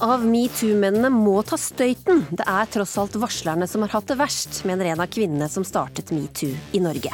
Av 0.00 0.22
metoo-mennene 0.24 1.10
må 1.12 1.42
ta 1.44 1.58
støyten. 1.60 2.22
Det 2.32 2.46
er 2.48 2.68
tross 2.72 2.94
alt 3.02 3.18
varslerne 3.20 3.66
som 3.68 3.82
har 3.84 3.92
hatt 3.92 4.08
det 4.08 4.16
verst, 4.16 4.62
mener 4.64 4.88
en 4.88 5.02
av 5.04 5.10
kvinnene 5.12 5.48
som 5.52 5.66
startet 5.66 6.08
metoo 6.16 6.54
i 6.72 6.80
Norge. 6.80 7.12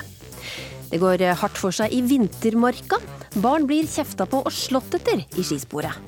Det 0.86 1.00
går 1.02 1.24
hardt 1.40 1.58
for 1.58 1.74
seg 1.74 1.90
i 1.90 1.98
vintermarka. 2.06 3.00
Barn 3.42 3.66
blir 3.66 3.90
kjefta 3.90 4.28
på 4.30 4.44
og 4.46 4.54
slått 4.54 4.94
etter 5.00 5.24
i 5.26 5.42
skisporet. 5.42 5.98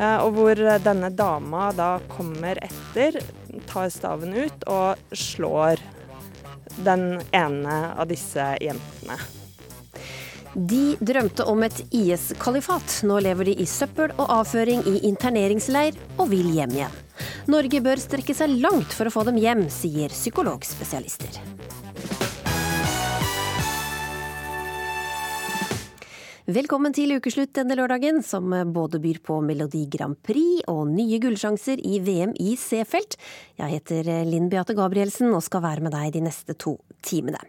Og 0.00 0.32
hvor 0.38 0.64
denne 0.82 1.12
dama 1.12 1.68
da 1.76 1.98
kommer 2.16 2.56
etter, 2.64 3.20
tar 3.68 3.92
staven 3.92 4.32
ut 4.32 4.64
og 4.64 4.96
slår 5.12 5.84
den 6.88 7.20
ene 7.36 7.80
av 7.92 8.08
disse 8.08 8.48
jentene. 8.64 9.43
De 10.54 10.94
drømte 11.02 11.42
om 11.50 11.64
et 11.66 11.80
IS-kalifat. 11.90 13.00
Nå 13.02 13.18
lever 13.26 13.50
de 13.50 13.56
i 13.58 13.66
søppel 13.66 14.12
og 14.14 14.28
avføring 14.30 14.84
i 14.86 15.00
interneringsleir, 15.08 15.96
og 16.14 16.28
vil 16.30 16.46
hjem 16.54 16.76
igjen. 16.76 17.00
Norge 17.50 17.80
bør 17.82 17.98
strekke 17.98 18.36
seg 18.38 18.54
langt 18.62 18.94
for 18.94 19.10
å 19.10 19.14
få 19.14 19.24
dem 19.26 19.40
hjem, 19.42 19.64
sier 19.66 20.14
psykologspesialister. 20.14 21.40
Velkommen 26.44 26.94
til 26.94 27.16
ukeslutt 27.16 27.54
denne 27.56 27.74
lørdagen, 27.74 28.20
som 28.22 28.52
både 28.76 29.00
byr 29.02 29.18
på 29.26 29.40
Melodi 29.42 29.86
Grand 29.90 30.20
Prix 30.22 30.62
og 30.70 30.86
nye 30.92 31.18
gullsjanser 31.18 31.82
i 31.82 31.98
VM 32.04 32.36
i 32.38 32.54
C-felt. 32.60 33.18
Jeg 33.58 33.74
heter 33.74 34.12
Linn 34.28 34.50
Beate 34.52 34.76
Gabrielsen 34.78 35.34
og 35.34 35.42
skal 35.42 35.64
være 35.66 35.88
med 35.88 35.96
deg 35.96 36.14
de 36.14 36.26
neste 36.28 36.54
to 36.54 36.76
timene. 37.02 37.42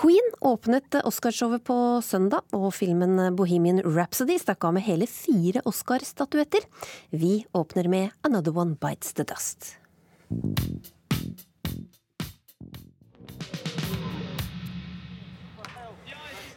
Queen 0.00 0.30
åpnet 0.40 0.94
Oscarshowet 1.04 1.60
på 1.68 1.74
søndag, 2.00 2.46
og 2.56 2.70
filmen 2.72 3.18
Bohemian 3.36 3.82
Rhapsody 3.84 4.38
stakk 4.40 4.64
av 4.64 4.72
med 4.78 4.86
hele 4.86 5.04
fire 5.04 5.60
Oscar-statuetter. 5.68 6.64
Vi 7.12 7.42
åpner 7.52 7.90
med 7.92 8.14
Another 8.24 8.56
One 8.56 8.78
Bites 8.80 9.12
The 9.12 9.26
Dust. 9.28 9.74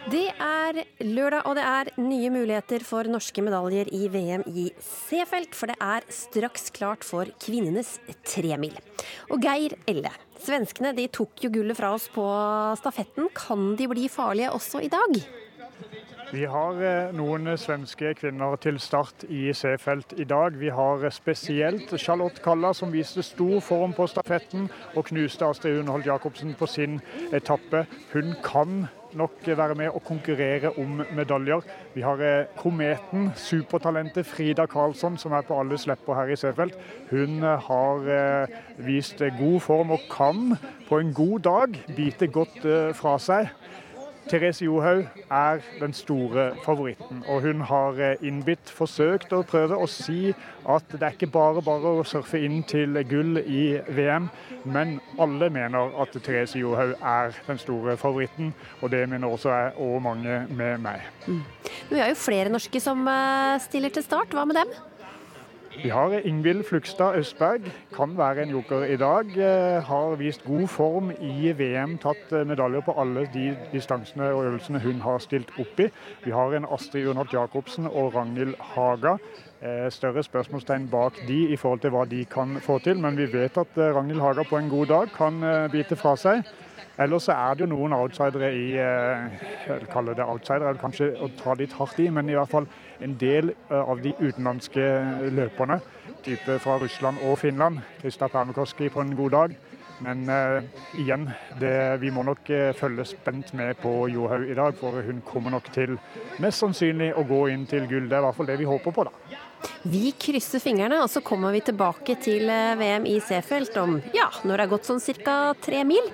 Det 0.07 0.29
er 0.31 0.79
lørdag, 1.03 1.43
og 1.43 1.59
det 1.59 1.67
er 1.67 1.91
nye 1.99 2.31
muligheter 2.31 2.83
for 2.87 3.11
norske 3.11 3.43
medaljer 3.43 3.91
i 3.91 4.05
VM 4.13 4.47
i 4.47 4.69
C-felt. 4.79 5.51
For 5.51 5.67
det 5.67 5.75
er 5.83 6.07
straks 6.07 6.71
klart 6.71 7.03
for 7.03 7.27
kvinnenes 7.43 7.97
tremil. 8.23 8.79
Og 9.35 9.43
Geir 9.43 9.75
Elle, 9.83 10.15
svenskene 10.43 10.93
de 10.97 11.07
tok 11.13 11.45
jo 11.45 11.51
gullet 11.53 11.77
fra 11.77 11.93
oss 11.95 12.09
på 12.13 12.25
stafetten. 12.79 13.31
Kan 13.37 13.73
de 13.79 13.87
bli 13.91 14.09
farlige 14.11 14.51
også 14.53 14.83
i 14.83 14.91
dag? 14.91 15.17
Vi 16.33 16.47
har 16.49 16.79
noen 17.13 17.51
svenske 17.61 18.15
kvinner 18.17 18.55
til 18.57 18.79
start 18.81 19.21
i 19.29 19.51
C-felt 19.53 20.15
i 20.17 20.25
dag. 20.25 20.55
Vi 20.57 20.71
har 20.73 21.05
spesielt 21.13 21.93
Charlotte 22.01 22.41
Kalla 22.41 22.71
som 22.73 22.89
viste 22.89 23.21
stor 23.21 23.59
form 23.61 23.93
på 23.93 24.07
stafetten 24.09 24.65
og 24.95 25.05
knuste 25.11 25.45
Astrid 25.45 25.77
Hunholt 25.77 26.09
Jacobsen 26.09 26.55
på 26.57 26.65
sin 26.65 26.97
etappe. 27.37 27.85
Hun 28.15 28.33
kan 28.41 28.87
nok 29.15 29.47
være 29.47 29.75
med 29.75 29.93
og 29.93 30.03
konkurrere 30.05 30.71
om 30.77 31.01
medaljer. 31.15 31.61
Vi 31.93 32.01
har 32.01 32.45
kometen, 32.57 33.31
supertalentet 33.35 34.25
Frida 34.25 34.65
Karlsson, 34.65 35.17
som 35.17 35.35
er 35.35 35.45
på 35.47 35.59
alles 35.59 35.87
lepper 35.87 36.15
her 36.19 36.33
i 36.33 36.39
C-felt. 36.39 36.77
Hun 37.11 37.41
har 37.41 38.47
vist 38.77 39.21
god 39.39 39.59
form 39.59 39.91
og 39.95 40.07
kan 40.11 40.57
på 40.89 40.99
en 40.99 41.13
god 41.13 41.39
dag 41.39 41.79
bite 41.95 42.27
godt 42.27 42.65
fra 42.97 43.17
seg. 43.21 43.49
Therese 44.29 44.65
Johaug 44.65 45.05
er 45.31 45.59
den 45.79 45.93
store 45.93 46.51
favoritten, 46.65 47.23
og 47.27 47.41
hun 47.41 47.61
har 47.61 47.99
innbitt 48.23 48.71
forsøkt 48.71 49.33
å 49.35 49.41
prøve 49.47 49.77
å 49.77 49.87
si 49.89 50.33
at 50.69 50.87
det 50.91 51.01
er 51.01 51.17
ikke 51.17 51.31
bare 51.33 51.63
bare 51.65 51.91
å 51.99 52.05
surfe 52.07 52.39
inn 52.39 52.61
til 52.67 52.97
gull 53.09 53.41
i 53.43 53.65
VM, 53.89 54.29
men 54.63 54.95
alle 55.21 55.49
mener 55.53 55.91
at 56.01 56.15
Therese 56.15 56.61
Johaug 56.61 56.95
er 56.99 57.35
den 57.47 57.59
store 57.61 57.97
favoritten, 57.97 58.53
og 58.81 58.91
det 58.95 59.03
mener 59.09 59.27
også 59.27 59.51
jeg 59.51 59.75
og 59.83 59.99
mange 60.07 60.43
med 60.49 60.79
meg. 60.85 61.03
Mm. 61.27 61.43
Vi 61.91 61.99
har 61.99 62.11
jo 62.13 62.19
flere 62.19 62.53
norske 62.53 62.79
som 62.83 63.05
stiller 63.63 63.93
til 63.93 64.05
start, 64.05 64.33
hva 64.33 64.47
med 64.47 64.61
dem? 64.61 64.71
Vi 65.81 65.89
har 65.89 66.13
Ingvild 66.25 66.63
Flugstad 66.63 67.15
Østberg, 67.17 67.61
kan 67.95 68.17
være 68.17 68.43
en 68.43 68.49
joker 68.49 68.83
i 68.83 68.97
dag. 68.97 69.25
Har 69.83 70.15
vist 70.15 70.43
god 70.45 70.67
form 70.67 71.11
i 71.11 71.51
VM, 71.57 71.97
tatt 71.97 72.31
medaljer 72.45 72.83
på 72.85 72.93
alle 73.01 73.25
de 73.33 73.47
distansene 73.71 74.27
og 74.35 74.45
øvelsene 74.45 74.81
hun 74.83 75.01
har 75.01 75.17
stilt 75.23 75.49
opp 75.59 75.79
i. 75.81 75.87
Vi 76.25 76.31
har 76.31 76.53
en 76.53 76.67
Astrid 76.69 77.07
Urnholt 77.09 77.33
Jacobsen 77.33 77.89
og 77.89 78.13
Ragnhild 78.15 78.53
Haga. 78.73 79.15
Større 79.89 80.23
spørsmålstegn 80.23 80.89
bak 80.91 81.17
de 81.27 81.39
i 81.49 81.57
forhold 81.57 81.81
til 81.81 81.95
hva 81.95 82.05
de 82.05 82.21
kan 82.25 82.59
få 82.61 82.77
til, 82.83 82.99
men 83.01 83.17
vi 83.17 83.25
vet 83.33 83.57
at 83.57 83.77
Ragnhild 83.77 84.21
Haga 84.21 84.45
på 84.49 84.61
en 84.61 84.69
god 84.69 84.93
dag 84.93 85.17
kan 85.17 85.41
bite 85.73 85.97
fra 85.97 86.13
seg. 86.19 86.45
Ellers 87.01 87.27
er 87.33 87.55
det 87.57 87.65
jo 87.65 87.71
noen 87.71 87.95
outsidere 87.97 88.51
i 88.53 88.67
jeg 88.77 89.87
kaller 89.89 90.13
det 90.17 90.27
outsidere, 90.29 90.77
kanskje 90.77 91.09
å 91.17 91.29
ta 91.39 91.55
litt 91.57 91.73
hardt 91.73 91.97
i, 92.03 92.09
men 92.13 92.29
i 92.29 92.35
hvert 92.37 92.51
fall 92.51 92.67
en 93.01 93.15
del 93.17 93.49
av 93.73 94.01
de 94.03 94.13
utenlandske 94.19 94.83
løperne, 95.33 95.79
type 96.23 96.59
fra 96.61 96.77
Russland 96.83 97.23
og 97.25 97.39
Finland. 97.41 97.81
Krista 98.01 98.29
Pernekoski 98.29 98.91
på 98.93 99.01
en 99.01 99.15
god 99.17 99.33
dag. 99.33 99.55
Men 100.03 100.23
uh, 100.27 100.63
igjen, 100.99 101.27
det, 101.61 101.73
vi 102.01 102.09
må 102.11 102.23
nok 102.27 102.49
følge 102.75 103.05
spent 103.07 103.53
med 103.55 103.77
på 103.79 103.91
Johaug 104.11 104.49
i 104.49 104.57
dag, 104.57 104.75
for 104.79 105.01
hun 105.05 105.21
kommer 105.25 105.53
nok 105.53 105.69
til 105.73 105.95
mest 106.43 106.63
sannsynlig 106.63 107.11
å 107.15 107.23
gå 107.29 107.45
inn 107.53 107.65
til 107.69 107.85
gull. 107.87 108.09
Det 108.09 108.17
er 108.17 108.23
i 108.23 108.27
hvert 108.27 108.39
fall 108.39 108.49
det 108.49 108.57
vi 108.59 108.69
håper 108.69 108.95
på, 108.95 109.05
da. 109.07 109.39
Vi 109.87 110.09
krysser 110.19 110.59
fingrene, 110.59 110.99
og 111.03 111.11
så 111.13 111.21
kommer 111.23 111.53
vi 111.55 111.61
tilbake 111.63 112.17
til 112.21 112.49
VM 112.49 113.05
i 113.07 113.19
C-felt 113.23 113.77
om 113.79 113.99
ja, 114.15 114.27
når 114.43 114.53
det 114.55 114.65
har 114.65 114.73
gått 114.73 114.89
sånn 114.89 115.03
ca. 115.23 115.37
tre 115.63 115.85
mil. 115.87 116.11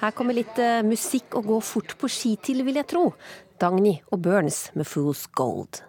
Her 0.00 0.12
kommer 0.16 0.36
litt 0.36 0.58
uh, 0.60 0.82
musikk 0.84 1.38
å 1.38 1.44
gå 1.46 1.60
fort 1.64 1.96
på 2.00 2.10
ski 2.12 2.34
til, 2.42 2.64
vil 2.66 2.80
jeg 2.82 2.90
tro. 2.92 3.04
Dagny 3.60 3.96
og 4.12 4.20
Burns 4.26 4.66
med 4.76 4.88
Fool's 4.88 5.24
Gold. 5.32 5.80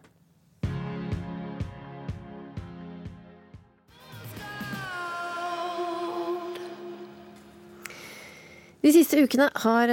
De 8.87 8.93
siste 8.95 9.17
ukene 9.19 9.49
har 9.65 9.91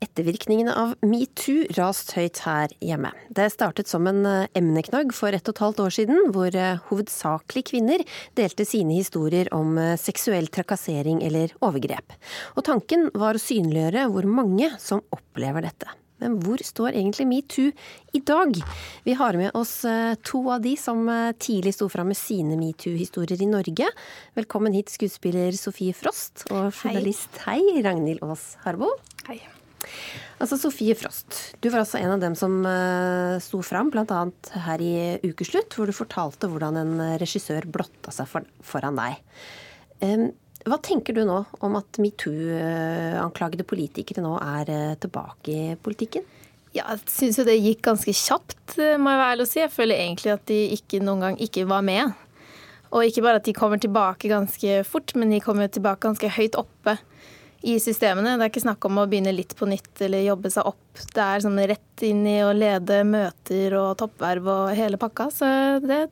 ettervirkningene 0.00 0.72
av 0.72 0.94
metoo 1.04 1.66
rast 1.76 2.14
høyt 2.16 2.40
her 2.46 2.72
hjemme. 2.80 3.10
Det 3.28 3.50
startet 3.52 3.90
som 3.92 4.08
en 4.08 4.24
emneknagg 4.56 5.12
for 5.12 5.36
ett 5.36 5.50
og 5.50 5.52
et 5.52 5.60
halvt 5.66 5.82
år 5.84 5.94
siden, 5.98 6.22
hvor 6.32 6.56
hovedsakelig 6.88 7.66
kvinner 7.74 8.06
delte 8.38 8.64
sine 8.64 8.96
historier 8.96 9.52
om 9.52 9.76
seksuell 10.00 10.48
trakassering 10.48 11.20
eller 11.28 11.52
overgrep. 11.60 12.16
Og 12.56 12.64
tanken 12.72 13.10
var 13.12 13.36
å 13.36 13.44
synliggjøre 13.50 14.08
hvor 14.14 14.30
mange 14.40 14.72
som 14.80 15.04
opplever 15.12 15.68
dette. 15.68 15.92
Men 16.22 16.38
hvor 16.42 16.62
står 16.62 16.94
egentlig 16.94 17.26
metoo 17.28 17.70
i 18.14 18.20
dag? 18.22 18.56
Vi 19.04 19.16
har 19.18 19.38
med 19.40 19.56
oss 19.58 19.80
to 20.22 20.42
av 20.54 20.62
de 20.64 20.76
som 20.78 21.08
tidlig 21.42 21.74
sto 21.74 21.88
fram 21.92 22.12
med 22.12 22.18
sine 22.18 22.58
metoo-historier 22.60 23.42
i 23.42 23.50
Norge. 23.50 23.88
Velkommen 24.38 24.76
hit, 24.76 24.92
skuespiller 24.94 25.50
Sofie 25.58 25.96
Frost 25.96 26.46
og 26.50 26.70
journalist 26.70 27.42
Hei, 27.46 27.58
Hei 27.58 27.82
Ragnhild 27.84 28.22
Aas 28.22 28.52
Harbo. 28.62 28.94
Hei. 29.26 29.40
Altså 30.42 30.58
Sofie 30.58 30.94
Frost, 30.98 31.36
du 31.62 31.68
var 31.70 31.82
altså 31.84 32.00
en 32.00 32.14
av 32.16 32.22
dem 32.22 32.34
som 32.38 32.54
uh, 32.66 33.38
sto 33.42 33.60
fram, 33.66 33.92
bl.a. 33.94 34.22
her 34.66 34.82
i 34.82 34.94
Ukeslutt, 35.22 35.76
hvor 35.76 35.86
du 35.86 35.94
fortalte 35.94 36.50
hvordan 36.50 36.78
en 36.80 36.94
regissør 37.22 37.68
blotta 37.70 38.14
seg 38.14 38.30
for, 38.30 38.48
foran 38.66 38.98
deg. 38.98 39.20
Um, 40.02 40.30
hva 40.68 40.78
tenker 40.82 41.16
du 41.16 41.24
nå 41.26 41.38
om 41.64 41.78
at 41.78 41.98
metoo-anklagede 42.02 43.66
politikere 43.68 44.24
nå 44.24 44.36
er 44.38 44.96
tilbake 45.02 45.52
i 45.52 45.76
politikken? 45.82 46.26
Ja, 46.72 46.86
jeg 46.94 47.02
syns 47.12 47.36
jo 47.36 47.44
det 47.44 47.58
gikk 47.60 47.82
ganske 47.84 48.14
kjapt, 48.16 48.78
må 48.78 49.12
jeg 49.12 49.20
være 49.20 49.32
ærlig 49.34 49.44
å 49.44 49.50
si. 49.50 49.60
Jeg 49.60 49.74
føler 49.74 50.04
egentlig 50.06 50.32
at 50.32 50.44
de 50.48 50.60
ikke 50.78 51.02
noen 51.04 51.26
gang 51.26 51.40
ikke 51.44 51.66
var 51.68 51.84
med. 51.84 52.14
Og 52.92 53.08
ikke 53.08 53.24
bare 53.24 53.40
at 53.40 53.48
de 53.48 53.56
kommer 53.56 53.80
tilbake 53.80 54.30
ganske 54.32 54.78
fort, 54.88 55.12
men 55.16 55.32
de 55.32 55.40
kommer 55.44 55.68
tilbake 55.72 56.04
ganske 56.06 56.30
høyt 56.32 56.56
oppe 56.60 56.96
i 57.62 57.76
systemene. 57.80 58.34
Det 58.36 58.46
er 58.46 58.52
ikke 58.52 58.64
snakk 58.64 58.88
om 58.88 59.02
å 59.02 59.06
begynne 59.08 59.34
litt 59.36 59.54
på 59.58 59.68
nytt 59.68 60.02
eller 60.04 60.24
jobbe 60.24 60.50
seg 60.52 60.68
opp. 60.72 61.04
Det 61.14 61.24
er 61.24 61.44
sånn 61.44 61.60
rett 61.70 62.04
inn 62.08 62.24
i 62.28 62.40
å 62.44 62.52
lede 62.56 63.02
møter 63.08 63.76
og 63.78 63.94
toppverv 64.00 64.50
og 64.54 64.74
hele 64.76 65.00
pakka. 65.00 65.28
Så 65.32 65.48
det 65.84 66.06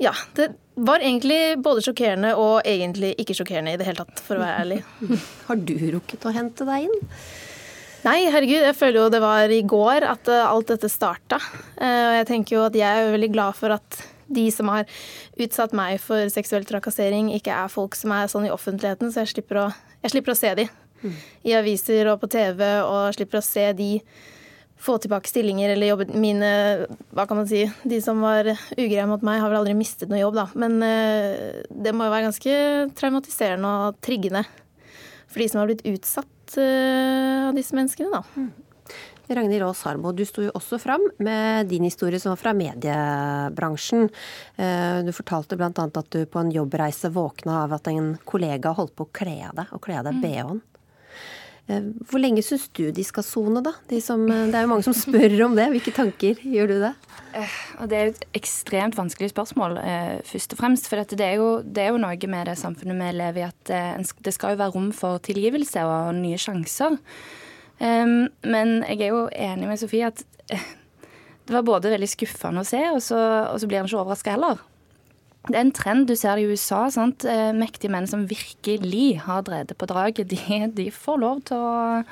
Ja. 0.00 0.14
Det 0.36 0.48
var 0.80 1.02
egentlig 1.04 1.58
både 1.60 1.84
sjokkerende 1.84 2.32
og 2.40 2.64
egentlig 2.68 3.12
ikke 3.20 3.36
sjokkerende 3.36 3.74
i 3.74 3.80
det 3.80 3.88
hele 3.88 4.02
tatt, 4.02 4.22
for 4.24 4.38
å 4.38 4.44
være 4.44 4.64
ærlig. 4.64 4.80
Har 5.48 5.60
du 5.60 5.74
rukket 5.96 6.24
å 6.24 6.34
hente 6.34 6.66
deg 6.68 6.88
inn? 6.88 7.10
Nei, 8.00 8.22
herregud. 8.32 8.62
Jeg 8.64 8.78
føler 8.78 9.02
jo 9.02 9.10
det 9.12 9.20
var 9.20 9.52
i 9.52 9.60
går 9.68 10.06
at 10.08 10.30
alt 10.32 10.72
dette 10.72 10.88
starta. 10.88 11.36
Og 11.76 12.14
jeg 12.16 12.30
tenker 12.30 12.56
jo 12.56 12.62
at 12.64 12.78
jeg 12.78 13.02
er 13.02 13.12
veldig 13.12 13.28
glad 13.34 13.58
for 13.58 13.76
at 13.76 13.98
de 14.30 14.46
som 14.54 14.70
har 14.70 14.86
utsatt 15.40 15.74
meg 15.76 15.98
for 16.02 16.30
seksuell 16.32 16.66
trakassering, 16.68 17.32
ikke 17.34 17.54
er 17.54 17.72
folk 17.72 17.96
som 17.98 18.14
er 18.14 18.30
sånn 18.30 18.46
i 18.46 18.54
offentligheten, 18.54 19.10
så 19.10 19.24
jeg 19.24 19.34
slipper 19.34 19.64
å, 19.64 19.68
jeg 20.04 20.14
slipper 20.14 20.34
å 20.34 20.38
se 20.38 20.52
de 20.62 20.66
mm. 21.02 21.16
i 21.50 21.56
aviser 21.58 22.10
og 22.12 22.20
på 22.22 22.30
TV, 22.30 22.62
og 22.84 23.16
slipper 23.16 23.40
å 23.40 23.44
se 23.44 23.66
de 23.76 23.90
få 24.80 24.96
tilbake 25.02 25.28
stillinger 25.28 25.74
eller 25.74 25.92
jobbe 25.92 26.06
mine 26.16 26.50
Hva 27.12 27.26
kan 27.28 27.40
man 27.40 27.48
si? 27.50 27.66
De 27.84 28.00
som 28.02 28.22
var 28.24 28.48
ugreie 28.76 29.06
mot 29.10 29.22
meg, 29.26 29.42
har 29.42 29.52
vel 29.52 29.60
aldri 29.60 29.76
mistet 29.76 30.10
noe 30.10 30.22
jobb, 30.22 30.38
da. 30.38 30.46
Men 30.58 30.80
uh, 30.80 31.60
det 31.68 31.94
må 31.94 32.08
jo 32.08 32.14
være 32.14 32.28
ganske 32.30 32.56
traumatiserende 32.98 33.76
og 33.84 34.00
triggende 34.04 34.46
for 35.30 35.42
de 35.42 35.46
som 35.46 35.60
har 35.60 35.70
blitt 35.70 35.86
utsatt 35.86 36.56
uh, 36.58 37.50
av 37.50 37.58
disse 37.58 37.76
menneskene, 37.76 38.10
da. 38.10 38.24
Mm. 38.34 38.50
Ragnhild 39.34 39.62
Aas 39.62 39.82
Harmo, 39.86 40.12
du 40.12 40.24
sto 40.26 40.42
jo 40.42 40.50
også 40.58 40.78
fram 40.82 41.04
med 41.22 41.68
din 41.70 41.84
historie 41.86 42.18
som 42.20 42.32
var 42.32 42.40
fra 42.40 42.54
mediebransjen. 42.56 44.08
Eh, 44.56 44.96
du 45.06 45.12
fortalte 45.14 45.54
bl.a. 45.58 45.70
at 45.70 46.10
du 46.10 46.24
på 46.26 46.40
en 46.40 46.50
jobbreise 46.50 47.12
våkna 47.14 47.60
av 47.64 47.76
at 47.78 47.86
en 47.92 48.16
kollega 48.26 48.74
holdt 48.74 48.96
på 48.98 49.06
å 49.06 49.12
kle 49.20 49.36
av 49.46 49.60
deg, 49.60 49.70
og 49.76 49.84
kle 49.86 50.00
av 50.00 50.08
deg 50.08 50.18
mm. 50.18 50.24
bh-en. 50.24 50.62
Eh, 51.70 51.86
hvor 52.10 52.22
lenge 52.22 52.42
syns 52.42 52.66
du 52.74 52.88
de 52.94 53.04
skal 53.06 53.24
sone, 53.26 53.62
da? 53.62 53.72
De 53.90 54.00
som, 54.02 54.24
eh, 54.26 54.48
det 54.50 54.58
er 54.58 54.66
jo 54.66 54.72
mange 54.72 54.86
som 54.86 54.96
spør 55.04 55.36
om 55.46 55.54
det. 55.58 55.68
Hvilke 55.74 55.94
tanker 55.94 56.40
gjør 56.42 56.72
du 56.72 56.76
det? 56.82 56.94
Det 57.30 57.96
er 57.96 58.08
jo 58.08 58.14
et 58.16 58.24
ekstremt 58.40 58.96
vanskelig 58.98 59.30
spørsmål, 59.30 59.76
først 60.26 60.56
og 60.56 60.58
fremst. 60.58 60.88
For 60.90 60.98
det 61.14 61.22
er, 61.22 61.36
jo, 61.38 61.60
det 61.62 61.84
er 61.84 61.92
jo 61.94 62.00
noe 62.02 62.30
med 62.32 62.50
det 62.50 62.56
samfunnet 62.58 62.98
vi 62.98 63.12
lever 63.20 63.44
i, 63.44 63.46
at 63.46 64.16
det 64.18 64.34
skal 64.34 64.56
jo 64.56 64.60
være 64.64 64.74
rom 64.74 64.90
for 64.96 65.22
tilgivelse 65.22 65.84
og 65.86 66.18
nye 66.18 66.40
sjanser. 66.42 66.98
Men 67.80 68.74
jeg 68.82 68.98
er 69.06 69.14
jo 69.14 69.22
enig 69.30 69.70
med 69.70 69.80
Sofie 69.80 70.10
at 70.10 70.24
eh, 70.52 70.66
det 71.46 71.54
var 71.56 71.64
både 71.66 71.90
veldig 71.90 72.08
skuffende 72.10 72.62
å 72.62 72.68
se, 72.68 72.80
og 72.92 73.00
så, 73.02 73.18
og 73.50 73.56
så 73.58 73.68
blir 73.70 73.80
han 73.80 73.88
ikke 73.88 74.02
overraska 74.02 74.34
heller. 74.36 74.60
Det 75.48 75.56
er 75.56 75.62
en 75.62 75.72
trend 75.72 76.04
du 76.10 76.12
ser 76.18 76.36
i 76.36 76.44
USA. 76.44 76.82
Sant? 76.92 77.24
Eh, 77.24 77.50
mektige 77.56 77.92
menn 77.92 78.08
som 78.10 78.26
virkelig 78.28 79.22
har 79.24 79.46
drevet 79.46 79.72
på 79.78 79.88
draget, 79.88 80.28
de, 80.28 80.58
de, 80.76 80.90
får 80.92 81.22
lov 81.22 81.40
til 81.48 81.56
å 81.56 82.02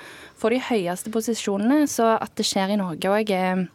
få 0.41 0.53
de 0.55 0.63
høyeste 0.71 1.13
posisjonene. 1.13 1.85
Så 1.91 2.09
at 2.17 2.33
det 2.41 2.47
skjer 2.49 2.73
i 2.75 2.81
Norge 2.81 3.13
òg 3.13 3.35
er 3.37 3.67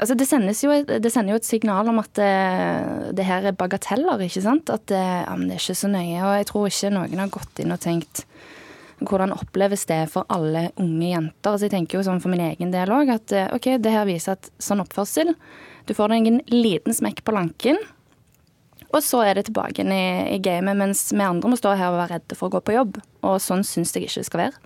Altså 0.00 0.14
det, 0.16 0.24
jo, 0.32 0.72
det, 0.88 1.10
sender 1.12 1.34
jo 1.34 1.38
et 1.42 1.44
signal 1.44 1.90
om 1.90 1.98
at 2.00 2.08
det, 2.16 2.28
det, 3.18 3.24
her 3.28 3.50
er 3.50 3.52
bagateller, 3.52 4.22
ikke 4.24 4.40
sant. 4.40 4.70
At 4.72 4.86
det, 4.88 4.96
ja, 4.96 5.34
det 5.36 5.52
er 5.52 5.60
ikke 5.60 5.76
så 5.76 5.90
nøye. 5.92 6.22
Og 6.24 6.36
jeg 6.38 6.46
tror 6.48 6.70
ikke 6.70 6.92
noen 6.94 7.20
har 7.20 7.34
gått 7.34 7.60
inn 7.60 7.74
og 7.74 7.82
tenkt 7.84 8.22
hvordan 9.00 9.32
oppleves 9.32 9.86
det 9.88 10.00
for 10.12 10.28
alle 10.32 10.70
unge 10.80 11.10
jenter? 11.10 11.52
Altså 11.52 11.68
jeg 11.68 11.74
tenker 11.74 11.98
jo 11.98 12.06
sånn 12.06 12.20
for 12.22 12.32
min 12.32 12.44
egen 12.44 12.72
del 12.72 12.92
òg 12.92 13.12
at 13.14 13.32
eh, 13.36 13.52
OK, 13.56 13.74
det 13.80 13.92
her 13.94 14.08
viser 14.08 14.36
at 14.36 14.50
sånn 14.60 14.82
oppførsel 14.84 15.32
Du 15.88 15.94
får 15.96 16.12
deg 16.12 16.28
en 16.28 16.40
liten 16.52 16.96
smekk 16.96 17.24
på 17.26 17.34
lanken, 17.36 17.80
og 18.90 19.04
så 19.06 19.22
er 19.22 19.38
det 19.38 19.46
tilbake 19.46 19.84
inn 19.84 19.92
i, 19.94 20.34
i 20.34 20.40
gamet, 20.42 20.78
mens 20.78 21.04
vi 21.14 21.22
andre 21.22 21.52
må 21.52 21.58
stå 21.58 21.76
her 21.78 21.92
og 21.92 22.00
være 22.00 22.16
redde 22.16 22.38
for 22.38 22.48
å 22.48 22.56
gå 22.56 22.62
på 22.66 22.74
jobb. 22.74 22.98
Og 23.26 23.36
sånn 23.42 23.62
syns 23.66 23.94
jeg 23.94 24.08
ikke 24.08 24.22
det 24.22 24.26
skal 24.26 24.42
være. 24.46 24.64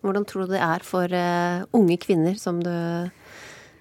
Hvordan 0.00 0.26
tror 0.26 0.48
du 0.48 0.54
det 0.56 0.64
er 0.64 0.82
for 0.86 1.12
uh, 1.12 1.62
unge 1.76 1.98
kvinner, 2.02 2.34
som 2.40 2.58
du, 2.64 2.72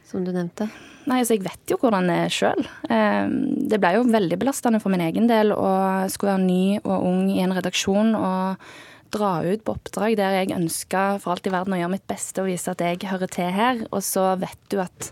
som 0.05 0.25
du 0.25 0.33
nevnte? 0.35 0.67
Nei, 1.07 1.21
altså 1.23 1.37
Jeg 1.37 1.45
vet 1.47 1.71
jo 1.71 1.79
hvordan 1.81 2.09
det 2.11 2.19
er 2.25 2.35
sjøl. 2.35 2.61
Uh, 2.85 3.31
det 3.71 3.79
ble 3.81 3.95
jo 3.95 4.05
veldig 4.11 4.37
belastende 4.41 4.83
for 4.83 4.93
min 4.93 5.05
egen 5.07 5.29
del 5.31 5.55
å 5.55 5.71
skulle 6.11 6.35
være 6.35 6.45
ny 6.45 6.63
og 6.83 6.95
ung 7.09 7.25
i 7.33 7.41
en 7.41 7.55
redaksjon 7.55 8.13
og 8.19 8.69
dra 9.09 9.39
ut 9.41 9.63
på 9.65 9.73
oppdrag 9.73 10.19
der 10.19 10.35
jeg 10.37 10.53
ønska 10.53 11.15
for 11.23 11.33
alt 11.33 11.47
i 11.49 11.53
verden 11.53 11.73
å 11.73 11.79
gjøre 11.79 11.95
mitt 11.95 12.05
beste 12.05 12.43
og 12.43 12.51
vise 12.51 12.69
at 12.69 12.83
jeg 12.83 13.01
hører 13.09 13.31
til 13.33 13.49
her, 13.55 13.81
og 13.89 14.03
så 14.05 14.35
vet 14.37 14.59
du 14.69 14.77
at 14.83 15.09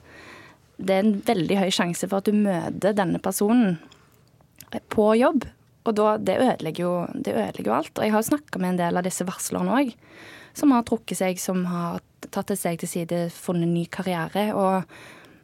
det 0.77 0.94
er 0.94 1.03
en 1.03 1.19
veldig 1.25 1.59
høy 1.59 1.69
sjanse 1.74 2.07
for 2.07 2.21
at 2.21 2.29
du 2.29 2.38
møter 2.38 2.95
denne 2.97 3.21
personen 3.24 3.77
på 4.94 5.07
jobb. 5.18 5.47
Og 5.88 5.95
da, 5.95 6.18
det 6.19 6.35
ødelegger 6.44 6.83
jo, 6.83 6.95
det 7.15 7.33
ødelegger 7.33 7.71
jo 7.71 7.77
alt. 7.77 7.94
Og 7.95 8.06
jeg 8.06 8.13
har 8.13 8.25
snakka 8.27 8.59
med 8.62 8.75
en 8.75 8.81
del 8.81 9.00
av 9.00 9.07
disse 9.07 9.25
varslerne 9.27 9.77
òg, 9.79 9.94
som 10.57 10.74
har 10.75 10.85
trukket 10.88 11.21
seg, 11.21 11.39
som 11.39 11.63
har 11.69 12.01
tatt 12.33 12.51
et 12.51 12.59
steg 12.59 12.81
til 12.81 12.91
side, 12.91 13.21
funnet 13.33 13.71
ny 13.71 13.85
karriere. 13.94 14.50
Og 14.57 14.83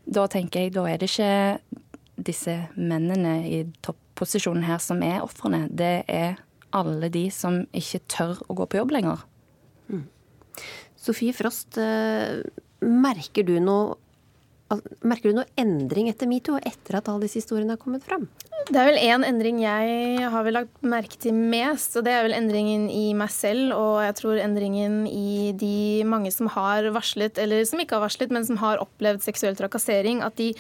da 0.06 0.28
tenker 0.32 0.66
jeg, 0.66 0.76
da 0.76 0.86
er 0.90 1.00
det 1.00 1.10
ikke 1.10 1.84
disse 2.28 2.58
mennene 2.76 3.40
i 3.48 3.64
topposisjonen 3.86 4.68
her 4.68 4.82
som 4.84 5.02
er 5.06 5.24
ofrene. 5.24 5.66
Det 5.72 5.96
er 6.12 6.42
alle 6.76 7.10
de 7.14 7.28
som 7.34 7.64
ikke 7.74 8.04
tør 8.12 8.44
å 8.50 8.58
gå 8.58 8.68
på 8.68 8.82
jobb 8.82 8.94
lenger. 8.98 9.24
Mm. 9.88 10.06
Sofie 11.00 11.34
Frost, 11.36 11.78
eh, 11.78 12.44
merker 12.84 13.48
du 13.48 13.58
noe 13.64 13.96
Merker 15.06 15.32
du 15.32 15.38
noe 15.38 15.50
endring 15.60 16.10
etter 16.12 16.30
metoo, 16.30 16.60
etter 16.60 17.00
at 17.00 17.10
alle 17.12 17.26
disse 17.26 17.42
historiene 17.42 17.76
har 17.76 17.82
kommet 17.82 18.06
fram? 18.08 18.28
Det 18.70 18.80
er 18.80 18.88
vel 18.88 19.00
én 19.02 19.26
endring 19.28 19.60
jeg 19.60 20.28
har 20.32 20.46
vel 20.46 20.56
lagt 20.56 20.86
merke 20.88 21.18
til 21.20 21.36
mest, 21.36 21.98
og 22.00 22.06
det 22.08 22.14
er 22.16 22.24
vel 22.28 22.36
endringen 22.38 22.86
i 22.92 23.12
meg 23.18 23.32
selv. 23.34 23.74
Og 23.76 23.98
jeg 24.06 24.18
tror 24.22 24.40
endringen 24.40 25.02
i 25.10 25.52
de 25.60 26.04
mange 26.08 26.32
som 26.32 26.48
har 26.54 26.88
varslet, 26.96 27.40
eller 27.44 27.66
som 27.68 27.82
ikke 27.84 27.98
har 27.98 28.06
varslet, 28.06 28.32
men 28.32 28.48
som 28.48 28.62
har 28.64 28.82
opplevd 28.84 29.26
seksuell 29.26 29.60
trakassering. 29.60 30.24
At 30.24 30.40
de 30.40 30.54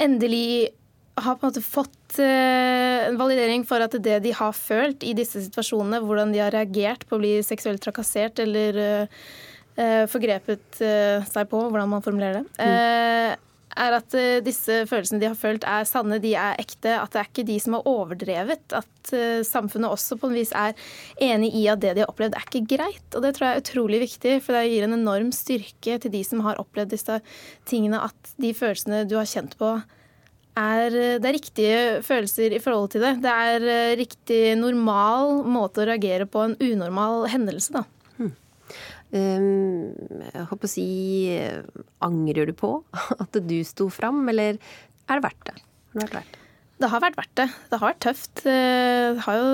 endelig 0.00 0.72
har 1.14 1.36
på 1.36 1.46
en 1.46 1.52
måte 1.52 1.62
fått 1.62 2.18
uh, 2.18 3.06
en 3.06 3.18
validering 3.20 3.62
for 3.68 3.84
at 3.84 3.94
det 4.02 4.18
de 4.24 4.32
har 4.34 4.54
følt 4.56 5.04
i 5.06 5.14
disse 5.14 5.44
situasjonene, 5.44 6.02
hvordan 6.02 6.32
de 6.34 6.42
har 6.42 6.54
reagert 6.54 7.04
på 7.06 7.18
å 7.18 7.22
bli 7.22 7.36
seksuelt 7.46 7.82
trakassert 7.84 8.40
eller 8.42 8.80
uh, 8.80 9.28
forgrepet 9.74 10.78
seg 10.78 11.48
på, 11.50 11.64
hvordan 11.66 11.88
man 11.90 12.02
formulerer 12.04 12.36
det, 12.38 12.50
mm. 12.60 13.40
er 13.84 13.96
at 13.96 14.14
disse 14.46 14.76
følelsene 14.86 15.18
de 15.18 15.26
har 15.32 15.38
følt 15.38 15.66
er 15.66 15.88
sanne, 15.88 16.20
de 16.22 16.30
er 16.38 16.60
ekte. 16.62 16.92
At 16.94 17.10
det 17.10 17.20
er 17.22 17.30
ikke 17.32 17.46
de 17.48 17.56
som 17.58 17.74
har 17.74 17.88
overdrevet. 17.90 18.76
At 18.78 19.12
samfunnet 19.48 19.90
også 19.90 20.20
på 20.20 20.30
en 20.30 20.36
vis 20.38 20.54
er 20.54 20.78
enig 21.26 21.50
i 21.58 21.64
at 21.72 21.82
det 21.82 21.96
de 21.96 22.04
har 22.04 22.12
opplevd, 22.12 22.38
er 22.38 22.46
ikke 22.46 22.76
greit. 22.76 23.08
Og 23.10 23.26
det 23.26 23.34
tror 23.34 23.48
jeg 23.48 23.56
er 23.56 23.64
utrolig 23.64 24.00
viktig, 24.04 24.36
for 24.46 24.54
det 24.54 24.68
gir 24.70 24.86
en 24.86 24.98
enorm 25.00 25.34
styrke 25.34 25.98
til 25.98 26.14
de 26.14 26.22
som 26.28 26.46
har 26.46 26.62
opplevd 26.62 26.94
disse 26.94 27.18
tingene, 27.66 28.04
at 28.06 28.34
de 28.38 28.54
følelsene 28.54 29.02
du 29.10 29.18
har 29.18 29.26
kjent 29.26 29.58
på, 29.58 29.74
er, 30.54 30.94
eh, 30.94 31.18
det 31.18 31.28
er 31.28 31.36
riktige 31.36 31.80
følelser 32.06 32.54
i 32.54 32.62
forhold 32.62 32.90
til 32.94 33.04
det. 33.04 33.16
Det 33.24 33.30
er 33.30 33.66
eh, 33.66 33.96
riktig 33.98 34.40
normal 34.58 35.42
måte 35.46 35.82
å 35.82 35.88
reagere 35.88 36.26
på 36.30 36.44
en 36.46 36.56
unormal 36.60 37.26
hendelse, 37.32 37.74
da. 37.74 37.84
Hmm. 38.18 38.32
Um, 39.14 39.92
jeg 40.24 40.46
håper 40.50 40.66
å 40.66 40.70
si 40.72 40.86
Angrer 42.02 42.48
du 42.50 42.54
på 42.58 42.72
at 43.22 43.38
du 43.46 43.58
sto 43.66 43.90
fram, 43.92 44.24
eller 44.32 44.56
er 44.58 45.20
det 45.20 45.24
verdt 45.26 45.50
det? 45.50 45.60
Har 45.92 46.00
det 46.00 46.06
vært 46.06 46.16
verdt 46.18 46.32
det? 46.32 46.40
Det 46.74 46.90
har 46.90 47.02
vært 47.04 47.18
verdt 47.20 47.36
det. 47.38 47.46
Det 47.70 47.78
har 47.78 47.90
vært 47.92 48.02
tøft. 48.02 48.40
Eh, 48.50 49.20
har 49.24 49.36
jo, 49.38 49.50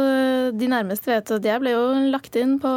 de 0.57 0.71
nærmeste 0.73 1.11
vet 1.11 1.33
at 1.37 1.49
jeg 1.51 1.61
ble 1.61 1.75
jo 1.75 1.83
lagt 2.15 2.39
inn 2.41 2.55
på, 2.63 2.73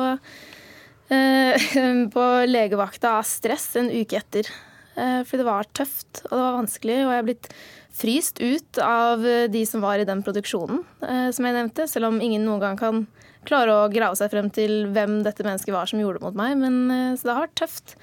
på 2.17 2.25
legevakta 2.49 3.15
av 3.21 3.23
stress 3.29 3.69
en 3.79 3.87
uke 3.93 4.19
etter. 4.19 4.49
Fordi 4.93 5.39
det 5.39 5.47
var 5.47 5.69
tøft, 5.71 6.25
og 6.27 6.35
det 6.35 6.41
var 6.43 6.59
vanskelig. 6.59 6.99
Og 7.05 7.13
jeg 7.13 7.21
er 7.23 7.29
blitt 7.29 7.49
fryst 7.93 8.41
ut 8.41 8.79
av 8.81 9.25
eh, 9.25 9.47
de 9.51 9.63
som 9.69 9.83
var 9.83 10.01
i 10.01 10.07
den 10.07 10.23
produksjonen, 10.25 10.81
eh, 11.05 11.29
som 11.35 11.45
jeg 11.45 11.57
nevnte. 11.57 11.87
Selv 11.89 12.09
om 12.09 12.21
ingen 12.21 12.45
noen 12.47 12.63
gang 12.63 12.79
kan 12.79 13.05
klare 13.47 13.75
å 13.75 13.91
grave 13.91 14.17
seg 14.19 14.31
frem 14.33 14.49
til 14.53 14.87
hvem 14.93 15.21
dette 15.25 15.45
mennesket 15.45 15.75
var 15.75 15.89
som 15.89 16.01
gjorde 16.01 16.19
det 16.19 16.25
mot 16.27 16.39
meg. 16.39 16.57
Men, 16.59 16.79
eh, 16.91 17.15
så 17.17 17.29
det 17.29 17.35
har 17.35 17.47
vært 17.47 17.59
tøft. 17.63 17.95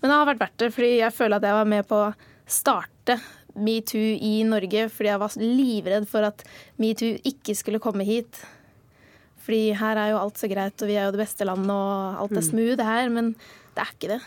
Men 0.00 0.10
det 0.10 0.16
har 0.16 0.28
vært 0.28 0.44
verdt 0.44 0.62
det, 0.62 0.70
fordi 0.74 0.92
jeg 0.98 1.16
føler 1.16 1.36
at 1.38 1.48
jeg 1.48 1.58
var 1.58 1.72
med 1.72 1.88
på 1.88 2.00
å 2.04 2.14
starte 2.48 3.18
metoo 3.58 4.12
i 4.22 4.34
Norge. 4.46 4.86
Fordi 4.94 5.10
jeg 5.10 5.22
var 5.24 5.38
livredd 5.42 6.08
for 6.10 6.28
at 6.28 6.44
metoo 6.78 7.18
ikke 7.26 7.56
skulle 7.58 7.82
komme 7.82 8.06
hit. 8.06 8.42
Fordi 9.42 9.72
her 9.80 9.96
er 9.96 10.12
jo 10.12 10.20
alt 10.20 10.38
så 10.38 10.50
greit, 10.50 10.76
og 10.82 10.90
vi 10.90 10.98
er 11.00 11.08
jo 11.08 11.14
det 11.16 11.22
beste 11.22 11.46
landet, 11.48 11.72
og 11.72 12.22
alt 12.22 12.36
er 12.36 12.44
mm. 12.44 12.48
smooth 12.50 12.84
her. 12.84 13.08
Men 13.08 13.32
det 13.74 13.84
er 13.84 13.92
ikke 13.94 14.12
det. 14.12 14.22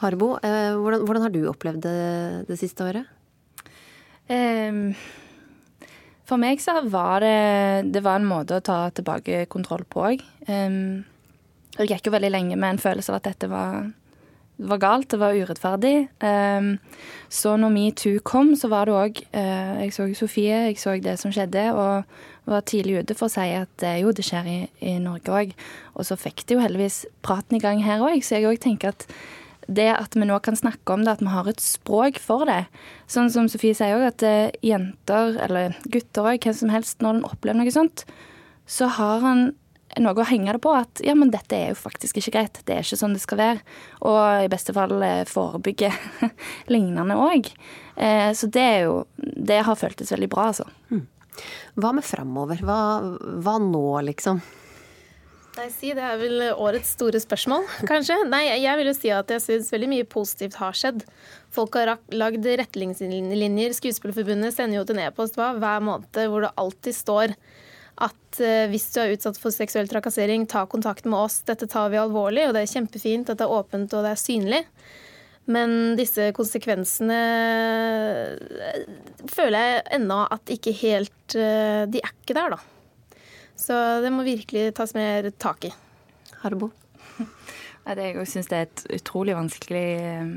Harbo, 0.00 0.38
hvordan, 0.40 1.02
hvordan 1.04 1.26
har 1.26 1.32
du 1.34 1.42
opplevd 1.50 1.82
det 1.84 1.96
det 2.48 2.56
siste 2.56 2.86
året? 2.86 3.04
Um, 4.30 4.94
for 6.30 6.40
meg 6.40 6.62
så 6.62 6.78
var 6.86 7.24
det 7.24 7.92
Det 7.94 8.02
var 8.04 8.20
en 8.20 8.28
måte 8.28 8.58
å 8.58 8.64
ta 8.64 8.82
tilbake 8.94 9.46
kontroll 9.50 9.86
på 9.88 10.04
òg. 10.12 10.26
Um, 10.46 11.02
det 11.76 11.88
gikk 11.90 12.08
jo 12.08 12.14
veldig 12.14 12.30
lenge 12.34 12.58
med 12.58 12.76
en 12.76 12.82
følelse 12.82 13.12
av 13.12 13.20
at 13.20 13.30
dette 13.30 13.48
var, 13.50 13.90
var 14.70 14.80
galt, 14.82 15.08
det 15.12 15.20
var 15.20 15.36
urettferdig. 15.36 15.94
Um, 16.22 16.74
så 17.32 17.54
når 17.56 17.74
metoo 17.74 18.22
kom, 18.26 18.52
så 18.58 18.70
var 18.72 18.86
det 18.86 18.98
òg 18.98 19.22
uh, 19.32 19.80
Jeg 19.80 19.94
så 19.96 20.08
Sofie, 20.18 20.66
jeg 20.68 20.80
så 20.82 20.98
det 21.00 21.16
som 21.22 21.32
skjedde, 21.34 21.70
og 21.72 22.50
var 22.50 22.66
tidlig 22.66 23.04
ute 23.04 23.14
for 23.14 23.28
å 23.28 23.32
si 23.32 23.48
at 23.54 23.86
uh, 23.86 23.96
jo, 24.02 24.12
det 24.14 24.26
skjer 24.26 24.50
i, 24.50 24.60
i 24.92 24.96
Norge 25.02 25.34
òg. 25.34 25.54
Og 25.96 26.06
så 26.06 26.18
fikk 26.20 26.44
det 26.46 26.58
jo 26.58 26.64
heldigvis 26.64 27.04
praten 27.26 27.58
i 27.58 27.62
gang 27.62 27.82
her 27.86 28.02
òg, 28.04 28.22
så 28.26 28.38
jeg 28.38 28.50
òg 28.50 28.62
tenker 28.62 28.94
at 28.94 29.06
det 29.70 29.88
at 29.94 30.16
vi 30.18 30.26
nå 30.26 30.38
kan 30.42 30.58
snakke 30.58 30.94
om 30.94 31.04
det, 31.06 31.16
at 31.16 31.22
vi 31.22 31.30
har 31.30 31.48
et 31.50 31.62
språk 31.62 32.18
for 32.22 32.46
det. 32.48 32.64
Sånn 33.10 33.30
som 33.32 33.48
Sofie 33.50 33.76
sier 33.76 33.98
òg, 33.98 34.08
at 34.10 34.26
eh, 34.26 34.50
jenter, 34.66 35.38
eller 35.46 35.76
gutter 35.86 36.32
òg, 36.32 36.42
hvem 36.42 36.56
som 36.56 36.72
helst, 36.74 36.98
når 37.04 37.20
en 37.20 37.26
opplever 37.30 37.60
noe 37.60 37.74
sånt, 37.74 38.04
så 38.70 38.90
har 38.98 39.22
han 39.24 39.50
noe 39.98 40.22
å 40.22 40.26
henge 40.26 40.54
det 40.54 40.62
på. 40.62 40.72
At 40.76 41.02
ja, 41.06 41.14
men 41.18 41.32
dette 41.34 41.56
er 41.56 41.72
jo 41.72 41.80
faktisk 41.80 42.20
ikke 42.20 42.34
greit. 42.36 42.60
Det 42.66 42.76
er 42.76 42.86
ikke 42.86 43.00
sånn 43.00 43.16
det 43.16 43.22
skal 43.22 43.40
være. 43.40 43.64
Og 44.06 44.46
i 44.46 44.50
beste 44.52 44.74
fall 44.76 44.96
eh, 45.06 45.22
forebygge 45.30 45.92
lignende 46.74 47.18
òg. 47.18 47.50
Eh, 47.96 48.30
så 48.36 48.50
det 48.50 48.66
er 48.66 48.80
jo 48.88 49.02
Det 49.16 49.62
har 49.66 49.78
føltes 49.78 50.12
veldig 50.14 50.30
bra, 50.30 50.50
altså. 50.52 50.66
Hmm. 50.90 51.06
Hva 51.78 51.94
med 51.96 52.04
framover? 52.04 52.62
Hva, 52.66 52.80
hva 53.42 53.58
nå, 53.62 53.84
liksom? 54.10 54.42
Nei, 55.58 55.66
si 55.74 55.90
Det 55.96 56.04
er 56.06 56.18
vel 56.20 56.44
årets 56.54 56.92
store 56.94 57.20
spørsmål, 57.22 57.66
kanskje. 57.90 58.16
Nei, 58.30 58.44
Jeg 58.62 58.78
vil 58.78 58.90
jo 58.92 58.96
si 58.96 59.10
at 59.14 59.32
jeg 59.34 59.42
syns 59.44 59.72
veldig 59.74 59.90
mye 59.90 60.06
positivt 60.08 60.60
har 60.60 60.76
skjedd. 60.76 61.02
Folk 61.50 61.74
har 61.78 61.96
lagd 62.14 62.46
retningslinjer. 62.46 63.74
Skuespillerforbundet 63.74 64.54
sender 64.54 64.78
jo 64.78 64.84
ut 64.86 64.94
en 64.94 65.02
e-post 65.08 65.36
hver 65.40 65.82
måned 65.82 66.22
hvor 66.30 66.46
det 66.46 66.54
alltid 66.60 66.96
står 66.96 67.34
at 68.00 68.40
uh, 68.40 68.64
hvis 68.70 68.88
du 68.94 69.02
er 69.02 69.14
utsatt 69.14 69.38
for 69.40 69.52
seksuell 69.54 69.90
trakassering, 69.90 70.46
ta 70.48 70.64
kontakt 70.70 71.04
med 71.04 71.18
oss. 71.18 71.40
Dette 71.48 71.68
tar 71.70 71.90
vi 71.92 72.00
alvorlig, 72.00 72.46
og 72.48 72.56
det 72.56 72.64
er 72.64 72.72
kjempefint 72.72 73.28
at 73.28 73.40
det 73.40 73.46
er 73.46 73.58
åpent 73.60 73.92
og 73.92 74.06
det 74.06 74.14
er 74.14 74.20
synlig. 74.20 74.62
Men 75.50 75.96
disse 75.98 76.28
konsekvensene 76.36 77.20
eh, 78.70 78.82
føler 79.32 79.64
jeg 79.64 79.86
ennå 79.98 80.20
at 80.30 80.52
ikke 80.52 80.74
helt 80.78 81.34
uh, 81.34 81.88
De 81.90 81.98
er 81.98 82.12
ikke 82.12 82.36
der, 82.36 82.54
da. 82.54 82.79
Så 83.60 83.76
det 84.04 84.12
må 84.14 84.24
virkelig 84.26 84.70
tas 84.78 84.94
mer 84.96 85.28
tak 85.38 85.68
i. 85.68 85.74
Harbo? 86.44 86.70
Jeg 87.90 88.26
syns 88.28 88.48
det 88.50 88.56
er 88.56 88.66
et 88.68 88.82
utrolig 89.00 89.34
vanskelig 89.36 89.86
eh, 89.98 90.32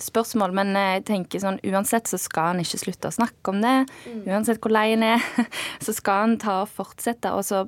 spørsmål. 0.00 0.54
Men 0.56 0.72
jeg 0.78 1.04
tenker 1.10 1.42
sånn, 1.42 1.58
uansett 1.66 2.08
så 2.10 2.18
skal 2.20 2.52
han 2.52 2.62
ikke 2.62 2.80
slutte 2.80 3.10
å 3.10 3.16
snakke 3.16 3.52
om 3.52 3.60
det. 3.64 3.74
Mm. 4.08 4.22
Uansett 4.30 4.60
hvor 4.62 4.72
lei 4.74 4.86
en 4.94 5.04
er, 5.06 5.26
så 5.84 5.94
skal 5.96 6.22
han 6.22 6.36
ta 6.42 6.60
og 6.62 6.72
fortsette 6.72 7.34
og 7.34 7.44
så 7.46 7.64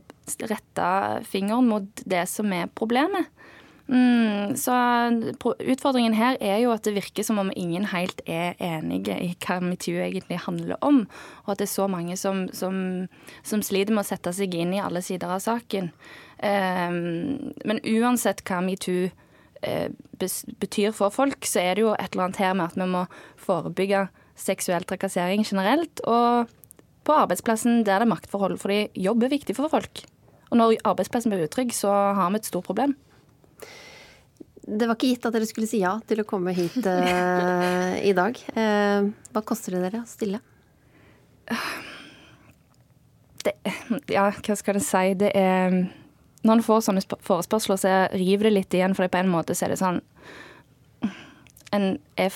rette 0.51 0.89
fingeren 1.29 1.69
mot 1.71 2.05
det 2.09 2.25
som 2.31 2.53
er 2.55 2.71
problemet. 2.73 3.29
Mm, 3.87 4.57
så 4.59 4.75
utfordringen 5.63 6.17
her 6.19 6.35
er 6.43 6.59
jo 6.59 6.73
at 6.75 6.83
det 6.83 6.97
virker 6.97 7.23
som 7.27 7.39
om 7.39 7.53
ingen 7.55 7.85
helt 7.93 8.19
er 8.27 8.59
enige 8.59 9.15
i 9.23 9.29
hva 9.47 9.61
metoo 9.63 10.01
egentlig 10.03 10.41
handler 10.43 10.81
om, 10.83 11.05
og 11.45 11.53
at 11.55 11.63
det 11.63 11.69
er 11.69 11.75
så 11.77 11.87
mange 11.91 12.17
som, 12.19 12.47
som, 12.51 13.07
som 13.47 13.63
sliter 13.63 13.95
med 13.95 14.03
å 14.03 14.09
sette 14.09 14.35
seg 14.35 14.59
inn 14.59 14.75
i 14.75 14.83
alle 14.83 15.05
sider 15.07 15.31
av 15.37 15.45
saken. 15.45 15.93
Um, 16.43 17.55
men 17.63 17.83
uansett 17.87 18.43
hva 18.49 18.59
metoo 18.67 19.07
uh, 19.07 19.89
betyr 20.19 20.91
for 20.97 21.15
folk, 21.15 21.47
så 21.47 21.63
er 21.63 21.79
det 21.79 21.87
jo 21.87 21.95
et 21.95 22.11
eller 22.11 22.27
annet 22.27 22.43
her 22.43 22.59
med 22.59 22.73
at 22.73 22.81
vi 22.83 22.91
må 22.91 23.07
forebygge 23.39 24.09
seksuell 24.37 24.85
trakassering 24.85 25.47
generelt, 25.47 26.03
og 26.03 26.51
på 27.07 27.15
arbeidsplassen 27.15 27.85
der 27.87 28.03
det 28.03 28.09
er 28.09 28.15
maktforhold, 28.17 28.59
fordi 28.59 28.89
jobb 28.99 29.23
er 29.23 29.37
viktig 29.39 29.55
for 29.57 29.71
folk. 29.71 30.03
Og 30.51 30.59
når 30.59 30.81
arbeidsplassen 30.87 31.31
blir 31.31 31.47
utrygg, 31.47 31.71
så 31.75 31.93
har 32.19 32.31
vi 32.35 32.43
et 32.43 32.49
stort 32.49 32.67
problem. 32.67 32.97
Det 34.67 34.89
var 34.89 34.97
ikke 34.97 35.13
gitt 35.13 35.27
at 35.29 35.37
dere 35.37 35.47
skulle 35.47 35.69
si 35.71 35.79
ja 35.79 35.93
til 36.11 36.21
å 36.23 36.27
komme 36.27 36.55
hit 36.57 36.79
uh, 36.83 37.95
i 38.03 38.11
dag. 38.17 38.39
Uh, 38.57 39.13
hva 39.31 39.43
koster 39.47 39.77
det 39.77 39.85
dere 39.85 40.03
å 40.03 40.09
stille? 40.11 40.41
Det, 43.47 43.53
ja, 44.11 44.25
hva 44.35 44.57
skal 44.59 44.81
jeg 44.81 44.83
si. 44.83 45.15
Det 45.23 45.31
er 45.39 45.77
Når 46.43 46.59
en 46.59 46.67
får 46.67 46.83
sånne 46.89 47.05
forespørsler, 47.23 47.79
så 47.79 47.95
river 48.19 48.49
det 48.49 48.57
litt 48.57 48.75
igjen. 48.75 48.97
For 48.99 49.07
på 49.07 49.23
en 49.23 49.31
måte 49.31 49.55
så 49.55 49.69
er 49.69 49.75
det 49.75 49.81
sånn 49.85 50.03
En 51.75 51.87
er 52.19 52.35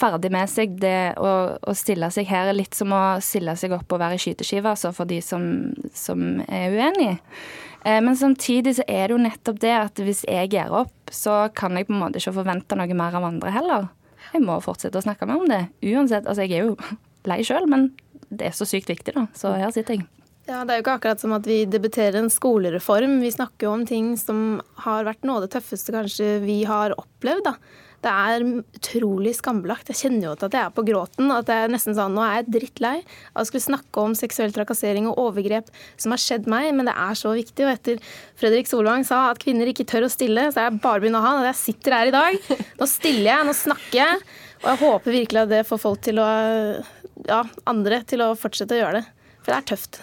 ferdig 0.00 0.30
med 0.32 0.52
seg. 0.52 0.76
Det 0.84 1.14
å, 1.16 1.32
å 1.56 1.76
stille 1.76 2.12
seg 2.12 2.28
her 2.28 2.50
er 2.50 2.60
litt 2.60 2.76
som 2.76 2.92
å 2.92 3.02
stille 3.24 3.56
seg 3.56 3.72
opp 3.76 3.96
og 3.96 4.02
være 4.04 4.20
skyteskive, 4.20 4.68
altså 4.74 4.92
for 4.96 5.08
de 5.08 5.20
som, 5.24 5.42
som 5.96 6.42
er 6.44 6.76
uenige. 6.76 7.16
Eh, 7.84 8.00
men 8.04 8.16
samtidig 8.16 8.76
så 8.78 8.84
er 8.86 9.08
det 9.08 9.16
jo 9.16 9.22
nettopp 9.22 9.60
det 9.62 9.72
at 9.76 10.02
hvis 10.04 10.22
jeg 10.28 10.52
gir 10.52 10.72
opp, 10.82 10.94
så 11.10 11.48
kan 11.56 11.78
jeg 11.78 11.88
på 11.88 11.96
en 11.96 12.02
måte 12.04 12.20
ikke 12.20 12.36
forvente 12.36 12.78
noe 12.78 12.96
mer 12.98 13.16
av 13.16 13.26
andre 13.30 13.54
heller. 13.54 13.90
Jeg 14.34 14.44
må 14.44 14.58
fortsette 14.62 15.00
å 15.00 15.04
snakke 15.04 15.26
med 15.28 15.42
om 15.42 15.50
det. 15.50 15.64
Uansett. 15.82 16.28
Altså, 16.28 16.44
jeg 16.46 16.60
er 16.60 16.70
jo 16.70 16.76
lei 17.30 17.40
sjøl, 17.46 17.68
men 17.70 17.90
det 18.30 18.50
er 18.50 18.56
så 18.56 18.68
sykt 18.68 18.90
viktig, 18.92 19.16
da. 19.16 19.26
Så 19.36 19.52
her 19.56 19.72
sitter 19.74 19.98
jeg. 19.98 20.08
Ja, 20.48 20.64
Det 20.64 20.72
er 20.72 20.80
jo 20.80 20.84
ikke 20.84 20.96
akkurat 20.98 21.22
som 21.22 21.34
at 21.36 21.46
vi 21.46 21.62
debuterer 21.68 22.18
en 22.18 22.32
skolereform. 22.32 23.20
Vi 23.22 23.30
snakker 23.30 23.68
jo 23.68 23.74
om 23.76 23.84
ting 23.86 24.16
som 24.18 24.60
har 24.82 25.06
vært 25.06 25.22
noe 25.26 25.38
av 25.38 25.44
det 25.46 25.52
tøffeste 25.54 25.94
kanskje 25.94 26.40
vi 26.42 26.62
har 26.66 26.94
opplevd. 26.98 27.46
da. 27.46 27.54
Det 28.00 28.08
er 28.08 28.42
utrolig 28.46 29.34
skambelagt. 29.36 29.90
Jeg 29.92 29.98
kjenner 29.98 30.30
jo 30.30 30.32
at 30.32 30.44
jeg 30.46 30.62
er 30.62 30.72
på 30.72 30.84
gråten. 30.88 31.28
At 31.34 31.50
jeg 31.52 31.68
nesten 31.72 31.96
sånn, 31.96 32.14
Nå 32.16 32.22
er 32.24 32.38
jeg 32.38 32.54
drittlei 32.54 32.94
av 33.34 33.42
å 33.42 33.48
skulle 33.48 33.66
snakke 33.66 34.04
om 34.04 34.14
seksuell 34.16 34.54
trakassering 34.56 35.08
og 35.10 35.20
overgrep 35.20 35.68
som 36.00 36.14
har 36.14 36.22
skjedd 36.22 36.48
meg, 36.50 36.70
men 36.76 36.88
det 36.88 36.96
er 36.96 37.18
så 37.20 37.34
viktig. 37.36 37.66
Og 37.66 37.74
etter 37.74 38.00
Fredrik 38.40 38.70
Solvang 38.70 39.04
sa 39.04 39.26
at 39.34 39.42
kvinner 39.42 39.68
ikke 39.68 39.84
tør 39.90 40.08
å 40.08 40.12
stille, 40.12 40.48
så 40.48 40.62
er 40.62 40.70
jeg 40.70 40.80
bare 40.80 41.04
begynner 41.04 41.20
å 41.20 41.28
ha. 41.28 41.44
Jeg 41.50 41.60
sitter 41.60 41.98
her 41.98 42.12
i 42.12 42.16
dag. 42.16 42.50
Nå 42.80 42.88
stiller 42.88 43.32
jeg, 43.34 43.48
nå 43.50 43.56
snakker 43.60 44.00
jeg. 44.00 44.26
Og 44.62 44.68
jeg 44.72 44.82
håper 44.86 45.18
virkelig 45.20 45.44
at 45.44 45.52
det 45.52 45.62
får 45.68 45.84
folk 45.84 46.04
til 46.08 46.24
å 46.24 46.30
Ja, 47.28 47.44
andre 47.68 48.00
til 48.08 48.24
å 48.24 48.32
fortsette 48.32 48.78
å 48.78 48.80
gjøre 48.80 49.02
det. 49.02 49.06
For 49.44 49.52
det 49.52 49.58
er 49.60 49.72
tøft. 49.74 50.00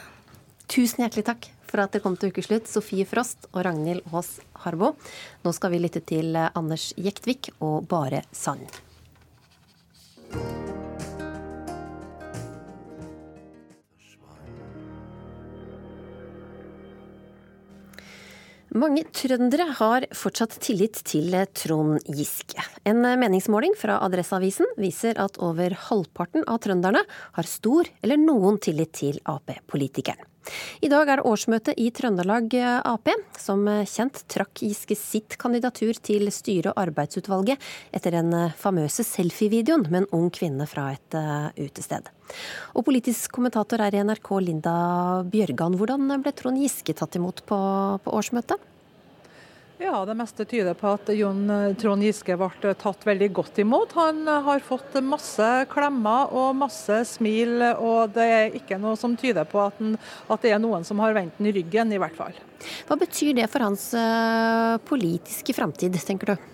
Tusen 0.69 1.01
hjertelig 1.01 1.25
takk 1.31 1.53
for 1.69 1.83
at 1.83 1.93
det 1.95 2.03
kom 2.03 2.17
til 2.19 2.33
ukeslutt, 2.33 2.69
Sofie 2.69 3.07
Frost 3.07 3.49
og 3.53 3.63
Ragnhild 3.67 4.05
Aas 4.11 4.37
Harbo. 4.63 4.95
Nå 5.43 5.55
skal 5.55 5.75
vi 5.75 5.83
lytte 5.83 6.03
til 6.03 6.35
Anders 6.37 6.91
Jektvik 6.97 7.51
og 7.59 7.87
Bare 7.91 8.23
sang. 8.31 8.63
Mange 18.77 19.05
trøndere 19.15 19.65
har 19.79 20.05
fortsatt 20.13 20.57
tillit 20.61 20.99
til 21.07 21.33
Trond 21.55 22.03
Giske. 22.13 22.61
En 22.85 22.99
meningsmåling 23.01 23.73
fra 23.79 23.95
Adresseavisen 24.05 24.69
viser 24.77 25.17
at 25.23 25.39
over 25.41 25.73
halvparten 25.87 26.45
av 26.45 26.59
trønderne 26.61 27.01
har 27.39 27.49
stor 27.49 27.89
eller 28.03 28.21
noen 28.21 28.59
tillit 28.61 28.93
til 28.99 29.21
Ap-politikeren. 29.25 30.21
I 30.81 30.91
dag 30.91 31.09
er 31.09 31.21
det 31.21 31.27
årsmøte 31.29 31.75
i 31.77 31.89
Trøndelag 31.95 32.53
Ap. 32.57 33.09
Som 33.39 33.65
kjent 33.87 34.23
trakk 34.31 34.63
Giske 34.63 34.97
sitt 34.99 35.37
kandidatur 35.39 35.97
til 36.03 36.27
styre- 36.33 36.73
og 36.73 36.81
arbeidsutvalget 36.87 37.61
etter 37.95 38.17
den 38.17 38.33
famøse 38.59 39.05
selfie-videoen 39.07 39.87
med 39.89 40.03
en 40.03 40.09
ung 40.17 40.29
kvinne 40.33 40.67
fra 40.69 40.89
et 40.95 41.17
eh, 41.17 41.49
utested. 41.67 42.09
Og 42.75 42.85
politisk 42.87 43.31
kommentator 43.37 43.81
er 43.83 43.95
i 43.95 44.03
NRK, 44.03 44.31
Linda 44.43 44.77
Bjørgan. 45.31 45.77
Hvordan 45.79 46.17
ble 46.23 46.33
Trond 46.35 46.59
Giske 46.61 46.95
tatt 46.97 47.15
imot 47.19 47.45
på, 47.47 47.59
på 48.03 48.17
årsmøtet? 48.19 48.73
Ja, 49.77 49.99
det 50.09 50.15
meste 50.17 50.41
tyder 50.49 50.73
på 50.73 50.89
at 50.95 51.09
Jon 51.13 51.43
eh, 51.53 51.75
Trond 51.77 52.01
Giske 52.01 52.33
ble 52.39 52.71
tatt 52.81 53.03
veldig 53.05 53.27
godt 53.37 53.59
imot. 53.61 53.91
Han 53.93 54.23
eh, 54.25 54.39
har 54.47 54.63
fått 54.65 54.97
masse 55.05 55.49
klemmer 55.69 56.33
og 56.33 56.55
masse 56.57 57.03
smil, 57.11 57.61
og 57.77 58.15
det 58.15 58.25
er 58.25 58.57
ikke 58.57 58.79
noe 58.81 58.97
som 58.97 59.13
tyder 59.13 59.45
på 59.45 59.61
at, 59.61 59.77
den, 59.77 59.93
at 60.33 60.41
det 60.41 60.55
er 60.55 60.63
noen 60.63 60.87
som 60.87 60.97
har 61.05 61.13
vendt 61.13 61.37
den 61.37 61.53
ryggen, 61.53 61.93
i 61.93 62.01
hvert 62.01 62.17
fall. 62.17 62.33
Hva 62.89 62.97
betyr 62.97 63.37
det 63.37 63.45
for 63.53 63.67
hans 63.67 63.91
eh, 63.93 64.79
politiske 64.89 65.53
framtid, 65.53 66.01
tenker 66.09 66.33
du? 66.33 66.47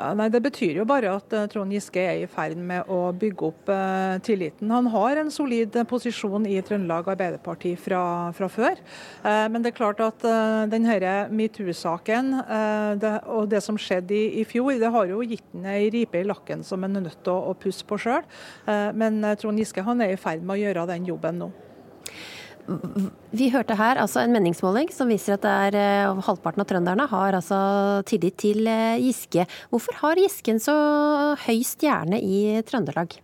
Ja, 0.00 0.14
nei, 0.16 0.30
Det 0.32 0.40
betyr 0.40 0.78
jo 0.80 0.86
bare 0.88 1.10
at 1.12 1.34
uh, 1.36 1.44
Trond 1.50 1.74
Giske 1.74 2.00
er 2.00 2.22
i 2.22 2.28
ferd 2.30 2.56
med 2.56 2.88
å 2.88 3.10
bygge 3.12 3.50
opp 3.50 3.68
uh, 3.68 4.16
tilliten. 4.24 4.70
Han 4.72 4.88
har 4.94 5.20
en 5.20 5.32
solid 5.34 5.76
posisjon 5.90 6.46
i 6.48 6.56
Trøndelag 6.64 7.10
Arbeiderparti 7.12 7.74
fra, 7.76 8.00
fra 8.36 8.48
før. 8.48 8.80
Uh, 9.20 9.44
men 9.52 9.60
det 9.60 9.74
er 9.74 9.76
klart 9.76 10.00
at 10.04 10.24
denne 10.72 10.96
metoo-saken 11.34 12.32
og 12.40 13.48
det 13.50 13.60
som 13.64 13.76
skjedde 13.80 14.16
i, 14.16 14.24
i, 14.40 14.44
fjor, 14.48 14.72
det 14.80 14.90
har 14.92 15.08
jo 15.10 15.20
gitt 15.24 15.44
ham 15.52 15.68
ei 15.70 15.90
ripe 15.92 16.20
i 16.20 16.26
lakken 16.26 16.64
som 16.66 16.84
han 16.86 16.96
er 16.96 17.08
nødt 17.08 17.20
til 17.24 17.34
å, 17.34 17.52
å 17.52 17.56
pusse 17.58 17.86
på 17.86 17.98
sjøl. 18.00 18.24
men 18.96 19.22
Trond 19.40 19.60
Giske 19.60 19.84
han 19.84 20.00
er 20.04 20.14
i 20.14 20.20
ferd 20.20 20.44
med 20.44 20.56
å 20.56 20.62
gjøre 20.64 20.88
den 20.94 21.08
jobben 21.10 21.44
nå. 21.44 21.50
Vi 23.30 23.48
hørte 23.52 23.76
her 23.78 24.00
altså 24.02 24.24
en 24.24 24.34
meningsmåling 24.34 24.90
som 24.94 25.10
viser 25.10 25.36
at 25.36 25.46
det 25.46 25.54
er 25.80 26.10
uh, 26.10 26.22
halvparten 26.26 26.62
av 26.64 26.68
trønderne 26.70 27.08
har 27.10 27.38
altså 27.38 27.58
tillit 28.10 28.38
til 28.40 28.66
uh, 28.68 29.00
Giske. 29.00 29.46
Hvorfor 29.72 29.98
har 30.02 30.20
Giske 30.20 30.54
en 30.54 30.62
så 30.62 30.76
høy 31.46 31.60
stjerne 31.66 32.20
i 32.20 32.60
Trøndelag? 32.66 33.20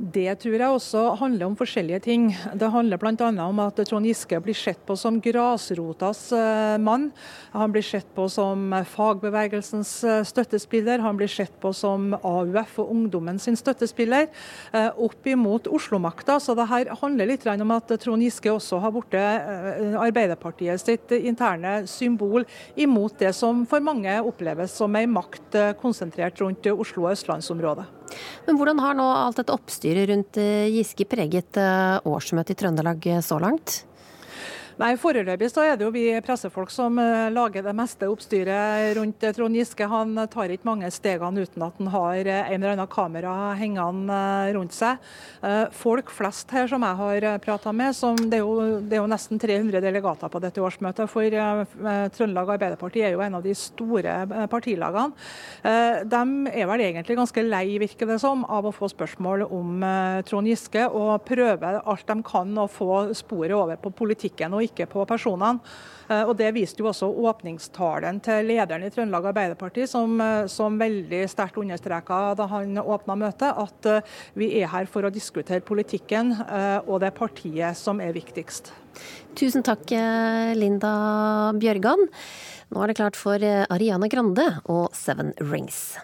Det 0.00 0.32
tror 0.40 0.54
jeg 0.56 0.72
også 0.72 1.00
handler 1.20 1.50
om 1.50 1.54
forskjellige 1.58 1.98
ting. 2.06 2.22
Det 2.56 2.70
handler 2.72 2.96
bl.a. 2.96 3.26
om 3.44 3.58
at 3.60 3.82
Trond 3.84 4.08
Giske 4.08 4.38
blir 4.40 4.56
sett 4.56 4.78
på 4.88 4.94
som 4.96 5.18
grasrotas 5.20 6.22
eh, 6.32 6.78
mann. 6.80 7.10
Han 7.52 7.74
blir 7.74 7.84
sett 7.84 8.08
på 8.16 8.24
som 8.32 8.72
fagbevegelsens 8.94 9.92
eh, 10.08 10.22
støttespiller. 10.24 11.04
Han 11.04 11.20
blir 11.20 11.28
sett 11.28 11.52
på 11.60 11.74
som 11.76 12.14
AUF 12.16 12.78
og 12.80 12.94
ungdommen 12.94 13.36
sin 13.44 13.60
støttespiller 13.60 14.30
eh, 14.72 14.88
opp 14.88 15.28
imot 15.28 15.68
Oslo-makta. 15.68 16.38
Så 16.40 16.56
det 16.56 16.70
her 16.72 16.94
handler 17.02 17.28
litt 17.34 17.44
om 17.50 17.76
at 17.76 17.92
Trond 18.00 18.24
Giske 18.24 18.56
også 18.56 18.80
har 18.80 18.96
blitt 18.96 19.18
Arbeiderpartiet 20.00 20.80
sitt 20.80 21.12
interne 21.12 21.82
symbol 21.90 22.48
imot 22.72 23.20
det 23.20 23.34
som 23.36 23.66
for 23.68 23.84
mange 23.84 24.16
oppleves 24.24 24.80
som 24.80 24.96
ei 24.96 25.04
makt 25.04 25.60
konsentrert 25.82 26.40
rundt 26.40 26.72
Oslo 26.72 27.04
og 27.04 27.18
østlandsområdet. 27.18 27.90
Men 28.46 28.58
hvordan 28.58 28.80
har 28.82 28.96
nå 28.98 29.04
alt 29.06 29.38
dette 29.38 29.54
oppstyret 29.54 29.89
rundt 30.10 30.38
eh, 30.40 30.68
Giske 30.72 31.06
preget 31.08 31.58
eh, 31.60 31.98
årsmøtet 32.06 32.54
i 32.54 32.60
Trøndelag 32.62 33.06
eh, 33.06 33.22
så 33.24 33.38
langt? 33.42 33.84
Nei, 34.80 34.94
Foreløpig 34.96 35.50
så 35.52 35.60
er 35.60 35.74
det 35.76 35.84
jo 35.84 35.90
vi 35.92 36.06
pressefolk 36.24 36.70
som 36.72 36.96
uh, 36.96 37.28
lager 37.28 37.60
det 37.66 37.74
meste 37.76 38.06
oppstyret 38.08 38.94
rundt 38.96 39.26
uh, 39.26 39.32
Trond 39.36 39.58
Giske. 39.58 39.84
Han 39.84 40.16
tar 40.32 40.54
ikke 40.54 40.64
mange 40.70 40.88
stegene 40.94 41.44
uten 41.44 41.66
at 41.66 41.76
han 41.76 41.90
har 41.92 42.30
en 42.30 42.54
eller 42.54 42.72
annen 42.72 42.88
kamera 42.88 43.34
hengende 43.60 44.20
rundt 44.56 44.72
seg. 44.72 44.96
folk 45.76 46.10
flest 46.14 46.52
her 46.54 46.68
som 46.70 46.84
jeg 46.84 46.96
har 46.96 47.26
prata 47.42 47.72
med, 47.76 47.92
det 48.30 48.38
er, 48.38 48.44
jo, 48.44 48.78
det, 48.80 48.96
er 48.96 49.02
jo, 49.02 49.08
nesten 49.10 49.40
300 49.40 49.82
delegater 49.84 50.32
på 50.32 50.40
dette 50.42 50.62
årsmøtet, 50.62 51.10
for 51.10 51.36
Trøndelag 52.16 52.52
Arbeiderparti 52.54 53.02
er 53.04 53.14
jo 53.14 53.22
en 53.24 53.36
av 53.38 53.44
de 53.44 53.54
store 53.56 54.46
partilagene. 54.52 55.12
de 56.12 56.22
er 56.54 56.70
vel 56.70 56.84
egentlig 56.86 57.18
ganske 57.18 57.44
lei, 57.44 57.64
virker 57.82 58.08
det 58.08 58.20
som, 58.22 58.44
av 58.48 58.68
å 58.68 58.74
få 58.74 58.88
spørsmål 58.92 59.46
om 59.48 59.84
Trond 60.28 60.50
Giske, 60.50 60.86
og 60.88 61.26
prøver 61.28 61.80
alt 61.82 62.06
de 62.08 62.18
kan 62.26 62.64
å 62.64 62.68
få 62.70 63.02
sporet 63.18 63.56
over 63.58 63.80
på 63.80 63.92
politikken. 64.02 64.54
og 64.54 64.69
ikke 64.69 64.69
ikke 64.70 64.88
på 64.90 65.06
personene. 65.08 65.60
Eh, 66.10 66.24
og 66.26 66.34
Det 66.36 66.50
viste 66.54 66.82
jo 66.82 66.90
også 66.90 67.08
åpningstalen 67.30 68.20
til 68.24 68.48
lederen 68.50 68.84
i 68.86 68.90
Trøndelag 68.90 69.30
Arbeiderparti, 69.30 69.86
som, 69.86 70.20
eh, 70.20 70.46
som 70.46 70.78
veldig 70.78 71.22
sterkt 71.30 71.60
understreka 71.60 72.34
da 72.36 72.46
han 72.50 72.74
åpna 72.76 73.16
møtet, 73.16 73.54
at 73.54 73.86
eh, 73.86 74.02
vi 74.34 74.50
er 74.60 74.68
her 74.72 74.86
for 74.86 75.06
å 75.06 75.12
diskutere 75.12 75.60
politikken, 75.60 76.32
og 76.86 77.00
det 77.00 77.12
partiet 77.14 77.76
som 77.76 78.00
er 78.00 78.12
viktigst. 78.12 78.72
Tusen 79.38 79.62
takk, 79.62 79.90
Linda 80.56 81.52
Bjørgan. 81.54 82.08
Nå 82.70 82.82
er 82.82 82.90
det 82.90 82.98
klart 82.98 83.18
for 83.18 83.38
Ariana 83.38 84.08
Grande 84.10 84.46
og 84.66 84.90
Seven 84.96 85.32
Rings. 85.38 85.98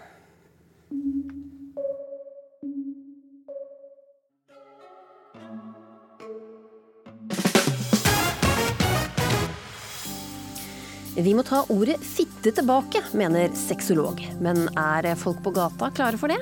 Vi 11.16 11.32
må 11.32 11.40
ta 11.48 11.62
ordet 11.72 11.96
fitte 12.04 12.50
tilbake, 12.52 13.00
mener 13.16 13.48
sexolog. 13.56 14.18
Men 14.44 14.66
er 14.76 15.08
folk 15.16 15.38
på 15.44 15.52
gata 15.56 15.88
klare 15.96 16.20
for 16.20 16.28
det? 16.28 16.36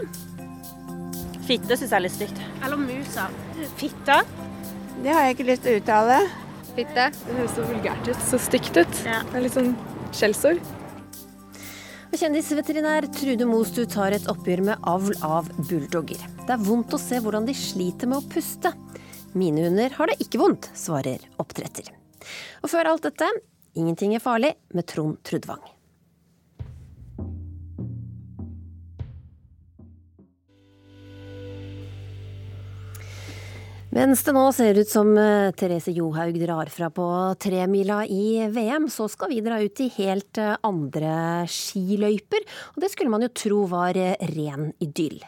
Fitte 1.46 1.76
syns 1.76 1.92
jeg 1.92 1.98
er 2.00 2.02
litt 2.02 2.14
stygt. 2.16 2.40
Eller 2.64 2.80
musa. 2.80 3.28
Fitta? 3.78 4.22
Det 5.04 5.12
har 5.14 5.28
jeg 5.28 5.36
ikke 5.36 5.46
lyst 5.52 5.62
til 5.66 5.76
å 5.76 5.82
uttale. 5.82 6.16
Fitte? 6.74 7.06
Det 7.14 7.36
høres 7.36 7.54
så 7.54 7.68
vulgært 7.68 8.10
ut. 8.10 8.24
Så 8.26 8.42
stygt 8.42 8.80
ut. 8.80 8.98
Ja. 9.06 9.20
Det 9.28 9.38
er 9.38 9.46
litt 9.46 9.54
sånn 9.54 9.70
skjellsord. 10.10 10.74
Kjendisveterinær 12.14 13.06
Trude 13.14 13.46
Mostu 13.46 13.84
tar 13.90 14.14
et 14.14 14.26
oppgjør 14.30 14.66
med 14.72 14.90
avl 14.90 15.14
av 15.26 15.54
bulldogger. 15.68 16.18
Det 16.44 16.50
er 16.54 16.66
vondt 16.66 16.94
å 16.94 17.02
se 17.02 17.22
hvordan 17.22 17.46
de 17.46 17.54
sliter 17.58 18.10
med 18.10 18.18
å 18.22 18.26
puste. 18.30 18.74
Mine 19.38 19.68
hunder 19.68 19.94
har 19.98 20.10
det 20.10 20.20
ikke 20.22 20.42
vondt, 20.42 20.70
svarer 20.78 21.22
oppdretter. 21.42 21.94
Og 22.62 22.70
før 22.70 22.94
alt 22.94 23.06
dette, 23.06 23.30
Ingenting 23.74 24.14
er 24.14 24.22
farlig 24.22 24.54
med 24.70 24.86
Trond 24.86 25.18
Trudvang. 25.26 25.64
Mens 33.94 34.24
det 34.26 34.32
nå 34.34 34.42
ser 34.50 34.74
ut 34.74 34.90
som 34.90 35.12
eh, 35.14 35.52
Therese 35.54 35.92
Johaug 35.94 36.34
drar 36.40 36.66
fra 36.72 36.88
på 36.90 37.04
tremila 37.38 38.00
i 38.10 38.48
VM, 38.50 38.88
så 38.90 39.06
skal 39.10 39.30
vi 39.30 39.38
dra 39.44 39.60
ut 39.62 39.82
i 39.84 39.86
helt 40.00 40.40
eh, 40.42 40.56
andre 40.66 41.44
skiløyper. 41.46 42.42
Og 42.74 42.82
det 42.82 42.90
skulle 42.90 43.12
man 43.14 43.22
jo 43.22 43.30
tro 43.30 43.60
var 43.70 43.94
eh, 43.94 44.18
ren 44.34 44.72
idyll. 44.82 45.20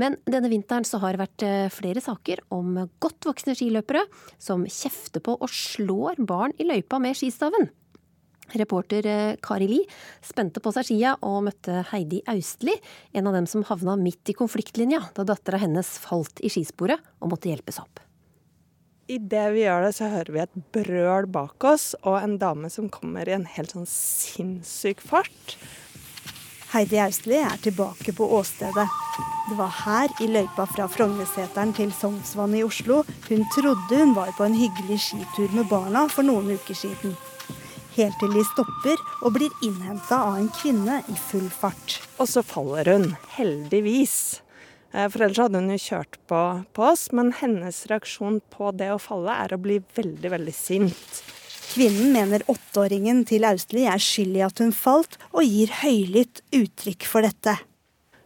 Men 0.00 0.16
denne 0.24 0.48
vinteren 0.48 0.88
så 0.88 1.02
har 1.02 1.12
det 1.12 1.26
vært 1.26 1.74
flere 1.76 2.00
saker 2.00 2.40
om 2.56 2.86
godt 3.04 3.28
voksne 3.28 3.56
skiløpere 3.58 4.06
som 4.40 4.64
kjefter 4.64 5.20
på 5.20 5.36
og 5.36 5.52
slår 5.52 6.16
barn 6.24 6.56
i 6.56 6.70
løypa 6.72 7.02
med 7.02 7.20
skistaven. 7.20 7.68
Reporter 8.54 9.36
Kari 9.42 9.68
Li 9.70 9.80
spente 10.24 10.62
på 10.62 10.72
seg 10.74 10.86
skia 10.88 11.16
og 11.26 11.42
møtte 11.48 11.82
Heidi 11.90 12.22
Austli, 12.30 12.76
en 13.12 13.26
av 13.26 13.36
dem 13.38 13.48
som 13.50 13.66
havna 13.66 13.96
midt 13.98 14.30
i 14.30 14.36
konfliktlinja 14.36 15.02
da 15.16 15.26
dattera 15.26 15.60
hennes 15.62 15.96
falt 16.02 16.42
i 16.44 16.52
skisporet 16.52 17.02
og 17.20 17.32
måtte 17.32 17.50
hjelpes 17.50 17.80
opp. 17.82 18.02
Idet 19.06 19.52
vi 19.54 19.62
gjør 19.62 19.84
det, 19.86 19.92
så 19.94 20.08
hører 20.10 20.32
vi 20.34 20.40
et 20.42 20.62
brøl 20.74 21.28
bak 21.30 21.62
oss, 21.68 21.92
og 22.02 22.18
en 22.18 22.38
dame 22.42 22.70
som 22.74 22.88
kommer 22.90 23.28
i 23.28 23.36
en 23.36 23.46
helt 23.46 23.76
sånn 23.76 23.86
sinnssyk 23.86 25.02
fart. 25.04 25.58
Heidi 26.72 26.98
Austli 26.98 27.38
er 27.38 27.54
tilbake 27.62 28.10
på 28.12 28.26
åstedet. 28.34 28.88
Det 29.46 29.54
var 29.60 29.70
her, 29.84 30.10
i 30.20 30.26
løypa 30.26 30.66
fra 30.66 30.88
Frognerseteren 30.90 31.70
til 31.76 31.94
Sognsvann 31.94 32.58
i 32.58 32.64
Oslo, 32.66 33.04
hun 33.28 33.46
trodde 33.54 34.00
hun 34.02 34.16
var 34.18 34.34
på 34.34 34.48
en 34.48 34.58
hyggelig 34.58 34.98
skitur 35.04 35.54
med 35.54 35.70
barna 35.70 36.08
for 36.10 36.26
noen 36.26 36.50
uker 36.58 36.74
siden. 36.74 37.14
Helt 37.96 38.18
til 38.20 38.34
de 38.36 38.42
stopper 38.44 39.00
og 39.24 39.36
blir 39.38 39.52
innhenta 39.64 40.18
av 40.28 40.34
en 40.36 40.50
kvinne 40.52 40.98
i 41.08 41.14
full 41.30 41.46
fart. 41.48 41.96
Og 42.20 42.28
så 42.28 42.42
faller 42.44 42.90
hun, 42.92 43.06
heldigvis. 43.38 44.42
Eh, 44.92 45.06
for 45.08 45.24
ellers 45.24 45.40
hadde 45.40 45.62
hun 45.62 45.72
jo 45.72 45.80
kjørt 45.80 46.18
på, 46.28 46.40
på 46.76 46.84
oss. 46.90 47.06
Men 47.16 47.32
hennes 47.40 47.78
reaksjon 47.88 48.42
på 48.52 48.74
det 48.76 48.90
å 48.92 49.00
falle 49.00 49.38
er 49.46 49.56
å 49.56 49.60
bli 49.62 49.78
veldig, 49.96 50.32
veldig 50.34 50.54
sint. 50.56 51.22
Kvinnen 51.70 52.12
mener 52.12 52.44
åtteåringen 52.52 53.24
til 53.28 53.48
Austli 53.48 53.86
er 53.88 54.02
skyld 54.02 54.36
i 54.38 54.44
at 54.44 54.60
hun 54.62 54.76
falt, 54.76 55.16
og 55.32 55.48
gir 55.48 55.72
høylytt 55.80 56.44
uttrykk 56.54 57.08
for 57.08 57.26
dette. 57.26 57.56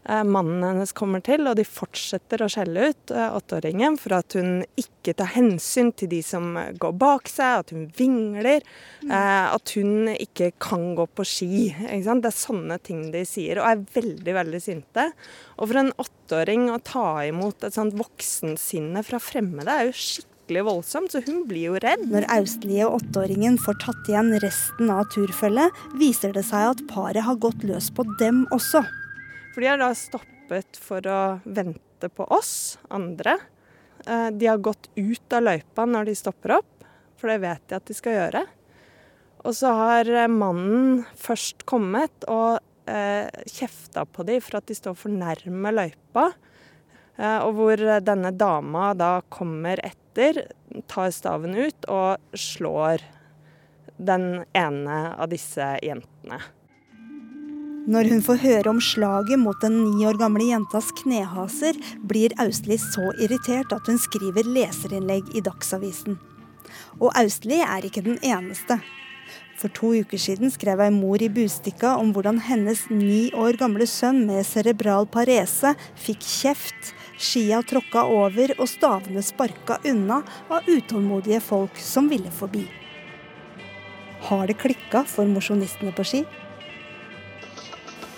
Eh, 0.08 0.24
mannen 0.24 0.62
hennes 0.64 0.94
kommer 0.96 1.20
til, 1.20 1.44
og 1.44 1.58
de 1.58 1.64
fortsetter 1.68 2.40
å 2.40 2.48
skjelle 2.48 2.86
ut 2.88 3.12
eh, 3.12 3.34
åtteåringen 3.36 3.98
for 4.00 4.16
at 4.16 4.32
hun 4.38 4.62
ikke 4.80 5.12
tar 5.18 5.34
hensyn 5.34 5.90
til 5.92 6.08
de 6.14 6.22
som 6.24 6.54
går 6.80 6.94
bak 6.96 7.28
seg, 7.28 7.60
at 7.60 7.74
hun 7.74 7.84
vingler, 7.98 8.64
mm. 9.04 9.10
Eh, 9.10 9.44
at 9.52 9.74
hun 9.76 10.08
ikke 10.14 10.52
kan 10.62 10.94
gå 10.96 11.04
på 11.04 11.26
ski. 11.28 11.60
Det 11.76 12.16
er 12.16 12.32
sånne 12.32 12.80
ting 12.84 13.10
de 13.12 13.26
sier, 13.28 13.60
og 13.60 13.68
er 13.68 13.84
veldig, 14.00 14.34
veldig 14.38 14.60
sinte. 14.64 15.10
Og 15.58 15.68
for 15.68 15.82
en 15.82 15.92
åtteåring 16.00 16.70
å 16.72 16.80
ta 16.80 17.06
imot 17.28 17.68
et 17.68 17.76
sånt 17.76 17.96
voksensinne 17.98 19.04
fra 19.04 19.20
fremmede 19.20 19.74
er 19.74 19.90
jo 19.90 19.98
skikkelig 20.00 20.64
voldsomt, 20.66 21.12
så 21.12 21.20
hun 21.28 21.44
blir 21.50 21.74
jo 21.74 21.82
redd. 21.84 22.06
Når 22.08 22.24
Austlie 22.38 22.88
og 22.88 23.02
åtteåringen 23.02 23.60
får 23.60 23.76
tatt 23.84 24.08
igjen 24.08 24.32
resten 24.40 24.94
av 24.96 25.04
turfølget, 25.12 25.84
viser 26.00 26.32
det 26.32 26.46
seg 26.48 26.72
at 26.72 26.82
paret 26.88 27.26
har 27.28 27.38
gått 27.42 27.68
løs 27.68 27.92
på 27.92 28.08
dem 28.22 28.46
også. 28.56 28.86
For 29.50 29.62
de 29.62 29.70
har 29.72 29.80
da 29.80 29.90
stoppet 29.98 30.78
for 30.78 31.04
å 31.10 31.20
vente 31.44 32.10
på 32.12 32.26
oss 32.30 32.78
andre. 32.88 33.36
Eh, 34.06 34.30
de 34.30 34.46
har 34.46 34.62
gått 34.62 34.88
ut 34.94 35.36
av 35.36 35.44
løypa 35.48 35.86
når 35.88 36.10
de 36.10 36.16
stopper 36.18 36.56
opp, 36.60 36.88
for 37.18 37.32
det 37.32 37.42
vet 37.42 37.66
de 37.68 37.78
at 37.78 37.90
de 37.90 37.96
skal 37.96 38.16
gjøre. 38.16 38.44
Og 39.44 39.56
så 39.56 39.72
har 39.76 40.10
eh, 40.10 40.28
mannen 40.30 41.02
først 41.18 41.64
kommet 41.68 42.28
og 42.28 42.60
eh, 42.90 43.28
kjefta 43.48 44.04
på 44.06 44.26
dem 44.28 44.42
for 44.44 44.60
at 44.60 44.68
de 44.68 44.76
står 44.76 44.96
for 44.98 45.12
nærme 45.12 45.72
løypa. 45.74 46.30
Eh, 47.16 47.38
og 47.44 47.54
hvor 47.56 47.84
denne 48.04 48.32
dama 48.36 48.92
da 48.96 49.18
kommer 49.32 49.80
etter, 49.86 50.44
tar 50.90 51.10
staven 51.14 51.56
ut 51.56 51.88
og 51.90 52.36
slår 52.36 53.04
den 54.00 54.44
ene 54.56 55.00
av 55.16 55.28
disse 55.32 55.74
jentene. 55.84 56.40
Når 57.88 58.10
hun 58.10 58.20
får 58.20 58.42
høre 58.42 58.68
om 58.68 58.80
slaget 58.82 59.40
mot 59.40 59.56
den 59.62 59.78
ni 59.80 60.04
år 60.04 60.18
gamle 60.20 60.44
jentas 60.50 60.90
knehaser, 60.98 61.78
blir 62.04 62.34
Austli 62.42 62.76
så 62.76 63.06
irritert 63.16 63.72
at 63.72 63.86
hun 63.88 63.96
skriver 63.96 64.44
leserinnlegg 64.44 65.30
i 65.32 65.40
Dagsavisen. 65.40 66.18
Og 67.00 67.08
Austli 67.16 67.62
er 67.64 67.86
ikke 67.88 68.02
den 68.04 68.18
eneste. 68.20 68.76
For 69.56 69.72
to 69.72 69.94
uker 69.96 70.20
siden 70.20 70.52
skrev 70.52 70.82
ei 70.84 70.90
mor 70.92 71.24
i 71.24 71.30
Bustikka 71.32 71.94
om 72.00 72.12
hvordan 72.12 72.42
hennes 72.44 72.82
ni 72.92 73.30
år 73.32 73.56
gamle 73.60 73.88
sønn 73.88 74.26
med 74.28 74.44
cerebral 74.48 75.08
parese 75.08 75.72
fikk 76.04 76.20
kjeft, 76.20 76.92
skia 77.16 77.62
tråkka 77.64 78.04
over 78.12 78.52
og 78.58 78.68
stavene 78.68 79.24
sparka 79.24 79.80
unna 79.88 80.20
av 80.52 80.68
utålmodige 80.68 81.40
folk 81.48 81.80
som 81.80 82.12
ville 82.12 82.32
forbi. 82.32 82.66
Har 84.28 84.46
det 84.52 84.60
klikka 84.60 85.06
for 85.08 85.24
mosjonistene 85.24 85.96
på 85.96 86.04
ski? 86.04 86.24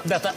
Dette. 0.02 0.32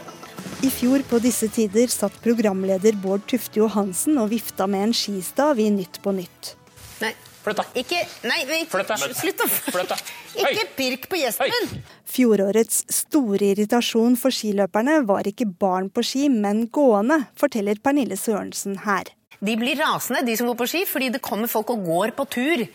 I 0.64 0.70
fjor 0.70 1.04
på 1.10 1.20
disse 1.24 1.48
tider 1.54 1.90
satt 1.92 2.16
programleder 2.24 2.98
Bård 3.02 3.26
Tufte 3.30 3.60
Johansen 3.60 4.20
og 4.22 4.30
vifta 4.34 4.68
med 4.70 4.90
en 4.90 4.94
skistav 4.96 5.60
i 5.62 5.70
Nytt 5.74 6.02
på 6.04 6.14
Nytt. 6.16 6.54
Nei. 7.02 7.14
Flytt 7.46 7.60
deg. 7.60 7.76
Ikke 7.84 8.00
Nei, 8.26 8.40
nei, 8.50 8.62
Slutt 8.66 9.44
å 9.44 9.48
Flytt 9.50 9.92
deg. 9.92 10.08
Ikke 10.42 10.64
pirk 10.78 11.06
på 11.12 11.20
gjesten 11.20 11.52
min! 11.52 11.84
Fjorårets 12.10 12.82
store 12.90 13.52
irritasjon 13.52 14.16
for 14.18 14.34
skiløperne 14.34 15.02
var 15.06 15.28
ikke 15.30 15.46
barn 15.46 15.92
på 15.94 16.04
ski, 16.06 16.26
men 16.32 16.66
gående, 16.74 17.22
forteller 17.38 17.78
Pernille 17.84 18.18
Sørensen 18.18 18.80
her. 18.86 19.12
De 19.46 19.54
blir 19.60 19.78
rasende, 19.78 20.24
de 20.26 20.34
som 20.40 20.50
går 20.50 20.58
på 20.58 20.70
ski, 20.72 20.84
fordi 20.90 21.12
det 21.14 21.22
kommer 21.26 21.52
folk 21.52 21.74
og 21.76 21.86
går 21.86 22.16
på 22.18 22.26
tur 22.34 22.66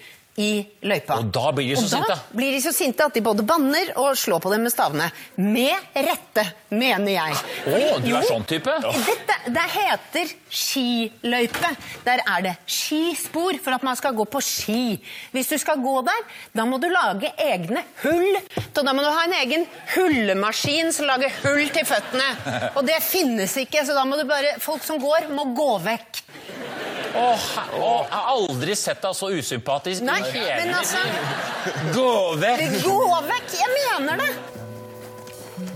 i 0.41 0.49
løypa. 0.89 1.19
Og 1.21 1.29
da 1.35 1.51
blir 1.57 1.69
de 1.71 1.77
så 1.77 1.85
Og 1.85 1.91
da 1.91 2.17
sinte. 2.17 2.37
blir 2.39 2.55
de 2.57 2.61
så 2.65 2.73
sinte 2.75 3.05
at 3.05 3.15
de 3.17 3.23
både 3.27 3.45
banner 3.47 3.91
og 4.01 4.17
slår 4.17 4.41
på 4.45 4.53
dem 4.55 4.63
med 4.65 4.73
stavene. 4.73 5.11
Med 5.37 5.91
rette, 6.07 6.45
mener 6.73 7.13
jeg. 7.13 7.41
Å, 7.69 7.99
du 8.05 8.09
er 8.17 8.25
sånn 8.29 8.47
type? 8.49 8.75
Dette, 9.07 9.37
det 9.53 9.67
heter 9.75 10.33
skiløype. 10.61 11.73
Der 12.07 12.23
er 12.25 12.47
det 12.49 12.55
skispor 12.71 13.59
for 13.63 13.77
at 13.77 13.85
man 13.87 13.99
skal 14.01 14.17
gå 14.19 14.25
på 14.33 14.41
ski. 14.45 14.83
Hvis 15.35 15.53
du 15.53 15.57
skal 15.61 15.83
gå 15.85 15.97
der, 16.07 16.25
da 16.57 16.65
må 16.69 16.81
du 16.83 16.89
lage 16.93 17.33
egne 17.45 17.85
hull. 18.05 18.41
Så 18.71 18.85
da 18.87 18.95
må 18.97 19.05
du 19.05 19.11
ha 19.11 19.27
en 19.29 19.37
egen 19.43 19.67
hullemaskin 19.97 20.93
som 20.97 21.09
lager 21.11 21.33
hull 21.45 21.67
til 21.75 21.87
føttene. 21.89 22.31
Og 22.77 22.85
det 22.89 22.99
finnes 23.05 23.57
ikke, 23.65 23.85
så 23.87 23.97
da 23.99 24.07
må 24.09 24.17
du 24.21 24.25
bare 24.29 24.57
Folk 24.61 24.83
som 24.85 24.99
går, 25.03 25.29
må 25.35 25.45
gå 25.57 25.71
vekk. 25.85 26.21
Åh, 27.15 27.45
åh, 27.75 28.03
jeg 28.07 28.15
har 28.15 28.29
aldri 28.31 28.75
sett 28.79 29.01
deg 29.03 29.17
så 29.19 29.31
usympatisk. 29.35 30.05
Nei, 30.07 30.21
i 30.23 30.33
hele 30.37 30.59
men 30.63 30.77
altså. 30.79 31.01
Gå 31.97 32.13
vekk! 32.39 32.77
Gå 32.85 32.99
vekk! 33.27 33.55
Jeg 33.59 33.71
mener 33.75 34.23
det! 34.23 34.31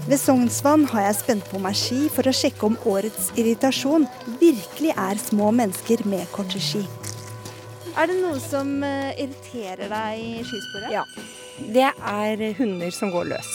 Ved 0.05 0.21
Sognsvann 0.21 0.85
har 0.93 1.07
jeg 1.09 1.17
spent 1.17 1.47
på 1.49 1.59
meg 1.65 1.77
ski 1.81 2.07
for 2.13 2.29
å 2.29 2.35
sjekke 2.37 2.69
om 2.69 2.77
årets 2.89 3.31
irritasjon 3.41 4.07
virkelig 4.41 4.93
er 5.01 5.21
små 5.21 5.51
mennesker 5.57 6.05
med 6.09 6.29
korte 6.33 6.61
ski. 6.63 6.85
Er 7.95 8.11
det 8.11 8.19
noe 8.21 8.39
som 8.43 8.71
eh, 8.85 9.15
irriterer 9.23 9.91
deg 9.91 10.21
i 10.21 10.45
skisporet? 10.45 10.91
Ja. 10.93 11.05
Det 11.75 11.89
er 11.89 12.47
hunder 12.59 12.95
som 12.95 13.13
går 13.15 13.31
løs. 13.33 13.51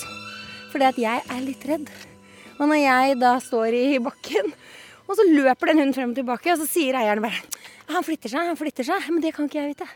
Fordi 0.71 0.87
at 0.89 0.99
jeg 1.01 1.23
er 1.25 1.41
litt 1.43 1.65
redd. 1.69 1.89
Og 2.59 2.67
når 2.67 2.81
jeg 2.81 3.17
da 3.21 3.33
står 3.43 3.75
i 3.75 3.85
bakken, 4.03 4.53
og 5.09 5.17
så 5.17 5.25
løper 5.25 5.71
den 5.71 5.81
hunden 5.81 5.95
frem 5.97 6.13
og 6.13 6.19
tilbake, 6.19 6.53
og 6.53 6.61
så 6.61 6.67
sier 6.69 6.99
eieren 6.99 7.23
bare 7.25 7.41
Han 7.89 8.05
flytter 8.05 8.29
seg, 8.29 8.45
han 8.51 8.57
flytter 8.59 8.85
seg. 8.85 9.07
Men 9.09 9.23
det 9.23 9.33
kan 9.33 9.47
ikke 9.49 9.57
jeg 9.63 9.73
vite. 9.73 9.87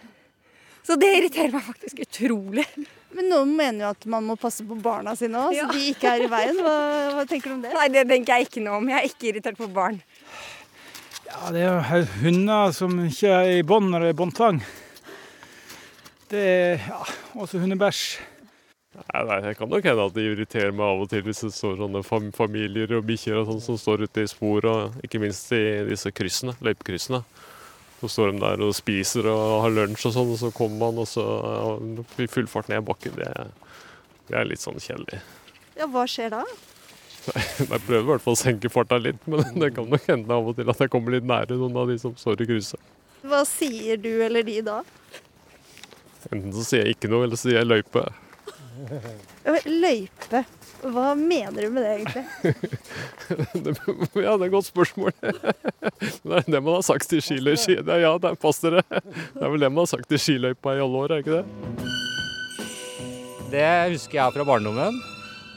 Så 0.84 0.97
det 0.99 1.12
irriterer 1.15 1.54
meg 1.54 1.63
faktisk 1.63 2.02
utrolig. 2.04 2.65
Men 3.13 3.30
noen 3.30 3.52
mener 3.56 3.86
jo 3.86 3.89
at 3.93 4.08
man 4.10 4.26
må 4.26 4.36
passe 4.41 4.65
på 4.65 4.73
barna 4.82 5.13
sine 5.15 5.38
òg, 5.38 5.54
Ja. 5.54 5.67
så 5.67 5.78
de 5.78 5.91
ikke 5.93 6.10
er 6.10 6.23
i 6.26 6.30
veien. 6.32 6.58
Hva, 6.58 6.73
hva 7.13 7.26
tenker 7.30 7.52
du 7.52 7.56
om 7.60 7.62
det? 7.62 7.73
Nei, 7.78 7.86
det 7.93 8.08
tenker 8.10 8.34
jeg 8.41 8.47
ikke 8.49 8.63
noe 8.65 8.80
om. 8.82 8.89
Jeg 8.89 8.97
er 8.97 9.06
ikke 9.12 9.30
irritert 9.30 9.60
på 9.62 9.69
barn. 9.71 10.02
Ja, 11.30 11.52
det 11.54 11.62
er 11.62 11.69
jo 11.93 12.02
hunder 12.23 12.73
som 12.73 12.97
ikke 13.06 13.30
er 13.38 13.52
i 13.60 13.63
bånd 13.69 13.93
når 13.93 14.08
det 14.08 14.10
er 14.15 14.17
båndtvang. 14.17 14.60
Det 16.34 16.41
er 16.41 16.88
ja, 16.89 16.99
også 17.38 17.62
hundebæsj. 17.62 18.04
Nei, 18.93 19.21
nei, 19.25 19.39
Det 19.41 19.56
kan 19.58 19.69
nok 19.71 19.86
hende 19.89 20.06
at 20.06 20.13
det 20.13 20.25
irriterer 20.27 20.73
meg 20.75 20.86
av 20.86 21.01
og 21.03 21.10
til 21.10 21.23
hvis 21.25 21.41
det 21.47 21.53
står 21.56 21.79
sånne 21.82 22.03
fam 22.06 22.29
familier 22.36 22.91
og 22.97 23.08
bikkjer 23.08 23.39
og 23.39 23.49
sånn 23.49 23.63
som 23.65 23.79
står 23.82 24.06
ute 24.06 24.25
i 24.25 24.29
spor, 24.29 24.67
og 24.69 25.06
ikke 25.06 25.21
minst 25.23 25.49
i 25.56 25.63
disse 25.88 26.12
kryssene, 26.13 26.53
løypekryssene. 26.62 27.23
Så 28.03 28.10
står 28.12 28.34
de 28.34 28.43
der 28.43 28.62
og 28.65 28.75
spiser 28.75 29.29
og 29.32 29.63
har 29.63 29.73
lunsj 29.73 30.10
og 30.10 30.15
sånn, 30.17 30.34
og 30.36 30.39
så 30.41 30.51
kommer 30.53 30.91
man 30.91 31.01
og 31.01 31.10
så 31.10 31.23
i 32.21 32.27
full 32.29 32.49
fart 32.51 32.69
ned 32.69 32.84
bakken. 32.86 33.15
Det, 33.17 33.32
det 34.29 34.38
er 34.38 34.49
litt 34.49 34.62
sånn 34.62 34.82
kjedelig. 34.84 35.23
Ja, 35.79 35.88
hva 35.89 36.06
skjer 36.10 36.36
da? 36.36 36.43
Jeg 37.32 37.79
prøver 37.88 38.01
i 38.01 38.10
hvert 38.12 38.25
fall 38.25 38.36
å 38.36 38.41
senke 38.43 38.69
farta 38.69 38.99
litt, 38.99 39.21
men 39.25 39.45
det 39.63 39.71
kan 39.77 39.88
nok 39.89 40.10
hende 40.12 40.36
av 40.36 40.51
og 40.51 40.60
til 40.60 40.69
at 40.69 40.84
jeg 40.84 40.91
kommer 40.93 41.15
litt 41.15 41.25
nære 41.27 41.58
noen 41.58 41.79
av 41.79 41.89
de 41.89 41.97
som 42.01 42.13
står 42.19 42.43
i 42.43 42.49
krysset. 42.51 42.91
Hva 43.23 43.45
sier 43.47 43.97
du 44.03 44.12
eller 44.25 44.43
de 44.43 44.60
da? 44.67 44.82
Enten 46.29 46.51
så 46.56 46.65
sier 46.67 46.84
jeg 46.84 46.97
ikke 46.97 47.10
noe, 47.12 47.23
eller 47.25 47.39
så 47.39 47.47
sier 47.47 47.62
jeg 47.62 47.69
løype. 47.71 48.03
Løype. 49.65 50.43
Hva 50.83 51.13
mener 51.15 51.62
du 51.63 51.69
med 51.71 51.83
det 51.86 51.91
egentlig? 51.97 52.23
Ja, 54.23 54.33
det 54.36 54.43
er 54.43 54.47
et 54.47 54.51
godt 54.53 54.67
spørsmål. 54.67 55.13
Det 55.23 56.36
er 56.36 56.43
det 56.51 56.59
man 56.63 56.75
har 56.77 56.83
sagt 56.86 57.07
til 57.09 57.21
skiløypa. 57.23 57.81
Det 57.88 57.95
er- 58.03 58.36
pass 58.39 58.59
dere. 58.63 58.81
det. 58.89 59.03
Det 59.33 59.43
er 59.43 59.49
vel 59.53 59.59
det 59.63 59.71
man 59.71 59.83
har 59.86 59.91
sagt 59.93 60.09
til 60.12 60.19
skiløypa 60.19 60.75
i 60.75 60.81
alle 60.83 60.97
år, 61.03 61.05
er 61.05 61.15
det 61.15 61.23
ikke 61.23 61.38
det? 61.39 61.45
Det 63.53 63.65
husker 63.93 64.17
jeg 64.19 64.33
fra 64.36 64.45
barndommen. 64.47 64.95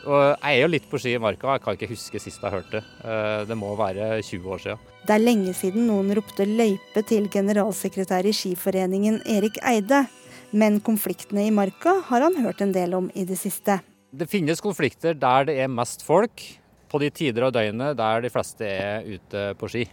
Og 0.06 0.20
jeg 0.38 0.52
er 0.52 0.60
jo 0.62 0.68
litt 0.70 0.84
på 0.90 0.98
ski 1.02 1.16
i 1.16 1.18
marka, 1.22 1.56
jeg 1.56 1.62
kan 1.64 1.74
ikke 1.74 1.88
huske 1.90 2.20
sist 2.22 2.42
jeg 2.44 2.52
hørte 2.54 2.76
det. 2.78 2.84
Eh, 3.02 3.40
Det 3.48 3.56
må 3.58 3.72
være 3.78 4.20
20 4.22 4.52
år 4.54 4.60
siden. 4.62 4.78
Det 5.06 5.14
er 5.16 5.22
lenge 5.24 5.54
siden 5.54 5.86
noen 5.88 6.12
ropte 6.14 6.46
løype 6.46 7.02
til 7.08 7.26
generalsekretær 7.32 8.26
i 8.26 8.32
Skiforeningen 8.34 9.20
Erik 9.26 9.58
Eide, 9.66 10.04
men 10.50 10.78
konfliktene 10.84 11.46
i 11.46 11.54
marka 11.54 11.98
har 12.08 12.24
han 12.26 12.38
hørt 12.42 12.62
en 12.62 12.74
del 12.74 12.94
om 12.98 13.10
i 13.14 13.24
det 13.28 13.38
siste. 13.40 13.80
Det 14.16 14.28
finnes 14.30 14.62
konflikter 14.62 15.16
der 15.18 15.48
det 15.48 15.58
er 15.64 15.72
mest 15.72 16.04
folk, 16.06 16.42
på 16.86 17.00
de 17.02 17.10
tider 17.10 17.48
av 17.48 17.52
døgnet 17.54 17.96
der 17.98 18.22
de 18.24 18.30
fleste 18.32 18.66
er 18.68 19.06
ute 19.06 19.50
på 19.58 19.68
ski. 19.70 19.84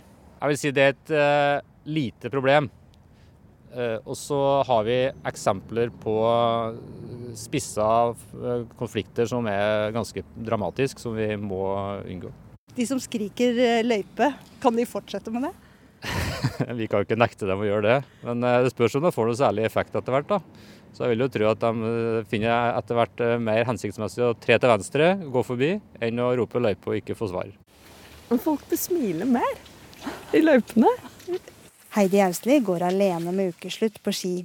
Jeg 0.44 0.52
vil 0.52 0.60
si 0.60 0.72
det 0.76 0.84
er 0.84 0.94
et 0.94 1.14
eh, 1.18 1.58
lite 1.90 2.30
problem. 2.32 2.70
Eh, 3.74 3.98
og 4.06 4.16
så 4.20 4.40
har 4.68 4.86
vi 4.86 4.98
eksempler 5.26 5.90
på 6.04 6.16
spissa 7.40 7.88
eh, 8.12 8.66
konflikter 8.78 9.30
som 9.30 9.48
er 9.50 9.90
ganske 9.96 10.24
dramatiske, 10.36 11.02
som 11.02 11.18
vi 11.18 11.32
må 11.40 11.64
unngå. 12.04 12.32
De 12.74 12.86
som 12.90 13.02
skriker 13.02 13.84
løype, 13.86 14.32
kan 14.62 14.78
de 14.78 14.86
fortsette 14.90 15.34
med 15.34 15.48
det? 15.48 15.54
Vi 16.80 16.88
kan 16.88 17.02
jo 17.02 17.08
ikke 17.08 17.20
nekte 17.20 17.48
dem 17.50 17.64
å 17.64 17.68
gjøre 17.68 17.88
det, 17.88 17.98
men 18.28 18.46
eh, 18.48 18.62
det 18.66 18.74
spørs 18.74 18.98
om 19.00 19.06
det 19.06 19.14
får 19.16 19.30
noe 19.30 19.40
særlig 19.40 19.68
effekt 19.68 19.96
etter 19.96 20.16
hvert. 20.16 20.30
da. 20.30 20.40
Så 20.94 21.08
jeg 21.08 21.16
vil 21.16 21.26
jo 21.26 21.30
tro 21.34 21.50
at 21.50 21.62
de 21.64 21.90
eh, 21.90 22.26
finner 22.30 22.78
etter 22.78 23.00
hvert 23.00 23.24
eh, 23.26 23.36
mer 23.42 23.66
hensiktsmessig 23.70 24.26
å 24.28 24.34
tre 24.38 24.60
til 24.62 24.70
venstre, 24.70 25.14
gå 25.34 25.46
forbi, 25.46 25.72
enn 26.04 26.22
å 26.22 26.34
rope 26.38 26.62
løype 26.62 26.92
og 26.92 27.00
ikke 27.00 27.18
få 27.18 27.32
svar. 27.32 27.50
Men 28.30 28.42
folk 28.42 28.66
bør 28.70 28.80
smile 28.80 29.28
mer 29.30 29.56
i 30.36 30.44
løypene. 30.44 30.92
Heidi 31.94 32.22
Austli 32.26 32.60
går 32.66 32.88
alene 32.90 33.34
med 33.34 33.54
ukeslutt 33.54 34.00
på 34.04 34.14
ski. 34.16 34.36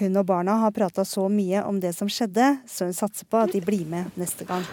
Hun 0.00 0.16
og 0.16 0.26
barna 0.28 0.58
har 0.62 0.72
prata 0.76 1.04
så 1.08 1.26
mye 1.32 1.62
om 1.68 1.78
det 1.80 1.92
som 1.96 2.08
skjedde, 2.10 2.48
så 2.68 2.88
hun 2.88 2.96
satser 2.96 3.28
på 3.28 3.40
at 3.40 3.52
de 3.52 3.60
blir 3.64 3.84
med 3.88 4.12
neste 4.20 4.48
gang. 4.48 4.64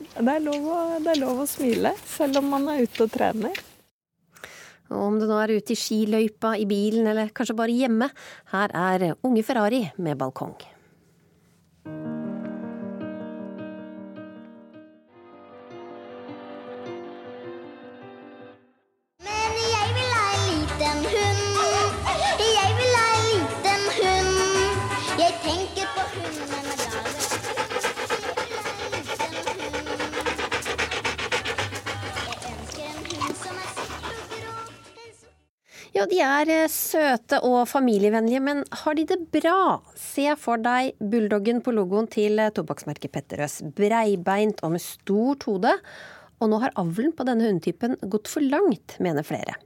Det 0.00 0.24
er, 0.24 0.42
lov 0.42 0.66
å, 0.70 0.78
det 1.02 1.12
er 1.12 1.20
lov 1.20 1.42
å 1.42 1.48
smile, 1.50 1.92
selv 2.08 2.40
om 2.40 2.48
man 2.54 2.70
er 2.72 2.86
ute 2.86 3.04
og 3.04 3.12
trener. 3.12 3.58
Og 4.90 5.06
om 5.06 5.18
det 5.20 5.28
nå 5.30 5.38
er 5.38 5.54
ute 5.58 5.74
i 5.74 5.78
skiløypa, 5.78 6.56
i 6.58 6.66
bilen 6.70 7.06
eller 7.10 7.30
kanskje 7.34 7.58
bare 7.58 7.76
hjemme, 7.76 8.10
her 8.54 8.74
er 8.74 9.12
Unge 9.22 9.46
Ferrari 9.46 9.84
med 10.02 10.18
balkong. 10.18 10.58
Ja, 36.00 36.06
de 36.08 36.20
er 36.24 36.48
eh, 36.48 36.70
søte 36.72 37.42
og 37.44 37.66
familievennlige, 37.68 38.40
men 38.40 38.62
har 38.82 38.96
de 38.96 39.02
det 39.10 39.18
bra? 39.34 39.82
Se 40.00 40.30
for 40.40 40.62
deg 40.64 40.94
bulldoggen 40.96 41.60
på 41.60 41.74
logoen 41.76 42.08
til 42.08 42.40
eh, 42.40 42.48
tobakksmerket 42.56 43.12
Petterøes. 43.12 43.58
Breibeint 43.76 44.64
og 44.64 44.78
med 44.78 44.80
stort 44.80 45.44
hode. 45.50 45.74
Og 46.40 46.48
nå 46.48 46.56
har 46.62 46.72
avlen 46.80 47.12
på 47.12 47.26
denne 47.28 47.44
hundetypen 47.44 47.98
gått 48.08 48.30
for 48.32 48.40
langt, 48.40 48.94
mener 49.04 49.26
flere. 49.28 49.58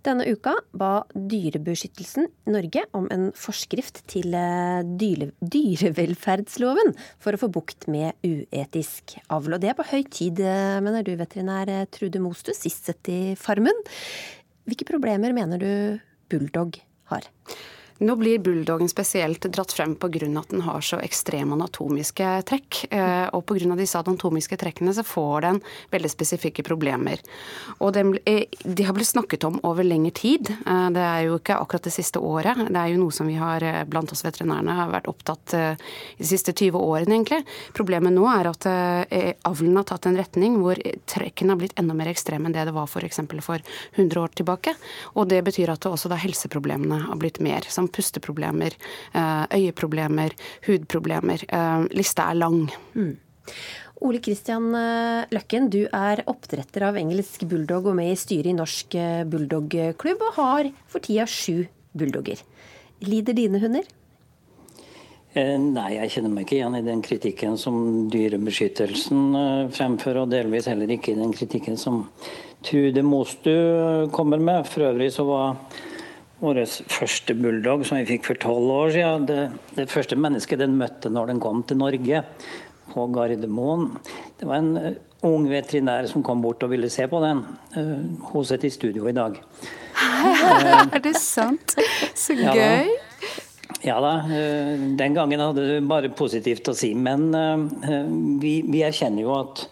Denne 0.00 0.24
uka 0.32 0.54
ba 0.72 1.02
Dyrebeskyttelsen 1.12 2.30
Norge 2.48 2.86
om 2.96 3.04
en 3.12 3.28
forskrift 3.36 4.00
til 4.08 4.32
eh, 4.32 4.80
dyre, 4.96 5.34
dyrevelferdsloven 5.44 6.96
for 7.20 7.36
å 7.36 7.42
få 7.44 7.52
bukt 7.52 7.84
med 7.92 8.16
uetisk 8.24 9.18
avl. 9.28 9.58
Og 9.58 9.60
det 9.60 9.74
er 9.74 9.76
på 9.76 9.90
høy 9.92 10.06
tid, 10.08 10.40
mener 10.80 11.04
du 11.04 11.18
veterinær 11.20 11.82
Trude 11.92 12.24
Mostu, 12.24 12.56
sist 12.56 12.88
sett 12.88 13.12
i 13.12 13.24
Farmen. 13.36 13.84
Hvilke 14.68 14.86
problemer 14.86 15.34
mener 15.34 15.58
du 15.58 15.72
bulldog 16.30 16.78
har? 17.10 17.26
Nå 18.02 18.16
blir 18.18 18.40
bulldoggen 18.42 18.88
spesielt 18.90 19.44
dratt 19.54 19.72
frem 19.72 19.94
pga. 19.94 20.38
at 20.38 20.48
den 20.48 20.60
har 20.60 20.80
så 20.80 20.98
ekstreme 20.98 21.52
anatomiske 21.54 22.42
trekk. 22.42 22.86
eh, 22.90 23.28
Og 23.32 23.46
pga. 23.46 23.76
disse 23.76 23.94
anatomiske 23.94 24.56
trekkene 24.58 24.92
så 24.92 25.04
får 25.04 25.40
den 25.40 25.60
veldig 25.92 26.10
spesifikke 26.10 26.64
problemer. 26.64 27.20
Og 27.80 27.92
den, 27.92 28.18
eh, 28.26 28.46
de 28.64 28.82
har 28.82 28.92
blitt 28.92 29.06
snakket 29.06 29.44
om 29.44 29.60
over 29.62 29.84
lengre 29.84 30.12
tid. 30.12 30.50
Eh, 30.50 30.90
Det 30.90 30.96
er 31.00 31.26
jo 31.26 31.38
ikke 31.38 31.56
akkurat 31.60 31.82
det 31.82 31.92
siste 31.92 32.18
året. 32.18 32.56
Det 32.56 32.76
er 32.76 32.88
jo 32.88 32.98
noe 32.98 33.12
som 33.12 33.26
vi 33.26 33.34
har 33.34 33.60
blant 33.86 34.10
oss 34.10 34.22
veterinærene 34.22 34.74
har 34.74 34.90
vært 34.90 35.06
opptatt 35.06 35.46
de 35.46 36.24
siste 36.24 36.52
20 36.52 36.72
årene, 36.78 37.24
egentlig. 37.24 37.44
Problemet 37.72 38.12
nå 38.12 38.26
er 38.26 38.48
at 38.48 38.64
avlen 39.44 39.76
har 39.76 39.84
tatt 39.84 40.06
en 40.06 40.16
retning 40.16 40.58
hvor 40.58 40.74
trekkene 41.06 41.50
har 41.50 41.56
blitt 41.56 41.74
enda 41.78 41.94
mer 41.94 42.06
ekstreme 42.06 42.46
enn 42.46 42.52
det 42.52 42.64
det 42.66 42.74
var 42.74 42.86
f.eks. 42.86 43.16
For, 43.16 43.40
for 43.40 43.60
100 43.96 44.16
år 44.16 44.28
tilbake. 44.34 44.74
Og 45.14 45.28
det 45.28 45.44
betyr 45.44 45.70
at 45.70 45.80
også 45.80 46.08
da 46.08 46.16
helseproblemene 46.16 47.06
har 47.06 47.16
blitt 47.16 47.40
mer. 47.40 47.62
Som 47.68 47.88
pusteproblemer, 47.92 48.76
eh, 49.14 49.44
øyeproblemer, 49.58 50.34
hudproblemer. 50.66 51.44
Eh, 51.48 51.86
Lista 51.96 52.30
er 52.30 52.34
lang. 52.34 52.68
Ole 54.02 54.18
Kristian 54.18 54.74
eh, 54.74 55.24
Løkken, 55.30 55.70
du 55.70 55.86
er 55.86 56.24
oppdretter 56.26 56.88
av 56.88 56.98
engelsk 56.98 57.46
bulldog 57.48 57.86
og 57.92 57.98
med 57.98 58.12
i 58.12 58.18
styret 58.18 58.50
i 58.50 58.56
Norsk 58.58 58.96
bulldogklubb, 59.30 60.28
og 60.28 60.38
har 60.40 60.70
for 60.86 61.04
tida 61.04 61.26
sju 61.26 61.66
bulldogger. 61.94 62.42
Lider 63.02 63.36
dine 63.36 63.60
hunder? 63.62 63.86
Eh, 65.32 65.56
nei, 65.56 65.94
jeg 65.96 66.10
kjenner 66.16 66.32
meg 66.34 66.44
ikke 66.44 66.58
igjen 66.58 66.76
i 66.76 66.84
den 66.84 67.02
kritikken 67.04 67.54
som 67.56 68.08
Dyrebeskyttelsen 68.12 69.70
fremfører, 69.72 70.24
og 70.24 70.34
delvis 70.34 70.68
heller 70.68 70.90
ikke 70.92 71.14
i 71.14 71.20
den 71.20 71.32
kritikken 71.32 71.78
som 71.80 72.04
Trude 72.62 73.02
Mostu 73.02 74.08
kommer 74.14 74.38
med. 74.38 74.66
For 74.70 74.90
øvrig 74.90 75.10
så 75.14 75.24
var 75.26 75.56
vår 76.42 76.64
første 76.90 77.36
bulldog, 77.38 77.84
som 77.86 78.00
vi 78.00 78.08
fikk 78.16 78.26
for 78.26 78.40
tolv 78.42 78.72
år 78.74 78.92
siden, 78.96 79.26
det, 79.28 79.38
det, 79.76 79.88
første 79.92 80.18
mennesket 80.18 80.62
den 80.62 80.74
møtte 80.80 81.12
når 81.12 81.32
den 81.32 81.42
kom 81.42 81.62
til 81.66 81.78
Norge, 81.82 82.24
på 82.92 83.06
Gardermoen, 83.14 83.86
det 84.40 84.48
var 84.48 84.58
en 84.58 84.72
eh, 84.76 84.98
ung 85.24 85.46
veterinær 85.48 86.08
som 86.10 86.24
kom 86.26 86.42
bort 86.42 86.64
og 86.66 86.72
ville 86.74 86.90
se 86.92 87.06
på 87.08 87.20
den. 87.22 87.44
Hun 88.32 88.44
sitter 88.44 88.68
i 88.68 88.74
studio 88.74 89.06
i 89.08 89.14
dag. 89.16 89.38
er 90.92 91.00
det 91.04 91.14
sant? 91.20 91.76
Så 92.18 92.34
gøy. 92.36 92.50
Ja, 92.50 92.82
ja 93.86 94.00
da, 94.02 94.12
eh, 94.26 94.74
den 94.98 95.14
gangen 95.16 95.40
hadde 95.40 95.64
du 95.68 95.88
bare 95.88 96.10
positivt 96.14 96.68
å 96.68 96.76
si. 96.76 96.92
Men 96.98 97.30
eh, 97.38 98.10
vi, 98.42 98.58
vi 98.66 98.82
erkjenner 98.84 99.24
jo 99.24 99.38
at 99.38 99.64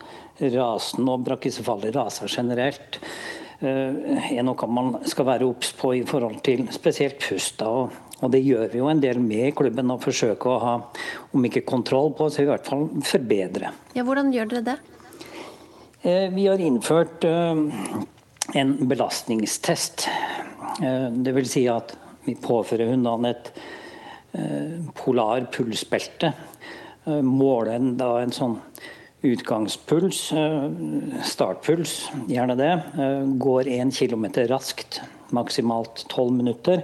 rasen 0.55 1.09
og 1.11 1.27
brakkisefallet 1.27 1.95
raser 1.99 2.31
generelt 2.33 3.01
eh, 3.03 3.40
er 3.61 4.45
noe 4.47 4.69
man 4.73 4.95
skal 5.09 5.27
være 5.29 5.49
obs 5.49 5.73
på 5.77 5.93
i 5.99 6.05
forhold 6.09 6.41
til 6.47 6.67
spesielt 6.73 7.19
pust. 7.21 7.63
Og, 7.67 7.93
og 8.21 8.33
det 8.33 8.43
gjør 8.45 8.71
vi 8.73 8.81
jo 8.81 8.89
en 8.93 9.03
del 9.03 9.21
med 9.23 9.51
i 9.51 9.57
klubben, 9.57 9.93
å 9.93 10.01
forsøke 10.01 10.49
å 10.49 10.61
ha, 10.63 10.75
om 11.37 11.45
ikke 11.49 11.67
kontroll 11.69 12.15
på, 12.17 12.31
så 12.33 12.45
i 12.45 12.49
hvert 12.49 12.69
fall 12.69 12.87
forbedre. 13.05 13.73
Ja, 13.97 14.07
Hvordan 14.09 14.33
gjør 14.35 14.55
dere 14.55 14.65
det? 14.71 14.79
Vi 16.33 16.47
har 16.47 16.63
innført 16.65 17.27
en 17.29 18.71
belastningstest. 18.89 20.07
Det 20.81 21.35
vil 21.37 21.49
si 21.49 21.67
at 21.69 21.93
vi 22.25 22.39
påfører 22.41 22.95
hundene 22.95 23.35
et 23.35 23.53
Eh, 24.33 24.95
polar 24.95 25.47
pulsbelte. 25.53 26.33
Måler 27.23 27.73
en, 27.75 27.95
da 27.99 28.21
en 28.21 28.33
sånn 28.35 28.59
utgangspuls, 29.27 30.33
eh, 30.33 30.71
startpuls, 31.25 32.11
gjerne 32.29 32.57
det, 32.57 32.73
går 33.39 33.69
1 33.69 33.93
km 33.97 34.25
raskt, 34.49 35.01
maksimalt 35.31 36.07
12 36.09 36.33
minutter. 36.33 36.83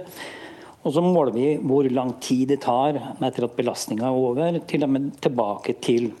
Og 0.83 0.93
så 0.93 1.01
måler 1.01 1.33
vi 1.35 1.47
hvor 1.57 1.89
lang 1.91 2.13
tid 2.21 2.47
det 2.53 2.61
tar 2.63 2.95
etter 2.95 3.47
at 3.47 3.57
belastninga 3.57 4.07
er 4.07 4.21
over, 4.21 4.59
til 4.69 4.85
og 4.85 4.93
med 4.93 5.11
tilbake 5.21 5.75
til 5.83 6.11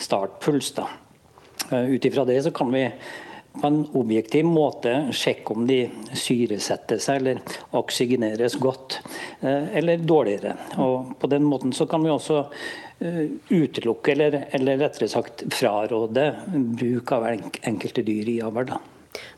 startpuls. 0.00 0.72
Ut 1.70 2.04
ifra 2.04 2.24
det 2.26 2.42
så 2.42 2.50
kan 2.50 2.72
vi 2.72 2.88
på 3.60 3.66
en 3.66 3.86
objektiv 3.98 4.46
måte 4.46 4.92
sjekke 5.14 5.54
om 5.54 5.66
de 5.68 5.78
syresetter 6.16 7.00
seg 7.02 7.22
eller 7.22 7.40
oksygeneres 7.78 8.58
godt 8.60 9.00
eh, 9.40 9.70
eller 9.78 10.02
dårligere. 10.02 10.54
Og 10.82 11.14
på 11.18 11.30
den 11.30 11.46
måten 11.48 11.74
så 11.74 11.86
kan 11.90 12.04
vi 12.04 12.12
også 12.12 12.38
eh, 12.44 12.68
utelukke, 13.48 14.12
eller, 14.12 14.44
eller 14.50 14.78
rettere 14.82 15.08
sagt 15.08 15.44
fraråde, 15.54 16.32
bruk 16.78 17.12
av 17.14 17.26
enkelte 17.28 18.02
dyr 18.02 18.30
i 18.32 18.40
avl. 18.42 18.72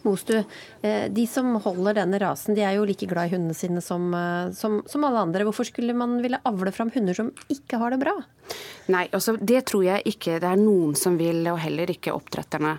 Mostu, 0.06 0.36
eh, 0.82 1.06
de 1.12 1.26
som 1.30 1.54
holder 1.62 2.00
denne 2.02 2.20
rasen, 2.22 2.56
de 2.56 2.64
er 2.66 2.78
jo 2.78 2.86
like 2.88 3.08
glad 3.10 3.30
i 3.30 3.34
hundene 3.36 3.56
sine 3.56 3.82
som, 3.84 4.10
som, 4.56 4.80
som 4.90 5.06
alle 5.06 5.24
andre. 5.26 5.46
Hvorfor 5.48 5.68
skulle 5.68 5.96
man 5.96 6.18
ville 6.24 6.40
avle 6.48 6.72
fram 6.74 6.92
hunder 6.94 7.16
som 7.16 7.32
ikke 7.52 7.80
har 7.80 7.94
det 7.94 8.02
bra? 8.02 8.16
Nei, 8.90 9.04
altså 9.14 9.36
det 9.36 9.60
tror 9.70 9.84
jeg 9.86 10.02
ikke 10.10 10.38
det 10.42 10.48
er 10.48 10.58
noen 10.58 10.96
som 10.98 11.14
vil, 11.20 11.44
og 11.52 11.60
heller 11.62 11.90
ikke 11.92 12.14
oppdretterne. 12.16 12.72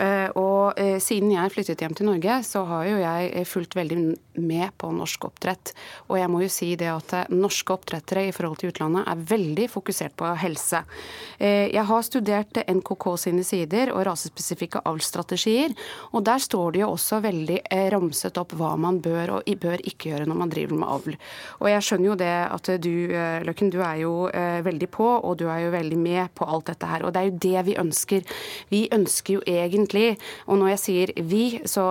Eh, 0.00 0.28
og 0.40 0.78
eh, 0.80 0.96
siden 1.02 1.34
jeg 1.34 1.52
flyttet 1.52 1.82
hjem 1.84 1.96
til 1.98 2.08
Norge, 2.08 2.38
så 2.46 2.62
har 2.70 2.86
jo 2.88 3.00
jeg 3.02 3.28
eh, 3.36 3.48
fulgt 3.48 3.76
veldig 3.76 3.98
med 4.40 4.72
på 4.80 4.90
norsk 4.94 5.28
oppdrett. 5.28 5.74
Og 6.08 6.16
jeg 6.20 6.32
må 6.32 6.40
jo 6.44 6.50
si 6.52 6.70
det 6.80 6.88
at 6.92 7.14
norske 7.34 7.74
oppdrettere 7.74 8.28
i 8.28 8.32
forhold 8.32 8.62
til 8.62 8.72
utlandet 8.72 9.04
er 9.10 9.26
veldig 9.34 9.66
fokusert 9.72 10.14
på 10.18 10.30
helse. 10.38 10.84
Jeg 11.38 11.84
har 11.90 12.04
studert 12.06 12.60
NKK 12.62 13.04
sine 13.18 13.42
sider 13.46 13.90
og 13.90 14.04
rasespesifikke 14.06 14.84
avlsstrategier, 14.86 15.74
og 16.14 16.22
der 16.28 16.42
står 16.48 16.74
det 16.74 16.82
jo 16.82 16.90
også 16.94 17.20
veldig 17.24 17.60
ramset 17.92 18.40
opp 18.40 18.54
hva 18.56 18.72
man 18.80 19.02
bør 19.04 19.36
og 19.38 19.50
bør 19.60 19.82
ikke 19.84 20.12
gjøre 20.12 20.28
når 20.28 20.38
man 20.40 20.52
driver 20.52 20.78
med 20.80 20.88
avl. 20.88 21.16
Og 21.60 21.68
jeg 21.70 21.84
skjønner 21.84 22.08
jo 22.08 22.16
det 22.18 22.34
at 22.56 22.70
du, 22.82 22.92
Løkken, 23.44 23.72
du 23.74 23.80
er 23.84 24.00
jo 24.02 24.12
veldig 24.64 24.88
på 24.94 25.08
og 25.18 25.36
du 25.40 25.46
er 25.50 25.66
jo 25.66 25.72
veldig 25.74 25.98
med 26.00 26.32
på 26.38 26.46
alt 26.48 26.70
dette 26.70 26.88
her. 26.88 27.04
Og 27.04 27.12
det 27.14 27.20
er 27.20 27.28
jo 27.28 27.40
det 27.44 27.64
vi 27.68 27.76
ønsker. 27.80 28.38
Vi 28.72 28.82
ønsker 28.94 29.38
jo 29.38 29.42
egentlig, 29.48 30.16
og 30.46 30.60
når 30.60 30.72
jeg 30.74 30.82
sier 30.84 31.12
vi, 31.28 31.42
så 31.68 31.86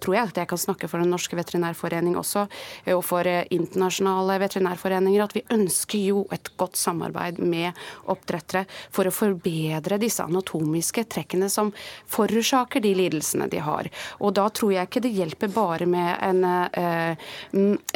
tror 0.00 0.16
jeg 0.16 0.32
at 0.32 0.40
jeg 0.42 0.50
kan 0.50 0.62
snakke 0.62 0.88
for 0.88 1.02
Den 1.02 1.12
norske 1.12 1.36
veterinærforening 1.38 2.16
også, 2.18 2.46
og 2.94 3.02
for 3.06 3.28
internasjonale 3.28 4.38
veterinærforeninger, 4.44 5.24
at 5.24 5.36
vi 5.36 5.44
ønsker 5.54 6.06
jo 6.12 6.24
et 6.34 6.52
godt 6.60 6.78
samarbeid 6.80 7.42
med 7.42 7.76
oppdrettere 8.08 8.64
for 8.94 9.08
å 9.08 9.14
forbedre 9.14 10.00
disse 10.00 10.24
anatomiske 10.24 11.04
trekkene 11.12 11.50
som 11.52 11.72
forårsaker 12.08 12.82
de 12.84 12.94
lidelsene 12.98 13.48
de 13.52 13.62
har. 13.64 13.90
Og 14.24 14.34
da 14.36 14.48
tror 14.54 14.74
jeg 14.74 14.88
ikke 14.88 15.02
det 15.04 15.14
hjelper 15.16 15.52
bare 15.52 15.88
med 15.88 16.10
en, 16.22 16.44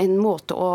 en 0.04 0.16
måte 0.18 0.56
å 0.56 0.70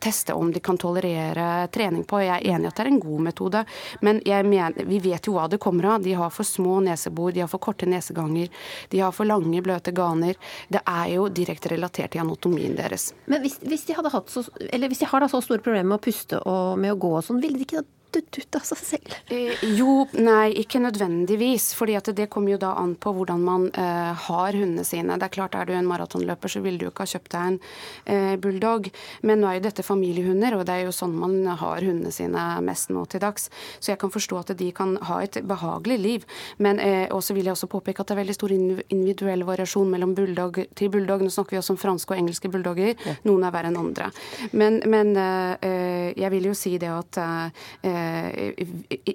teste 0.00 0.36
om 0.36 0.52
de 0.52 0.62
kan 0.64 0.78
tolerere 0.80 1.68
trening 1.72 2.04
på. 2.08 2.22
Jeg 2.24 2.36
er 2.36 2.56
enig 2.56 2.70
at 2.70 2.78
det 2.78 2.86
er 2.86 2.92
en 2.92 3.02
god 3.02 3.26
metode. 3.30 3.64
Men 4.00 4.22
mener, 4.26 4.84
vi 4.88 5.00
vet 5.02 5.26
jo 5.26 5.36
hva 5.36 5.46
det 5.50 5.60
kommer 5.62 5.94
av. 5.94 6.02
De 6.04 6.14
har 6.18 6.32
for 6.34 6.46
små 6.46 6.80
nesebor, 6.84 7.32
de 7.32 7.44
har 7.44 7.50
for 7.50 7.62
korte 7.62 7.88
neseganger, 7.88 8.50
de 8.90 9.00
har 9.00 9.14
for 9.16 9.28
lange, 9.28 9.62
bløte 9.62 9.94
ganer. 9.96 10.38
Det 10.68 10.82
er 10.86 11.14
jo 11.14 11.28
direkte 11.28 11.72
relatert 11.74 12.14
til 12.14 12.24
anatomien 12.24 12.76
deres. 12.78 13.10
Men 13.30 13.44
hvis, 13.44 13.58
hvis 13.62 13.86
de, 13.88 13.96
så, 14.26 14.44
hvis 14.58 15.02
de 15.02 15.10
har 15.12 15.28
så 15.28 15.42
store 15.44 15.62
problemer 15.62 15.92
med 15.92 16.00
å 16.00 16.04
puste 16.04 16.42
og 16.48 16.78
med 16.80 16.94
å 16.94 17.00
gå 17.00 17.16
og 17.18 17.24
sånn, 17.26 17.42
ville 17.42 17.60
de 17.60 17.66
ikke 17.68 17.84
flyttet 18.10 18.38
ut 18.38 18.56
av 18.56 18.64
seg 18.64 18.78
selv? 18.78 19.14
Eh, 19.30 19.64
jo, 19.76 20.06
nei, 20.12 20.52
ikke 20.60 20.80
nødvendigvis. 20.80 21.74
fordi 21.74 21.98
det 22.14 22.28
kommer 22.30 22.52
jo 22.52 22.58
da 22.58 22.74
an 22.78 22.94
på 22.94 23.12
hvordan 23.12 23.40
man 23.40 23.70
eh, 23.74 24.14
har 24.14 24.52
hundene 24.52 24.84
sine. 24.84 25.18
Det 25.18 25.24
er 25.24 25.34
klart, 25.34 25.54
Er 25.54 25.66
du 25.66 25.72
en 25.72 25.86
maratonløper, 25.86 26.48
så 26.48 26.60
vil 26.60 26.78
du 26.78 26.86
ikke 26.88 27.04
ha 27.04 27.06
kjøpt 27.06 27.30
deg 27.30 27.46
en 27.46 27.58
eh, 28.06 28.36
bulldog. 28.36 28.90
Men 29.22 29.40
nå 29.40 29.48
er 29.48 29.54
jo 29.58 29.66
dette 29.68 29.82
familiehunder, 29.82 30.56
og 30.56 30.66
det 30.66 30.74
er 30.74 30.84
jo 30.86 30.92
sånn 30.92 31.14
man 31.14 31.46
har 31.46 31.82
hundene 31.82 32.12
sine 32.12 32.60
mest 32.62 32.90
nå 32.90 33.04
til 33.06 33.20
dags. 33.20 33.50
Så 33.80 33.92
jeg 33.92 33.98
kan 33.98 34.10
forstå 34.10 34.38
at 34.38 34.54
de 34.56 34.70
kan 34.72 34.96
ha 34.96 35.20
et 35.22 35.40
behagelig 35.44 35.98
liv. 35.98 36.24
Men 36.58 36.80
eh, 36.80 37.08
også 37.10 37.34
vil 37.34 37.44
jeg 37.44 37.56
også 37.56 37.70
påpeke 37.70 38.00
at 38.00 38.08
det 38.08 38.16
er 38.16 38.22
veldig 38.22 38.38
stor 38.38 38.54
individuell 38.54 39.44
variasjon 39.44 39.90
mellom 39.90 40.14
bulldog 40.14 40.62
til 40.74 40.90
bulldog. 40.90 41.22
Nå 41.22 41.30
snakker 41.30 41.56
vi 41.56 41.62
også 41.62 41.76
om 41.76 41.80
franske 41.80 42.14
og 42.14 42.22
engelske 42.22 42.50
bulldogger. 42.50 42.94
Ja. 43.06 43.16
Noen 43.28 43.44
er 43.46 43.54
verre 43.54 43.70
enn 43.70 43.80
andre. 43.80 44.10
Men, 44.52 44.80
men 44.90 45.14
eh, 45.16 45.54
eh, 45.60 46.08
jeg 46.20 46.34
vil 46.34 46.50
jo 46.50 46.56
si 46.56 46.76
det 46.80 46.90
at 46.90 47.20
Eh, 47.20 47.99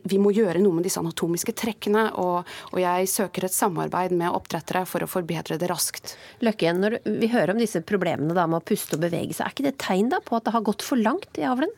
vi 0.05 0.19
må 0.21 0.33
gjøre 0.35 0.61
noe 0.63 0.77
med 0.77 0.85
disse 0.87 1.01
anatomiske 1.01 1.55
trekkene. 1.57 2.07
Og, 2.21 2.43
og, 2.71 2.79
jeg 2.81 3.09
søker 3.11 3.47
et 3.47 3.55
samarbeid 3.55 4.15
med 4.17 4.33
oppdrettere 4.35 4.85
for 4.89 5.05
å 5.05 5.09
forbedre 5.09 5.59
det 5.61 5.69
raskt. 5.71 6.15
Løkken, 6.45 6.83
når 6.83 6.99
vi 7.05 7.31
hører 7.33 7.55
om 7.55 7.61
disse 7.61 7.81
problemene 7.85 8.35
da, 8.37 8.47
med 8.49 8.61
å 8.61 8.67
puste 8.67 8.97
og 8.97 9.05
bevege 9.05 9.33
seg, 9.35 9.47
er 9.47 9.55
ikke 9.55 9.67
det 9.67 9.73
et 9.75 9.83
tegn 9.87 10.13
da, 10.13 10.21
på 10.23 10.37
at 10.37 10.47
det 10.47 10.55
har 10.55 10.65
gått 10.65 10.85
for 10.85 11.01
langt 11.01 11.41
i 11.41 11.47
avlen? 11.47 11.73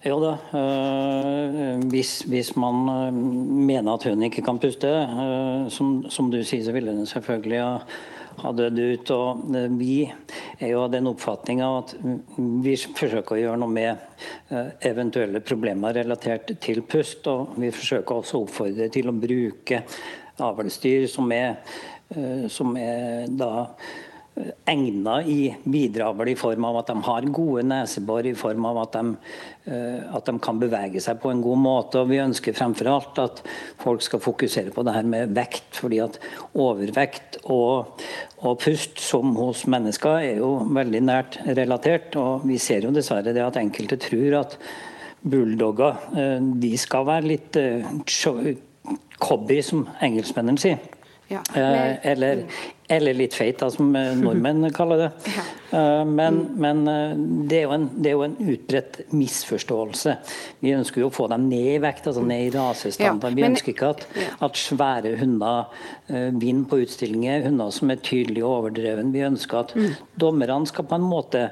Jo 0.00 0.16
da. 0.22 0.36
Øh, 0.56 1.82
hvis, 1.92 2.22
hvis, 2.30 2.54
man 2.56 2.86
øh, 2.88 3.12
mener 3.12 3.92
at 3.92 4.06
hun 4.08 4.22
ikke 4.24 4.44
kan 4.46 4.60
puste, 4.62 4.88
som, 5.74 5.98
som, 6.08 6.30
du 6.32 6.40
sier, 6.40 6.64
så 6.64 6.72
ville 6.72 6.94
hun 6.96 7.08
selvfølgelig 7.08 7.60
ha 7.60 7.74
ha 8.40 8.52
dødd 8.56 8.78
ut. 8.80 9.12
Og 9.14 9.56
eh, 9.56 9.68
vi 9.78 9.94
er 10.06 10.72
jo 10.72 10.84
av 10.84 10.90
den 10.94 11.08
oppfatninga 11.10 11.68
at 11.78 11.94
vi 12.64 12.74
forsøker 12.76 13.36
å 13.36 13.40
gjøre 13.40 13.60
noe 13.62 13.74
med 13.74 13.90
eh, 14.50 14.72
eventuelle 14.90 15.42
problemer 15.44 15.96
relatert 16.00 16.54
til 16.62 16.82
pust. 16.88 17.26
Og 17.30 17.56
vi 17.60 17.72
forsøker 17.74 18.22
også 18.22 18.38
å 18.40 18.44
oppfordre 18.46 18.90
til 18.92 19.10
å 19.10 19.16
bruke 19.16 19.84
avlsdyr 20.40 21.08
som 21.10 21.32
er, 21.36 21.58
eh, 22.14 22.46
som 22.52 22.76
er 22.80 23.26
da 23.28 23.52
egna 24.68 25.20
i 25.22 25.50
bidravel 25.64 26.32
i 26.32 26.36
form 26.38 26.64
av 26.68 26.80
at 26.80 26.90
de 26.90 27.02
har 27.06 27.28
gode 27.34 27.64
nesebor, 27.68 28.26
i 28.26 28.34
form 28.38 28.66
av 28.70 28.80
at 28.82 28.96
de, 28.96 29.14
eh, 29.70 30.16
at 30.16 30.26
de, 30.28 30.34
kan 30.42 30.60
bevege 30.60 31.02
seg 31.02 31.20
på 31.22 31.32
en 31.32 31.42
god 31.44 31.60
måte. 31.60 32.00
Og 32.02 32.10
Vi 32.10 32.20
ønsker 32.22 32.56
fremfor 32.56 32.90
alt 32.90 33.20
at 33.22 33.42
folk 33.82 34.04
skal 34.04 34.22
fokusere 34.24 34.74
på 34.74 34.84
det 34.86 34.94
her 34.96 35.08
med 35.08 35.34
vekt. 35.36 35.80
fordi 35.80 36.00
at 36.02 36.18
overvekt 36.54 37.38
og, 37.44 38.00
og 38.38 38.58
pust, 38.60 39.00
som 39.00 39.34
hos 39.36 39.66
mennesker, 39.66 40.20
er 40.20 40.36
jo 40.42 40.66
veldig 40.66 41.02
nært 41.02 41.38
relatert. 41.46 42.16
Og 42.16 42.46
vi 42.46 42.58
ser 42.58 42.84
jo 42.84 42.94
dessverre 42.94 43.34
det 43.34 43.44
at 43.44 43.60
enkelte 43.60 43.96
tror 44.00 44.40
at 44.44 44.58
bulldogger 45.22 46.16
eh, 46.16 46.38
de 46.40 46.74
skal 46.80 47.06
være 47.06 47.28
litt 47.28 47.56
cobby, 49.20 49.58
eh, 49.58 49.64
som 49.64 49.86
engelskmennene 50.00 50.60
sier. 50.60 50.78
Ja, 51.30 51.44
eller 52.02 52.40
Eller 52.90 53.14
litt 53.14 53.36
feit, 53.38 53.58
da, 53.60 53.68
som 53.70 53.94
eh, 53.96 54.12
nordmenn 54.18 54.66
kaller 54.78 55.04
det. 55.04 55.10
Eh, 55.70 56.04
Men, 56.04 56.40
men 56.58 56.82
eh, 56.90 57.12
det, 57.50 57.60
er 57.60 57.66
jo 57.68 57.74
en, 57.76 57.88
det 58.02 58.14
utbredt 58.56 59.00
misforståelse. 59.14 60.16
Vi 60.64 60.74
ønsker 60.74 61.04
jo 61.04 61.10
å 61.10 61.14
få 61.14 61.28
dem 61.30 61.48
ned 61.50 61.76
i 61.76 61.82
vekt, 61.82 62.08
altså 62.10 62.24
ned 62.26 62.48
i 62.48 62.54
rasestandard. 62.56 63.34
Ja, 63.34 63.38
Vi 63.38 63.48
ønsker 63.50 63.74
ikke 63.74 63.92
at, 63.94 64.06
at 64.42 64.58
svære 64.58 65.14
hunder 65.20 65.70
vinner 66.10 66.66
på 66.66 66.80
utstillinger, 66.82 67.44
hunder 67.46 67.70
som 67.74 67.92
er 67.94 68.02
tydelig 68.02 68.42
overdreven. 68.46 69.14
Vi 69.14 69.22
ønsker 69.28 69.62
at 69.62 69.76
dommerne 70.18 70.66
skal 70.66 70.88
på 70.90 70.98
en 70.98 71.06
måte 71.06 71.46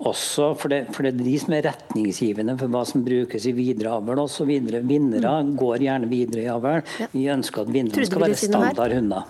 også, 0.00 0.54
for 0.56 0.72
det, 0.72 0.78
for 0.94 1.04
det 1.04 1.12
er 1.12 1.18
de 1.20 1.34
som 1.40 1.54
er 1.54 1.66
retningsgivende 1.66 2.54
for 2.60 2.72
hva 2.72 2.82
som 2.88 3.02
brukes 3.04 3.44
i 3.48 3.52
videre 3.56 3.92
avl 3.98 4.22
osv. 4.22 4.48
Vinnere 4.88 5.32
går 5.60 5.84
gjerne 5.84 6.08
videre 6.08 6.44
i 6.46 6.48
avl. 6.48 6.80
Vi 7.12 7.26
ønsker 7.32 7.66
at 7.66 7.72
vinnerne 7.74 8.06
skal 8.08 8.24
være 8.24 8.38
standardhunder. 8.40 9.28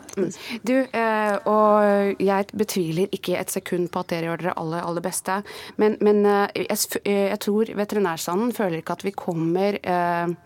Du, 0.62 0.76
eh, 0.86 1.34
og 1.50 2.20
jeg 2.22 2.50
betviler 2.56 3.12
ikke 3.14 3.38
et 3.40 3.52
sekund 3.52 3.88
på 3.92 4.02
at 4.02 4.12
dere 4.12 4.30
gjør 4.30 4.42
dere 4.44 4.56
aller, 4.60 4.84
aller 4.86 5.04
beste. 5.04 5.40
Men, 5.80 5.96
men 6.04 6.22
eh, 6.28 6.66
jeg, 6.66 6.78
eh, 7.04 7.26
jeg 7.32 7.40
tror 7.46 7.72
veterinærstanden 7.80 8.52
føler 8.56 8.80
ikke 8.80 8.98
at 8.98 9.06
vi 9.06 9.16
kommer 9.16 9.80
eh, 9.80 10.36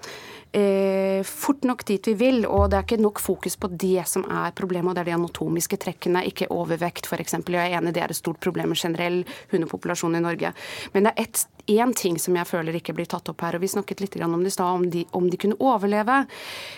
eh, 0.56 1.22
fort 1.26 1.64
nok 1.66 1.84
dit 1.88 2.06
vi 2.10 2.14
vil. 2.20 2.44
Og 2.46 2.68
det 2.70 2.78
er 2.78 2.86
ikke 2.86 3.00
nok 3.02 3.20
fokus 3.22 3.56
på 3.60 3.70
det 3.72 4.06
som 4.10 4.24
er 4.30 4.54
problemet, 4.56 4.90
og 4.92 4.96
det 4.98 5.04
er 5.04 5.10
de 5.12 5.16
anatomiske 5.18 5.78
trekkene, 5.82 6.24
ikke 6.30 6.48
overvekt 6.54 7.06
f.eks. 7.10 7.36
Jeg 7.44 7.72
er 7.72 7.78
enig, 7.80 7.94
det 7.96 8.02
er 8.04 8.14
et 8.14 8.20
stort 8.20 8.40
problem 8.44 8.70
med 8.72 8.80
generell 8.80 9.22
hundepopulasjon 9.52 10.16
i 10.18 10.22
Norge. 10.24 10.54
Men 10.94 11.08
det 11.08 11.14
er 11.16 11.28
én 11.66 11.94
ting 11.96 12.18
som 12.20 12.36
jeg 12.36 12.44
føler 12.46 12.76
ikke 12.76 12.92
blir 12.96 13.08
tatt 13.08 13.28
opp 13.32 13.40
her, 13.40 13.56
og 13.56 13.62
vi 13.64 13.70
snakket 13.72 14.02
litt 14.02 14.16
om 14.22 14.42
det 14.42 14.50
i 14.52 14.54
stad, 14.54 14.66
om, 14.80 14.84
de- 14.90 15.06
om 15.16 15.28
de 15.30 15.36
kunne 15.40 15.56
overleve. 15.60 16.26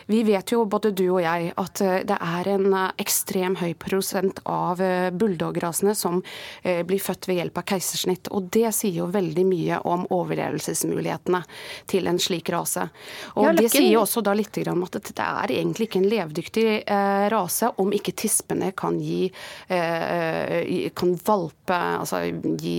Vi 0.07 0.23
vet 0.23 0.53
jo, 0.53 0.65
både 0.65 0.93
du 0.95 1.09
og 1.17 1.23
jeg, 1.25 1.53
at 1.59 1.81
eh, 1.83 2.03
det 2.07 2.19
er 2.23 2.49
en 2.55 2.69
eh, 2.73 2.93
ekstrem 3.03 3.57
høy 3.59 3.75
prosent 3.75 4.39
av 4.47 4.81
eh, 4.81 5.11
som 5.95 6.23
eh, 6.63 6.83
blir 6.87 7.01
født 7.03 7.27
ved 7.29 7.41
hjelp 7.41 7.59
av 7.59 7.67
keisersnitt. 7.73 8.29
Og 8.31 8.49
det 8.55 8.71
sier 8.75 9.01
jo 9.03 9.07
veldig 9.11 9.45
mye 9.49 9.81
om 9.85 10.07
overlevelsesmulighetene 10.15 11.43
til 11.91 12.07
en 12.07 12.19
slik 12.23 12.51
rase. 12.55 12.89
Og 13.35 13.45
Ja, 13.47 13.53
Løkken- 13.67 13.83
sier 13.83 13.93
jo 13.93 14.03
også 14.03 14.23
da 14.25 14.33
litt 14.37 14.55
grann 14.55 14.79
om 14.79 14.87
at 14.87 14.97
dette 14.99 15.27
er 15.43 15.53
egentlig 15.55 15.89
ikke 15.89 16.01
en 16.01 16.09
levedyktig 16.11 16.67
eh, 16.87 17.27
rase 17.33 17.71
om 17.83 17.93
ikke 17.93 18.15
tispene 18.17 18.73
kan 18.77 18.99
gi 19.03 19.27
eh, 19.69 20.91
kan 20.97 21.15
valpe, 21.27 21.79
altså 22.01 22.23
gi, 22.63 22.77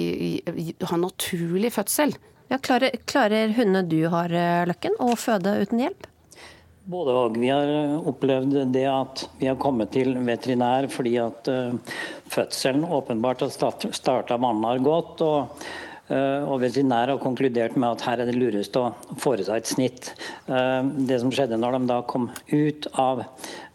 gi, 0.48 0.76
ha 0.90 1.00
naturlig 1.00 1.72
fødsel. 1.76 2.16
Ja, 2.48 2.60
klarer, 2.64 2.96
klarer 3.06 3.52
hundene 3.58 3.84
du 3.88 4.08
har, 4.12 4.32
eh, 4.32 4.66
Løkken, 4.70 4.96
å 5.04 5.16
føde 5.20 5.58
uten 5.62 5.84
hjelp? 5.84 6.08
Både 6.88 7.12
og. 7.12 7.36
Vi 7.36 7.50
har 7.52 7.68
opplevd 8.08 8.62
det 8.72 8.86
at 8.88 9.26
vi 9.42 9.50
har 9.50 9.58
kommet 9.60 9.92
til 9.92 10.14
veterinær 10.24 10.88
fordi 10.88 11.18
at 11.20 11.50
fødselen 12.32 12.86
åpenbart 12.88 13.44
har 13.44 13.52
starta 13.92 14.38
har 14.72 14.80
gått. 14.80 15.26
Eh, 16.10 16.44
og 16.48 16.62
veterinær 16.64 17.14
har 17.14 17.22
konkludert 17.24 17.78
med 17.78 17.90
at 17.96 18.06
her 18.08 18.24
er 18.24 18.30
det 18.30 18.38
lurest 18.38 18.78
å 18.80 18.90
foreta 19.22 19.58
et 19.58 19.70
snitt. 19.70 20.14
Eh, 20.48 20.82
Det 21.08 21.20
som 21.22 21.32
skjedde 21.32 21.60
når 21.60 21.80
de 21.80 21.94
da 21.94 22.02
kom 22.02 22.30
ut 22.52 22.88
av 22.94 23.26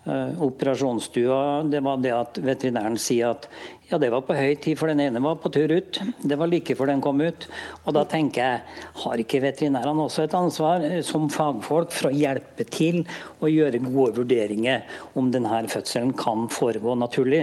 operasjonsstua, 0.06 1.62
det 1.70 1.80
var 1.84 1.96
det 2.02 2.12
at 2.16 2.38
veterinæren 2.42 2.98
sier 3.00 3.30
at 3.36 3.46
ja, 3.92 3.98
det 4.00 4.08
var 4.10 4.22
på 4.24 4.32
høy 4.34 4.54
tid, 4.56 4.78
for 4.80 4.88
den 4.88 5.02
ene 5.04 5.20
var 5.20 5.36
på 5.42 5.50
tur 5.52 5.68
ut. 5.74 5.98
Det 6.24 6.36
var 6.40 6.48
like 6.48 6.72
før 6.78 6.88
den 6.88 7.02
kom 7.04 7.20
ut. 7.20 7.44
Og 7.84 7.92
da 7.92 8.04
tenker 8.08 8.40
jeg, 8.40 8.60
har 9.02 9.20
ikke 9.20 9.42
veterinærene 9.44 10.06
også 10.06 10.24
et 10.24 10.36
ansvar 10.38 10.86
eh, 10.86 11.02
som 11.04 11.26
fagfolk 11.32 11.92
for 11.92 12.08
å 12.08 12.14
hjelpe 12.16 12.64
til 12.72 13.02
å 13.44 13.50
gjøre 13.52 13.82
gode 13.84 14.14
vurderinger 14.22 14.86
om 15.18 15.28
denne 15.34 15.60
fødselen 15.68 16.14
kan 16.16 16.46
foregå 16.52 16.94
naturlig? 17.02 17.42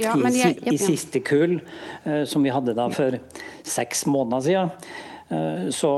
Ja, 0.00 0.16
I, 0.16 0.18
men 0.24 0.34
jeg- 0.34 0.58
si- 0.64 0.74
I 0.74 0.78
siste 0.82 1.22
kull, 1.22 1.60
eh, 2.04 2.24
som 2.26 2.42
vi 2.42 2.50
hadde 2.50 2.74
da 2.74 2.88
for 2.90 3.14
seks 3.62 4.02
måneder 4.10 4.42
siden, 4.48 4.72
eh, 4.72 5.07
så, 5.28 5.90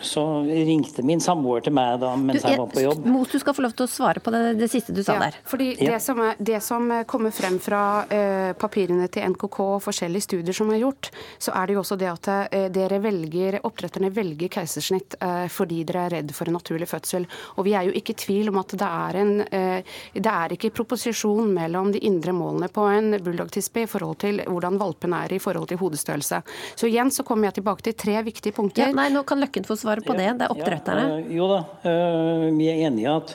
så 0.00 0.22
ringte 0.48 1.02
min 1.04 1.20
samboer 1.20 1.60
til 1.66 1.74
meg 1.76 1.98
da 2.00 2.14
mens 2.16 2.44
jeg 2.44 2.56
var 2.56 2.70
på 2.72 2.80
jobb. 2.80 3.04
Mos, 3.04 3.28
du 3.28 3.38
skal 3.42 3.54
få 3.56 3.64
lov 3.66 3.74
til 3.76 3.84
å 3.84 3.90
svare 3.90 4.22
på 4.24 4.32
det, 4.32 4.40
det 4.56 4.68
siste 4.72 4.94
du 4.96 5.02
sa 5.04 5.18
Ja, 5.18 5.26
der. 5.26 5.36
Fordi 5.44 5.66
Ja. 5.76 5.92
det, 5.92 5.98
som 6.02 6.20
er, 6.24 6.38
det 6.40 6.60
som 6.64 6.88
kommer 7.10 7.34
frem 7.34 7.58
fra 7.60 7.82
eh, 8.08 8.54
papirene 8.58 9.08
til 9.12 9.28
NKK 9.34 9.58
og 9.66 9.82
forskjellige 9.84 10.24
studier 10.24 10.56
som 10.56 10.70
er 10.72 10.80
gjort, 10.80 11.10
så 11.38 11.52
er 11.52 11.68
det 11.68 11.76
jo 11.76 11.82
også 11.82 11.98
det 12.00 12.08
at 12.10 12.30
eh, 12.48 12.68
dere 12.72 13.00
velger, 13.04 13.58
oppdretterne 13.68 14.10
velger 14.14 14.48
keisersnitt 14.56 15.18
eh, 15.20 15.44
fordi 15.52 15.82
dere 15.88 16.06
er 16.06 16.14
redd 16.18 16.32
for 16.36 16.48
en 16.48 16.56
naturlig 16.56 16.88
fødsel. 16.88 17.28
Og 17.58 17.68
vi 17.68 17.76
er 17.76 17.90
jo 17.90 17.92
ikke 17.98 18.16
i 18.16 18.20
tvil 18.24 18.48
om 18.52 18.60
at 18.62 18.72
det 18.78 18.88
er 18.88 19.20
en 19.20 19.34
eh, 19.44 19.96
Det 20.14 20.32
er 20.32 20.54
ikke 20.54 20.72
proposisjon 20.74 21.52
mellom 21.52 21.92
de 21.92 22.00
indre 22.08 22.32
målene 22.32 22.68
på 22.72 22.86
en 22.88 23.12
bulldog-tispe 23.22 23.84
i 23.84 23.90
forhold 23.90 24.18
til 24.24 24.40
hvordan 24.46 24.78
valpen 24.80 25.12
er 25.12 25.32
i 25.36 25.40
forhold 25.42 25.68
til 25.68 25.78
hodestørrelse. 25.82 26.40
Så 26.78 26.88
igjen 26.88 27.10
så 27.14 27.24
kommer 27.26 27.48
jeg 27.48 27.58
tilbake 27.60 27.84
til 27.86 27.96
tre 27.98 28.16
viktige 28.24 28.54
punkter. 28.56 28.77
Ja, 28.78 28.90
nei, 28.94 29.08
nå 29.14 29.24
kan 29.28 29.40
Løkken 29.42 29.66
få 29.68 29.76
svare 29.78 30.04
på 30.04 30.16
det. 30.18 30.28
Det 30.38 30.46
er 30.46 30.54
oppdretterne. 30.54 31.06
Eh, 31.18 31.32
jo 31.36 31.48
da, 31.50 31.62
eh, 31.82 32.48
vi 32.56 32.68
er 32.72 32.84
enige 32.88 33.16
at, 33.20 33.34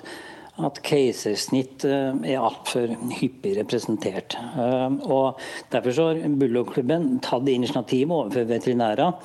at 0.61 0.77
keisersnitt 0.85 1.81
eh, 1.87 2.13
er 2.29 2.43
altfor 2.45 2.91
hyppig 3.17 3.55
representert. 3.57 4.35
Eh, 4.37 4.97
og 5.09 5.39
Derfor 5.73 5.95
så 5.95 6.05
har 6.11 6.35
Bullock-klubben 6.37 7.17
tatt 7.25 7.47
initiativ 7.49 8.11
overfor 8.13 8.45
veterinærer, 8.51 9.15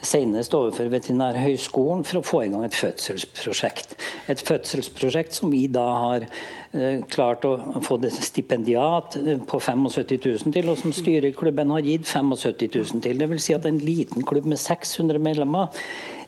senest 0.00 0.54
overfor 0.56 0.88
Veterinærhøgskolen, 0.88 2.06
for 2.08 2.20
å 2.20 2.24
få 2.24 2.40
i 2.46 2.48
gang 2.52 2.64
et 2.64 2.78
fødselsprosjekt. 2.78 3.92
Et 4.32 4.40
fødselsprosjekt 4.40 5.36
som 5.36 5.52
vi 5.52 5.66
da 5.68 5.84
har 6.06 6.24
eh, 6.24 7.04
klart 7.12 7.44
å 7.44 7.58
få 7.84 7.98
det 8.00 8.14
stipendiat 8.16 9.18
på 9.50 9.60
75 9.60 10.16
000 10.16 10.56
til, 10.56 10.72
og 10.72 10.80
som 10.80 10.96
styreklubben 10.96 11.76
har 11.76 11.84
gitt 11.84 12.08
75 12.08 12.72
000 12.94 13.04
til. 13.04 13.20
Vil 13.34 13.44
si 13.44 13.58
at 13.58 13.68
en 13.68 13.82
liten 13.84 14.24
klubb 14.24 14.48
med 14.48 14.62
600 14.64 15.20
medlemmer 15.20 15.68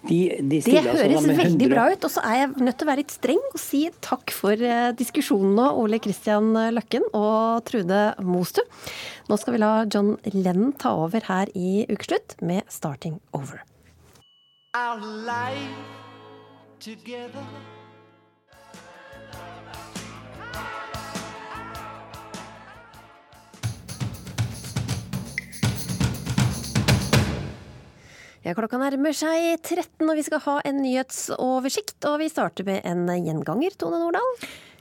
de, 0.09 0.19
de 0.41 0.61
Det 0.65 0.77
altså 0.81 0.97
høres 0.99 1.27
veldig 1.29 1.67
100 1.67 1.73
bra 1.73 1.87
ut. 1.93 2.07
Og 2.09 2.15
så 2.15 2.25
er 2.27 2.39
jeg 2.41 2.53
nødt 2.67 2.79
til 2.79 2.87
å 2.87 2.91
være 2.91 3.03
litt 3.03 3.15
streng 3.15 3.43
og 3.53 3.61
si 3.63 3.83
takk 4.05 4.35
for 4.35 4.69
eh, 4.69 4.91
diskusjonen 4.99 5.57
nå, 5.59 5.69
Ole 5.83 6.01
Kristian 6.03 6.53
Løkken 6.75 7.07
og 7.13 7.63
Trude 7.69 8.05
Mostu. 8.27 8.63
Nå 9.31 9.39
skal 9.41 9.57
vi 9.57 9.63
la 9.63 9.75
John 9.87 10.17
Lennon 10.35 10.73
ta 10.79 10.97
over 10.99 11.29
her 11.29 11.53
i 11.55 11.85
Ukeslutt 11.89 12.37
med 12.43 12.67
'Starting 12.69 13.21
Over'. 13.33 13.63
Our 14.75 15.01
life 15.01 16.03
together. 16.81 17.72
Ja, 28.43 28.57
klokka 28.59 28.75
nærmer 28.75 29.15
seg 29.15 29.61
13, 29.63 30.03
og 30.03 30.17
vi 30.19 30.23
skal 30.27 30.41
ha 30.43 30.57
en 30.67 30.81
nyhetsoversikt. 30.83 32.01
Og 32.11 32.19
vi 32.25 32.27
starter 32.33 32.67
med 32.67 32.81
en 32.91 33.05
gjenganger, 33.07 33.77
Tone 33.79 34.01
Nordahl. 34.03 34.33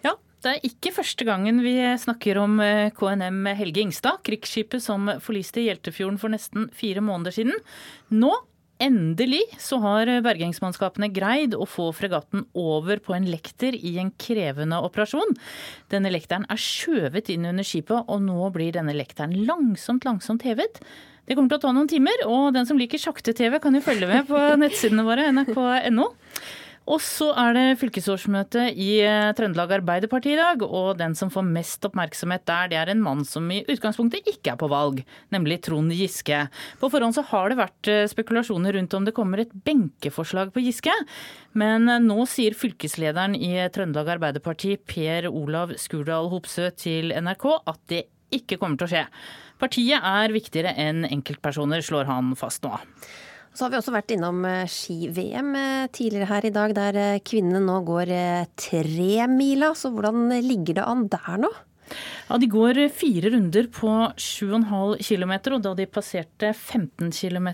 Ja, 0.01 0.15
det 0.41 0.55
er 0.55 0.65
ikke 0.65 0.93
første 0.95 1.27
gangen 1.27 1.61
vi 1.61 1.75
snakker 2.01 2.39
om 2.41 2.57
eh, 2.65 2.89
KNM 2.97 3.51
Helge 3.59 3.83
Ingstad, 3.83 4.23
krigsskipet 4.25 4.81
som 4.81 5.11
forliste 5.21 5.61
i 5.61 5.67
Hjeltefjorden 5.67 6.17
for 6.17 6.33
nesten 6.33 6.71
fire 6.73 7.05
måneder 7.05 7.37
siden. 7.37 7.61
Nå, 8.09 8.31
endelig, 8.81 9.43
så 9.61 9.77
har 9.85 10.09
bergingsmannskapene 10.25 11.11
greid 11.13 11.53
å 11.53 11.69
få 11.69 11.91
fregatten 11.93 12.47
over 12.57 12.97
på 13.05 13.13
en 13.13 13.29
lekter 13.29 13.77
i 13.77 13.93
en 14.01 14.09
krevende 14.17 14.81
operasjon. 14.81 15.37
Denne 15.93 16.09
lekteren 16.09 16.49
er 16.49 16.65
skjøvet 16.65 17.29
inn 17.29 17.45
under 17.53 17.67
skipet, 17.67 18.09
og 18.09 18.25
nå 18.25 18.49
blir 18.57 18.73
denne 18.73 18.97
lekteren 18.97 19.37
langsomt, 19.45 20.09
langsomt 20.09 20.49
hevet. 20.49 20.81
Det 21.25 21.37
kommer 21.37 21.51
til 21.51 21.61
å 21.61 21.65
ta 21.67 21.75
noen 21.75 21.89
timer, 21.91 22.25
og 22.27 22.49
den 22.55 22.67
som 22.67 22.79
liker 22.79 23.01
sjakte-TV 23.01 23.59
kan 23.61 23.77
jo 23.77 23.83
følge 23.85 24.09
med 24.09 24.25
på 24.29 24.39
nettsidene 24.63 25.05
våre, 25.07 25.29
nrk.no. 25.35 26.09
Og 26.89 26.97
så 27.03 27.27
er 27.37 27.53
det 27.53 27.65
fylkesårsmøte 27.77 28.63
i 28.73 28.95
eh, 29.05 29.29
Trøndelag 29.37 29.75
Arbeiderparti 29.77 30.31
i 30.33 30.39
dag, 30.39 30.63
og 30.65 30.97
den 30.97 31.13
som 31.17 31.29
får 31.31 31.45
mest 31.45 31.85
oppmerksomhet 31.85 32.43
der, 32.49 32.71
det 32.71 32.79
er 32.81 32.91
en 32.91 33.03
mann 33.05 33.21
som 33.27 33.45
i 33.53 33.59
utgangspunktet 33.69 34.25
ikke 34.27 34.55
er 34.55 34.57
på 34.59 34.69
valg, 34.71 35.03
nemlig 35.33 35.59
Trond 35.67 35.93
Giske. 35.93 36.39
På 36.81 36.89
forhånd 36.91 37.15
så 37.15 37.23
har 37.29 37.51
det 37.51 37.59
vært 37.61 37.91
eh, 37.91 38.07
spekulasjoner 38.09 38.75
rundt 38.79 38.97
om 38.97 39.05
det 39.05 39.13
kommer 39.15 39.43
et 39.43 39.53
benkeforslag 39.53 40.49
på 40.55 40.65
Giske, 40.65 40.95
men 41.53 41.85
eh, 41.85 42.01
nå 42.01 42.25
sier 42.29 42.57
fylkeslederen 42.57 43.37
i 43.37 43.53
Trøndelag 43.69 44.15
Arbeiderparti, 44.17 44.79
Per 44.81 45.29
Olav 45.29 45.77
Skurdal 45.79 46.33
Hopsø, 46.33 46.71
til 46.73 47.13
NRK 47.13 47.47
at 47.61 47.81
det 47.93 48.07
ikke 48.33 48.57
kommer 48.57 48.79
til 48.79 48.89
å 48.89 48.93
skje. 48.95 49.05
Partiet 49.61 50.01
er 50.01 50.33
viktigere 50.33 50.73
enn 50.81 51.05
enkeltpersoner, 51.05 51.83
slår 51.85 52.09
han 52.09 52.33
fast 52.39 52.65
nå. 52.65 52.73
Så 53.51 53.65
har 53.65 53.73
vi 53.73 53.79
også 53.81 53.91
vært 53.93 54.13
innom 54.15 54.45
eh, 54.47 54.69
ski-VM 54.69 55.49
eh, 55.59 55.89
tidligere 55.91 56.29
her 56.29 56.47
i 56.47 56.53
dag, 56.55 56.73
der 56.77 56.97
eh, 56.99 57.23
kvinnene 57.27 57.59
nå 57.65 57.81
går 57.87 58.13
tremila. 58.59 59.73
Så 59.75 59.91
hvordan 59.91 60.31
ligger 60.45 60.79
det 60.79 60.87
an 60.87 61.05
der 61.11 61.43
nå? 61.43 61.51
Ja, 62.31 62.37
De 62.39 62.47
går 62.47 62.77
fire 62.95 63.27
runder 63.33 63.65
på 63.75 63.89
7,5 64.15 65.01
km, 65.03 65.33
og 65.51 65.63
da 65.65 65.73
de 65.75 65.85
passerte 65.91 66.53
15 66.55 67.09
km 67.11 67.49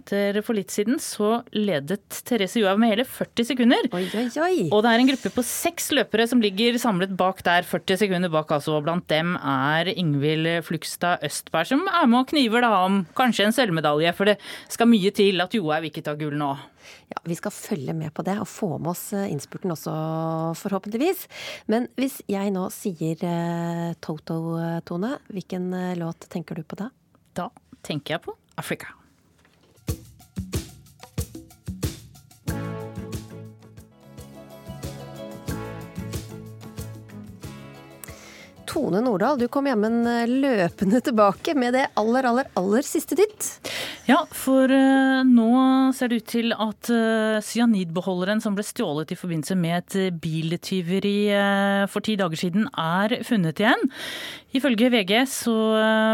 for 0.45 0.53
litt 0.53 0.69
siden, 0.69 0.99
så 1.01 1.39
ledet 1.55 2.19
Therese 2.27 2.61
Johaug 2.61 2.83
med 2.83 2.93
hele 2.93 3.07
40 3.09 3.47
sekunder. 3.49 3.89
Oi, 3.97 4.03
oi, 4.13 4.27
oi. 4.45 4.67
Og 4.69 4.85
det 4.85 4.91
er 4.91 5.01
en 5.01 5.09
gruppe 5.09 5.33
på 5.33 5.45
seks 5.49 5.89
løpere 5.97 6.27
som 6.29 6.45
ligger 6.45 6.77
samlet 6.77 7.17
bak 7.17 7.41
der, 7.47 7.65
40 7.65 8.03
sekunder 8.03 8.29
bak 8.29 8.53
altså. 8.53 8.77
Blant 8.85 9.09
dem 9.09 9.33
er 9.41 9.89
Ingvild 9.95 10.61
Flugstad 10.69 11.25
Østberg, 11.25 11.71
som 11.73 11.87
er 11.89 12.05
med 12.05 12.21
og 12.21 12.29
kniver 12.35 12.61
da 12.61 12.75
om 12.85 13.01
kanskje 13.17 13.49
en 13.49 13.57
sølvmedalje, 13.57 14.13
for 14.13 14.29
det 14.29 14.37
skal 14.69 14.93
mye 14.93 15.09
til 15.09 15.41
at 15.41 15.57
Johaug 15.57 15.89
ikke 15.89 16.05
tar 16.05 16.21
gull 16.21 16.37
nå. 16.37 16.53
Ja, 17.07 17.21
Vi 17.23 17.35
skal 17.35 17.51
følge 17.51 17.93
med 17.95 18.13
på 18.15 18.23
det 18.27 18.35
og 18.39 18.47
få 18.47 18.69
med 18.77 18.91
oss 18.91 19.11
eh, 19.15 19.29
innspurten 19.31 19.71
også, 19.73 19.93
forhåpentligvis. 20.59 21.25
Men 21.71 21.87
hvis 21.99 22.19
jeg 22.31 22.51
nå 22.55 22.67
sier 22.73 23.23
eh, 23.27 23.93
Toto-tone, 24.67 25.17
hvilken 25.27 25.73
eh, 25.73 25.97
låt 25.97 26.29
tenker 26.29 26.55
du 26.55 26.63
på 26.63 26.75
da? 26.75 26.89
Da 27.33 27.49
tenker 27.81 28.17
jeg 28.17 28.21
på 28.21 28.35
Afrika. 28.55 28.96
Tone 38.67 39.01
Nordahl, 39.03 39.39
du 39.39 39.47
kom 39.51 39.69
jammen 39.69 40.03
løpende 40.29 41.01
tilbake 41.03 41.55
med 41.57 41.73
det 41.77 41.85
aller, 41.99 42.27
aller, 42.29 42.49
aller 42.59 42.85
siste 42.85 43.17
ditt. 43.17 43.47
Ja, 44.09 44.19
for 44.35 44.71
uh, 44.71 45.23
nå 45.27 45.47
ser 45.97 46.11
det 46.11 46.21
ut 46.21 46.29
til 46.31 46.53
at 46.53 46.91
uh, 46.91 47.39
cyanidbeholderen 47.43 48.43
som 48.43 48.57
ble 48.57 48.65
stjålet 48.67 49.15
i 49.15 49.19
forbindelse 49.19 49.57
med 49.59 49.79
et 49.79 50.19
biltyveri 50.21 51.17
for 51.91 52.03
ti 52.05 52.17
dager 52.19 52.39
siden, 52.39 52.69
er 52.77 53.17
funnet 53.27 53.63
igjen. 53.63 53.89
Ifølge 54.57 54.91
VG 54.93 55.13
så 55.31 55.57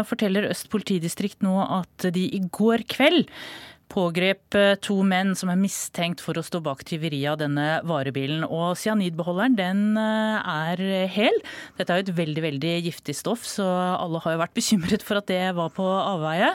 forteller 0.08 0.50
Øst 0.50 0.68
politidistrikt 0.72 1.44
nå 1.44 1.54
at 1.62 2.08
de 2.14 2.26
i 2.36 2.42
går 2.52 2.84
kveld 2.90 3.28
pågrep 3.94 4.58
to 4.82 4.98
menn 5.06 5.32
som 5.38 5.52
er 5.52 5.60
mistenkt 5.60 6.22
for 6.24 6.36
å 6.36 6.44
stå 6.44 6.60
bak 6.64 6.82
tyveriet 6.88 7.34
av 7.34 7.40
denne 7.44 7.66
varebilen. 7.86 8.44
Og 8.48 8.74
cyanidbeholderen 8.80 9.58
den 9.58 9.82
er 9.98 10.82
hel. 11.10 11.36
Dette 11.78 11.94
er 11.94 12.02
jo 12.02 12.08
et 12.08 12.16
veldig 12.18 12.46
veldig 12.48 12.74
giftig 12.88 13.16
stoff, 13.18 13.46
så 13.46 13.66
alle 13.94 14.22
har 14.24 14.34
jo 14.34 14.42
vært 14.42 14.56
bekymret 14.58 15.06
for 15.06 15.22
at 15.22 15.30
det 15.30 15.44
var 15.56 15.70
på 15.76 15.86
avveie. 15.86 16.50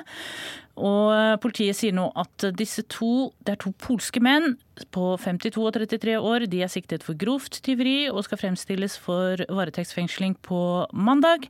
Og 0.80 1.42
politiet 1.44 1.76
sier 1.76 1.96
nå 1.96 2.08
at 2.20 2.46
disse 2.56 2.86
to, 2.92 3.32
det 3.44 3.56
er 3.56 3.62
to 3.64 3.74
polske 3.84 4.22
menn 4.24 4.56
på 4.96 5.12
52 5.20 5.60
og 5.60 5.76
33 5.76 6.16
år. 6.16 6.48
De 6.52 6.64
er 6.64 6.72
siktet 6.72 7.04
for 7.04 7.20
grovt 7.20 7.60
tyveri 7.66 8.08
og 8.12 8.24
skal 8.28 8.40
fremstilles 8.40 8.96
for 9.04 9.44
varetektsfengsling 9.52 10.38
på 10.46 10.62
mandag. 10.96 11.50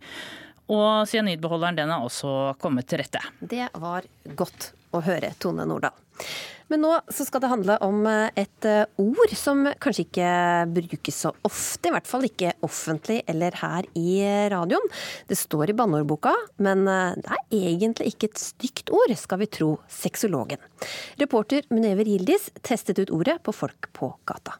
Og 0.69 1.05
cyanidbeholderen 1.09 1.77
den 1.77 1.93
er 1.93 2.05
også 2.05 2.55
kommet 2.61 2.89
til 2.89 3.01
rette. 3.01 3.21
Det 3.41 3.69
var 3.77 4.05
godt 4.37 4.71
å 4.95 5.03
høre, 5.05 5.33
Tone 5.41 5.65
Nordahl. 5.69 5.95
Men 6.69 6.83
nå 6.83 6.91
skal 7.09 7.41
det 7.41 7.49
handle 7.49 7.75
om 7.81 8.03
et 8.05 8.65
ord 9.01 9.31
som 9.33 9.63
kanskje 9.81 10.03
ikke 10.03 10.33
brukes 10.75 11.21
så 11.23 11.31
ofte, 11.47 11.89
i 11.89 11.93
hvert 11.95 12.05
fall 12.05 12.27
ikke 12.27 12.51
offentlig 12.65 13.23
eller 13.31 13.57
her 13.57 13.87
i 13.97 14.19
radioen. 14.53 14.85
Det 15.25 15.37
står 15.39 15.71
i 15.71 15.75
banneordboka, 15.79 16.35
men 16.61 16.85
det 16.85 17.25
er 17.25 17.41
egentlig 17.57 18.11
ikke 18.13 18.29
et 18.29 18.43
stygt 18.43 18.93
ord, 18.93 19.15
skal 19.17 19.41
vi 19.41 19.49
tro 19.49 19.71
sexologen. 19.89 20.61
Reporter 21.17 21.65
Munever 21.73 22.05
Gildis 22.05 22.51
testet 22.61 23.01
ut 23.01 23.15
ordet 23.17 23.39
på 23.41 23.55
folk 23.55 23.89
på 23.97 24.11
gata. 24.29 24.59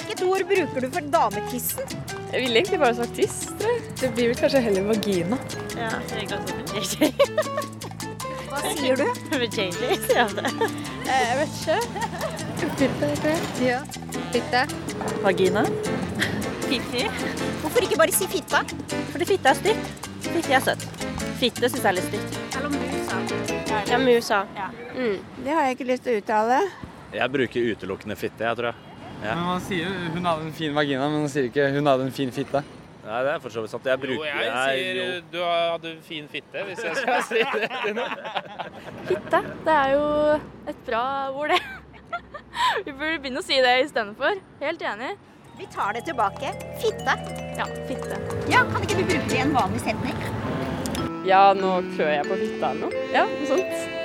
Hvilket 0.00 0.24
ord 0.24 0.48
bruker 0.48 0.80
du 0.80 0.88
for 0.88 1.12
dametissen? 1.12 2.19
Jeg 2.30 2.40
ville 2.44 2.60
egentlig 2.60 2.78
bare 2.80 2.94
sagt 2.94 3.14
tiss, 3.18 3.40
tror 3.58 3.72
jeg. 3.74 3.82
Det 4.00 4.10
blir 4.14 4.30
vel 4.30 4.38
kanskje 4.38 4.60
heller 4.62 4.84
vagina. 4.86 5.38
Ja, 5.76 5.90
jeg 6.14 6.28
glad 6.30 6.42
for 6.46 6.54
Hva 8.50 8.60
sier 8.76 9.00
du? 9.00 9.06
JJ, 9.40 9.70
sier 9.72 10.20
jeg 10.20 10.36
det. 10.36 10.52
Eh, 11.06 11.22
Jeg 11.26 11.36
vet 11.40 11.52
ikke. 11.58 11.78
Fitte, 12.80 13.34
Ja. 13.64 13.80
Fitte. 14.34 14.62
Vagina. 15.24 15.64
Fifi. 16.70 17.02
Hvorfor 17.64 17.82
ikke 17.86 17.98
bare 17.98 18.14
si 18.14 18.28
fitta? 18.30 18.60
Fordi 19.10 19.26
fitte 19.26 19.50
er 19.50 19.58
stygt. 19.58 20.06
Fitte 20.30 20.54
er 20.54 20.62
søtt. 20.68 20.84
Fitte 21.40 21.66
syns 21.72 21.80
jeg 21.82 21.90
er 21.90 21.96
litt 21.98 22.08
stygt. 22.12 22.38
Eller 22.60 22.70
musa. 22.76 23.18
Ja, 23.90 23.98
musa. 23.98 24.42
Mm, 24.94 25.18
det 25.46 25.56
har 25.56 25.66
jeg 25.66 25.78
ikke 25.78 25.88
lyst 25.90 26.06
til 26.06 26.14
å 26.14 26.22
uttale. 26.22 26.60
Jeg 27.10 27.32
bruker 27.34 27.72
utelukkende 27.74 28.14
fitte, 28.20 28.46
jeg 28.46 28.58
tror 28.60 28.70
jeg. 28.70 28.86
Ja. 29.20 29.34
Men 29.36 29.44
Man 29.44 29.64
sier 29.64 29.88
jo 29.88 30.12
hun 30.14 30.24
hadde 30.28 30.46
en 30.48 30.52
fin 30.56 30.74
vagina, 30.76 31.08
men 31.12 31.26
man 31.26 31.32
sier 31.32 31.48
ikke 31.50 31.66
hun 31.74 31.86
hadde 31.90 32.06
en 32.08 32.14
fin 32.16 32.32
fitte. 32.32 32.62
Nei, 33.00 33.20
det 33.26 33.30
er 33.32 33.40
for 33.42 33.52
så 33.52 33.62
vidt 33.64 33.72
sant. 33.72 33.86
Jeg 33.88 33.98
bruker 34.00 34.14
Jo, 34.14 34.24
jeg 34.28 34.84
sier 34.84 35.22
du 35.32 35.38
hadde 35.42 35.92
fin 36.06 36.28
fitte, 36.30 36.64
hvis 36.68 36.82
jeg 36.84 36.96
skal 37.00 37.22
si 37.26 37.40
det 37.56 37.70
til 37.84 37.96
noen. 37.96 38.14
Fitte. 39.08 39.40
Det 39.66 39.74
er 39.74 39.94
jo 39.96 40.04
et 40.70 40.82
bra 40.86 41.02
ord, 41.32 41.54
det. 41.54 41.60
Vi 42.86 42.92
burde 42.92 43.18
begynne 43.24 43.42
å 43.42 43.46
si 43.46 43.58
det 43.64 43.74
istedenfor. 43.86 44.38
Helt 44.62 44.84
enig. 44.92 45.14
Vi 45.60 45.66
tar 45.74 45.96
det 45.96 46.04
tilbake. 46.06 46.52
Fitte. 46.80 47.16
Ja, 47.58 47.66
fitte. 47.88 48.20
Ja, 48.52 48.62
Kan 48.70 48.84
ikke 48.86 49.00
du 49.00 49.08
bruke 49.10 49.26
det 49.28 49.40
i 49.40 49.42
en 49.44 49.56
vanlig 49.56 49.82
setning? 49.84 50.20
Ja, 51.28 51.50
nå 51.56 51.80
klør 51.96 52.14
jeg 52.14 52.28
på 52.30 52.38
fitta 52.40 52.70
eller 52.72 52.86
noe. 52.86 53.08
Ja, 53.12 53.26
noe 53.28 53.50
sånt. 53.50 53.99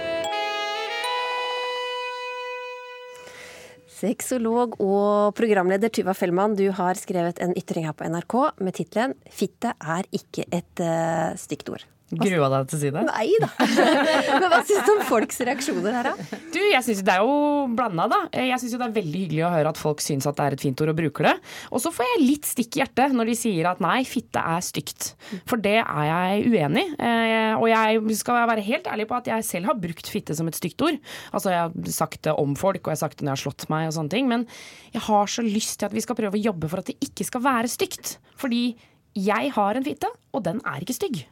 Sexolog 4.05 4.77
og 4.83 5.33
programleder 5.37 5.89
Tuva 5.89 6.13
Fellmann, 6.13 6.53
du 6.57 6.67
har 6.75 6.99
skrevet 6.99 7.41
en 7.41 7.55
ytring 7.57 7.87
her 7.87 7.95
på 7.97 8.05
NRK 8.11 8.35
med 8.61 8.77
tittelen 8.77 9.15
'Fitte 9.25 9.73
er 9.73 10.05
ikke 10.13 10.45
et 10.53 10.83
uh, 10.83 11.33
stygt 11.39 11.71
ord'. 11.73 11.87
Grua 12.13 12.47
deg 12.53 12.67
til 12.69 12.77
å 12.77 12.79
si 12.83 12.89
det? 12.93 13.01
Nei 13.07 13.29
da. 13.41 13.47
Men 14.37 14.43
hva 14.51 14.59
syns 14.61 14.85
du 14.85 14.91
om 14.93 14.99
folks 15.07 15.39
reaksjoner 15.47 15.95
her, 15.97 16.09
da? 16.11 16.39
Du, 16.53 16.59
jeg 16.61 16.85
synes 16.85 17.01
Det 17.07 17.15
er 17.15 17.23
jo 17.25 17.65
blanda, 17.73 18.05
da. 18.11 18.19
Jeg 18.37 18.61
syns 18.61 18.75
det 18.75 18.85
er 18.85 18.93
veldig 18.99 19.21
hyggelig 19.23 19.41
å 19.47 19.49
høre 19.55 19.71
at 19.73 19.81
folk 19.81 20.03
syns 20.05 20.27
at 20.29 20.37
det 20.37 20.45
er 20.45 20.57
et 20.57 20.65
fint 20.67 20.83
ord 20.85 20.93
og 20.93 20.99
bruker 20.99 21.29
det. 21.31 21.33
Og 21.73 21.81
så 21.81 21.89
får 21.95 22.11
jeg 22.11 22.21
litt 22.27 22.49
stikk 22.49 22.77
i 22.77 22.83
hjertet 22.83 23.15
når 23.17 23.31
de 23.31 23.37
sier 23.39 23.71
at 23.71 23.81
nei, 23.83 23.97
fitte 24.05 24.43
er 24.53 24.61
stygt. 24.65 25.09
For 25.49 25.61
det 25.65 25.79
er 25.81 26.05
jeg 26.11 26.45
uenig 26.53 26.85
i. 26.93 27.11
Og 27.57 27.67
jeg 27.71 28.17
skal 28.21 28.41
være 28.53 28.67
helt 28.69 28.89
ærlig 28.93 29.09
på 29.09 29.17
at 29.17 29.33
jeg 29.33 29.49
selv 29.49 29.73
har 29.73 29.81
brukt 29.81 30.13
fitte 30.13 30.37
som 30.37 30.49
et 30.51 30.61
stygt 30.61 30.85
ord. 30.85 31.01
Altså 31.33 31.55
jeg 31.55 31.63
har 31.65 31.93
sagt 31.97 32.21
det 32.29 32.37
om 32.37 32.53
folk, 32.59 32.83
og 32.85 32.93
jeg 32.93 32.99
har 32.99 33.05
sagt 33.07 33.17
det 33.17 33.25
når 33.25 33.33
jeg 33.33 33.41
har 33.41 33.45
slått 33.47 33.69
meg 33.73 33.89
og 33.89 33.97
sånne 33.97 34.13
ting. 34.13 34.29
Men 34.29 34.45
jeg 34.93 35.07
har 35.09 35.31
så 35.31 35.45
lyst 35.45 35.79
til 35.81 35.89
at 35.89 35.97
vi 35.97 36.05
skal 36.05 36.21
prøve 36.21 36.37
å 36.37 36.45
jobbe 36.51 36.69
for 36.69 36.85
at 36.85 36.93
det 36.93 36.99
ikke 37.01 37.25
skal 37.33 37.47
være 37.49 37.71
stygt. 37.71 38.19
Fordi 38.37 38.67
jeg 39.15 39.55
har 39.55 39.79
en 39.79 39.85
fitte, 39.87 40.11
og 40.35 40.45
den 40.45 40.61
er 40.67 40.83
ikke 40.85 41.01
stygg. 41.01 41.25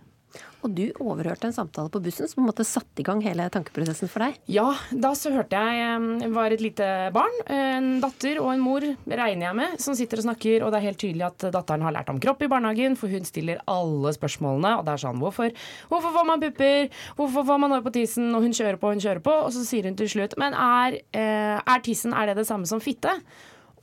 Og 0.63 0.71
du 0.71 0.85
overhørte 1.03 1.49
en 1.49 1.55
samtale 1.55 1.91
på 1.91 1.99
bussen 2.03 2.29
som 2.29 2.39
på 2.39 2.43
en 2.45 2.47
måte 2.47 2.65
satte 2.67 3.03
i 3.03 3.05
gang 3.05 3.19
hele 3.25 3.49
tankeprosessen 3.51 4.09
for 4.11 4.23
deg? 4.23 4.37
Ja, 4.51 4.69
da 4.91 5.11
så 5.17 5.33
hørte 5.33 5.59
jeg 5.59 6.29
var 6.33 6.55
et 6.55 6.63
lite 6.63 6.87
barn, 7.15 7.35
en 7.51 7.89
datter 8.03 8.39
og 8.41 8.53
en 8.53 8.63
mor, 8.63 8.85
regner 9.09 9.49
jeg 9.49 9.57
med, 9.59 9.75
som 9.83 9.97
sitter 9.97 10.21
og 10.21 10.27
snakker, 10.29 10.63
og 10.63 10.71
det 10.71 10.79
er 10.79 10.87
helt 10.87 11.01
tydelig 11.03 11.27
at 11.27 11.47
datteren 11.53 11.83
har 11.83 11.95
lært 11.97 12.11
om 12.13 12.21
kropp 12.23 12.45
i 12.45 12.49
barnehagen, 12.51 12.95
for 12.99 13.11
hun 13.11 13.27
stiller 13.27 13.59
alle 13.69 14.13
spørsmålene, 14.15 14.77
og 14.79 14.87
det 14.87 14.95
er 14.95 15.03
sånn 15.03 15.19
hvorfor, 15.21 15.51
hvorfor 15.91 16.15
får 16.15 16.29
man 16.31 16.43
pupper, 16.45 16.91
hvorfor 17.19 17.47
får 17.51 17.63
man 17.65 17.75
hår 17.75 17.85
på 17.89 17.95
tissen, 17.99 18.31
og 18.31 18.47
hun 18.47 18.55
kjører 18.55 18.79
på, 18.79 18.93
hun 18.95 19.03
kjører 19.03 19.23
på, 19.25 19.35
og 19.43 19.51
så 19.55 19.65
sier 19.67 19.89
hun 19.89 19.99
til 19.99 20.11
slutt 20.15 20.37
men 20.39 20.55
er, 20.57 21.01
er 21.13 21.83
tissen 21.85 22.15
er 22.15 22.31
det 22.31 22.39
det 22.39 22.47
samme 22.49 22.69
som 22.69 22.81
fitte? 22.83 23.11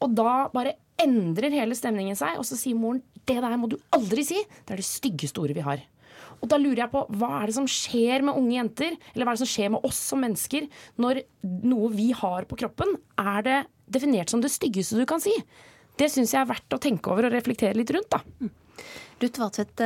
Og 0.00 0.16
da 0.16 0.48
bare 0.54 0.78
endrer 1.00 1.52
hele 1.52 1.76
stemningen 1.76 2.16
seg, 2.18 2.40
og 2.40 2.46
så 2.48 2.56
sier 2.58 2.78
moren 2.78 3.02
det 3.28 3.38
der 3.40 3.56
må 3.60 3.68
du 3.70 3.76
aldri 3.94 4.24
si, 4.26 4.40
det 4.66 4.74
er 4.74 4.80
det 4.80 4.88
styggeste 4.88 5.42
ordet 5.42 5.58
vi 5.58 5.64
har. 5.64 5.82
Og 6.40 6.48
da 6.50 6.58
lurer 6.60 6.84
jeg 6.84 6.92
på, 6.92 7.04
hva 7.20 7.32
er 7.40 7.50
det 7.50 7.56
som 7.56 7.68
skjer 7.70 8.24
med 8.26 8.38
unge 8.38 8.56
jenter, 8.56 8.96
eller 9.14 9.26
hva 9.26 9.34
er 9.34 9.40
det 9.40 9.44
som 9.44 9.52
skjer 9.52 9.74
med 9.74 9.90
oss 9.90 10.00
som 10.12 10.22
mennesker, 10.24 10.70
når 11.00 11.24
noe 11.68 11.90
vi 11.96 12.10
har 12.16 12.48
på 12.48 12.58
kroppen, 12.62 12.96
er 13.20 13.44
det 13.46 13.58
definert 13.90 14.32
som 14.32 14.42
det 14.42 14.52
styggeste 14.54 15.00
du 15.00 15.06
kan 15.08 15.22
si? 15.22 15.34
Det 16.00 16.08
syns 16.08 16.32
jeg 16.32 16.42
er 16.44 16.48
verdt 16.48 16.76
å 16.76 16.80
tenke 16.80 17.12
over 17.12 17.28
og 17.28 17.34
reflektere 17.34 17.76
litt 17.76 17.92
rundt, 17.92 18.14
da. 18.14 18.50
Ruth 19.20 19.36
Vatvedt 19.36 19.82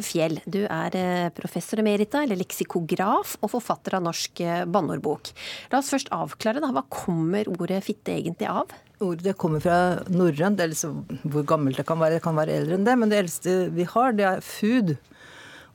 Fjell, 0.00 0.38
du 0.48 0.62
er 0.64 0.94
professor 1.36 1.82
emerita, 1.82 2.22
eller 2.24 2.38
leksikograf, 2.40 3.34
og 3.42 3.50
forfatter 3.52 3.98
av 3.98 4.06
Norsk 4.06 4.40
banneordbok. 4.72 5.28
La 5.74 5.82
oss 5.82 5.90
først 5.92 6.08
avklare, 6.16 6.62
da. 6.64 6.70
Hva 6.72 6.86
kommer 6.88 7.50
ordet 7.52 7.82
fitte 7.84 8.14
egentlig 8.16 8.48
av? 8.48 8.72
Ordet 9.04 9.36
kommer 9.38 9.60
fra 9.60 9.76
norrønt, 10.08 10.64
liksom 10.72 11.04
hvor 11.28 11.44
gammelt 11.52 11.76
det 11.76 11.84
kan 11.90 12.00
være. 12.00 12.16
Det 12.16 12.24
kan 12.24 12.40
være 12.40 12.56
eldre 12.62 12.78
enn 12.78 12.88
det, 12.88 12.96
men 12.96 13.12
det 13.12 13.20
eldste 13.26 13.58
vi 13.76 13.84
har, 13.92 14.16
det 14.16 14.24
er 14.30 14.40
food. 14.42 14.96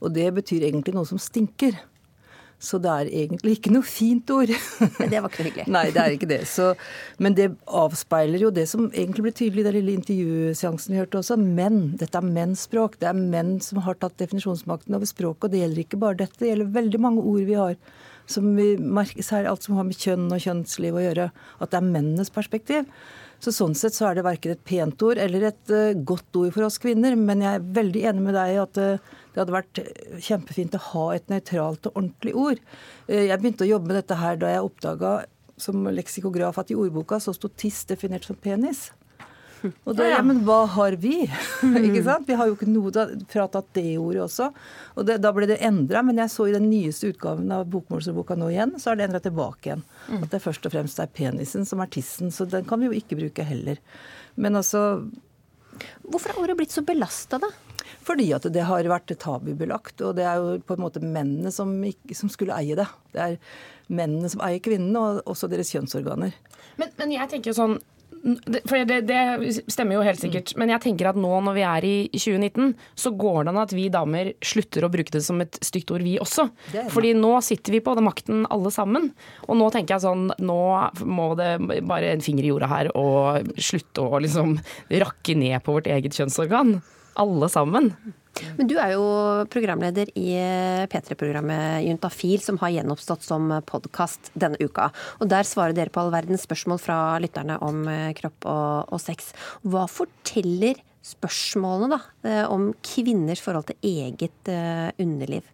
Og 0.04 0.14
det 0.14 0.28
betyr 0.36 0.68
egentlig 0.68 0.94
noe 0.96 1.08
som 1.08 1.20
stinker. 1.20 1.76
Så 2.64 2.78
det 2.80 2.90
er 2.90 3.10
egentlig 3.22 3.58
ikke 3.58 3.72
noe 3.74 3.84
fint 3.86 4.30
ord. 4.32 4.52
Men 5.00 5.10
det 5.12 5.20
var 5.20 5.32
ikke 5.32 5.46
hyggelig. 5.48 5.66
Nei, 5.74 5.84
det 5.92 6.00
er 6.00 6.14
ikke 6.14 6.30
det. 6.30 6.40
Så, 6.48 6.70
men 7.20 7.36
det 7.36 7.50
avspeiler 7.66 8.46
jo 8.46 8.52
det 8.54 8.66
som 8.70 8.86
egentlig 8.92 9.26
ble 9.26 9.34
tydelig 9.36 9.64
i 9.64 9.66
den 9.66 9.76
lille 9.78 9.96
intervjuseansen 9.98 10.94
vi 10.94 11.00
hørte 11.02 11.20
også. 11.20 11.36
Menn. 11.40 11.82
Dette 12.00 12.20
er 12.20 12.28
menns 12.28 12.64
språk. 12.68 12.96
Det 13.02 13.10
er 13.10 13.18
menn 13.18 13.58
som 13.64 13.82
har 13.84 13.98
tatt 14.00 14.16
definisjonsmakten 14.22 14.96
over 14.96 15.10
språket. 15.10 15.48
Og 15.48 15.52
det 15.52 15.64
gjelder 15.64 15.84
ikke 15.84 16.00
bare 16.06 16.20
dette, 16.22 16.40
det 16.40 16.52
gjelder 16.52 16.72
veldig 16.78 17.02
mange 17.04 17.26
ord 17.34 17.44
vi 17.50 17.58
har. 17.58 17.76
Som 18.30 18.54
vi 18.56 18.70
merker, 18.80 19.26
særlig 19.26 19.50
alt 19.50 19.66
som 19.66 19.76
har 19.76 19.84
med 19.90 20.00
kjønn 20.00 20.30
og 20.32 20.40
kjønnsliv 20.46 20.96
å 20.96 21.04
gjøre. 21.04 21.28
At 21.60 21.74
det 21.74 21.82
er 21.82 21.90
mennenes 21.90 22.32
perspektiv. 22.32 22.88
Så 23.44 23.52
Sånn 23.52 23.74
sett 23.76 23.92
så 23.92 24.08
er 24.08 24.16
det 24.16 24.24
verken 24.24 24.54
et 24.54 24.64
pent 24.64 25.02
ord 25.04 25.18
eller 25.20 25.50
et 25.50 25.74
uh, 25.74 25.92
godt 26.06 26.38
ord 26.40 26.54
for 26.54 26.64
oss 26.64 26.80
kvinner. 26.80 27.18
Men 27.18 27.44
jeg 27.44 27.58
er 27.58 27.68
veldig 27.76 28.06
enig 28.08 28.24
med 28.24 28.38
deg 28.38 28.54
i 28.54 28.62
at 28.62 28.80
uh, 28.80 29.12
det 29.34 29.42
hadde 29.42 29.56
vært 29.56 29.82
kjempefint 30.22 30.78
å 30.78 30.82
ha 30.92 31.06
et 31.16 31.30
nøytralt 31.32 31.90
og 31.90 31.98
ordentlig 31.98 32.34
ord. 32.38 32.64
Uh, 33.10 33.24
jeg 33.26 33.38
begynte 33.42 33.66
å 33.66 33.72
jobbe 33.74 33.90
med 33.90 34.00
dette 34.00 34.18
her 34.20 34.38
da 34.40 34.52
jeg 34.54 34.66
oppdaga 34.70 35.14
som 35.60 35.86
leksikograf 35.86 36.58
at 36.58 36.70
i 36.72 36.78
ordboka 36.78 37.20
så 37.22 37.34
sto 37.34 37.50
tiss 37.50 37.84
definert 37.90 38.26
som 38.26 38.38
penis. 38.38 38.88
Og 39.88 39.94
da, 39.96 40.06
ja, 40.10 40.20
men 40.24 40.42
hva 40.44 40.64
har 40.74 40.96
vi? 41.00 41.24
ikke 41.86 42.02
sant? 42.04 42.26
Vi 42.28 42.36
har 42.36 42.48
jo 42.50 42.56
ikke 42.56 42.68
noe 42.68 42.92
da, 42.94 43.06
fratatt 43.30 43.70
det 43.76 43.96
ordet 44.00 44.24
også. 44.26 44.50
Og 44.98 45.08
det, 45.08 45.18
da 45.24 45.32
ble 45.36 45.48
det 45.48 45.60
endra, 45.64 46.02
men 46.04 46.20
jeg 46.20 46.32
så 46.32 46.48
i 46.48 46.54
den 46.54 46.68
nyeste 46.68 47.12
utgaven 47.14 47.52
av 47.54 47.66
bokmålsordboka 47.72 48.36
nå 48.38 48.50
igjen, 48.52 48.74
så 48.80 48.92
er 48.92 49.00
det 49.00 49.08
endra 49.08 49.22
tilbake 49.24 49.70
igjen. 49.70 49.84
At 50.20 50.28
det 50.34 50.42
først 50.44 50.68
og 50.68 50.74
fremst 50.74 51.00
er 51.00 51.12
penisen 51.12 51.68
som 51.68 51.82
er 51.84 51.92
tissen. 51.94 52.32
Så 52.34 52.48
den 52.50 52.66
kan 52.68 52.82
vi 52.82 52.90
jo 52.90 52.98
ikke 52.98 53.18
bruke 53.20 53.46
heller. 53.46 53.80
Men 54.36 54.60
altså 54.60 55.04
Hvorfor 56.04 56.30
er 56.30 56.36
ordet 56.38 56.54
blitt 56.60 56.74
så 56.74 56.84
belasta, 56.86 57.40
da? 57.42 57.48
Fordi 58.04 58.28
at 58.36 58.48
det 58.52 58.66
har 58.68 58.90
vært 58.90 59.14
tabubelagt. 59.20 60.02
Og 60.04 60.16
det 60.18 60.26
er 60.28 60.42
jo 60.42 60.58
på 60.66 60.76
en 60.76 60.84
måte 60.84 61.02
mennene 61.04 61.52
som, 61.54 61.72
som 62.12 62.32
skulle 62.32 62.56
eie 62.58 62.78
det. 62.78 62.88
Det 63.14 63.24
er 63.24 63.38
mennene 63.92 64.30
som 64.32 64.42
eier 64.44 64.62
kvinnene, 64.64 65.00
og 65.00 65.34
også 65.34 65.50
deres 65.52 65.72
kjønnsorganer. 65.74 66.34
Men, 66.80 66.94
men 66.98 67.14
jeg 67.14 67.30
tenker 67.30 67.52
jo 67.52 67.58
sånn 67.58 67.78
for 68.64 68.84
det, 68.88 69.02
det, 69.04 69.62
stemmer 69.68 69.98
jo 69.98 70.04
helt 70.06 70.20
sikkert. 70.22 70.54
Men 70.60 70.70
jeg 70.72 70.80
tenker 70.86 71.10
at 71.10 71.18
nå 71.20 71.32
når 71.44 71.56
vi 71.58 71.64
er 71.68 71.86
i 71.86 71.96
2019, 72.08 72.72
så 72.96 73.12
går 73.20 73.42
det 73.44 73.52
an 73.52 73.60
at 73.60 73.74
vi 73.76 73.84
damer 73.92 74.30
slutter 74.44 74.86
å 74.86 74.90
bruke 74.92 75.12
det 75.12 75.20
som 75.26 75.42
et 75.44 75.58
stygt 75.64 75.92
ord, 75.92 76.04
vi 76.06 76.16
også. 76.22 76.46
Fordi 76.92 77.12
nå 77.18 77.34
sitter 77.44 77.76
vi 77.76 77.82
på 77.84 77.96
den 77.98 78.08
makten 78.08 78.46
alle 78.54 78.72
sammen. 78.72 79.10
Og 79.44 79.60
nå 79.60 79.68
tenker 79.74 79.96
jeg 79.96 80.06
sånn 80.06 80.30
Nå 80.44 80.60
må 81.04 81.28
det 81.36 81.50
bare 81.84 82.14
en 82.14 82.24
finger 82.24 82.46
i 82.46 82.50
jorda 82.50 82.68
her 82.70 82.90
og 82.96 83.52
slutte 83.60 84.06
å 84.06 84.20
liksom 84.24 84.56
rakke 85.04 85.36
ned 85.36 85.60
på 85.64 85.76
vårt 85.76 85.90
eget 85.92 86.16
kjønnsorgan. 86.16 86.78
Alle 87.20 87.48
sammen. 87.52 87.90
Men 88.58 88.68
du 88.68 88.74
er 88.82 88.94
jo 88.96 89.04
programleder 89.52 90.08
i 90.18 90.32
P3-programmet 90.90 91.84
Juntafil, 91.86 92.40
som 92.42 92.58
har 92.62 92.72
gjenoppstått 92.74 93.22
som 93.26 93.52
podkast 93.68 94.32
denne 94.34 94.58
uka. 94.58 94.88
Og 95.22 95.30
Der 95.30 95.46
svarer 95.46 95.76
dere 95.76 95.94
på 95.94 96.02
all 96.02 96.10
verdens 96.14 96.46
spørsmål 96.46 96.82
fra 96.82 96.98
lytterne 97.22 97.60
om 97.62 97.84
eh, 97.90 98.10
kropp 98.18 98.48
og, 98.50 98.90
og 98.94 99.02
sex. 99.02 99.30
Hva 99.62 99.86
forteller 99.90 100.82
spørsmålene 101.04 101.94
da, 101.94 102.00
eh, 102.26 102.44
om 102.50 102.72
kvinners 102.82 103.42
forhold 103.44 103.68
til 103.70 103.90
eget 103.94 104.50
uh, 104.50 104.90
underliv? 104.98 105.46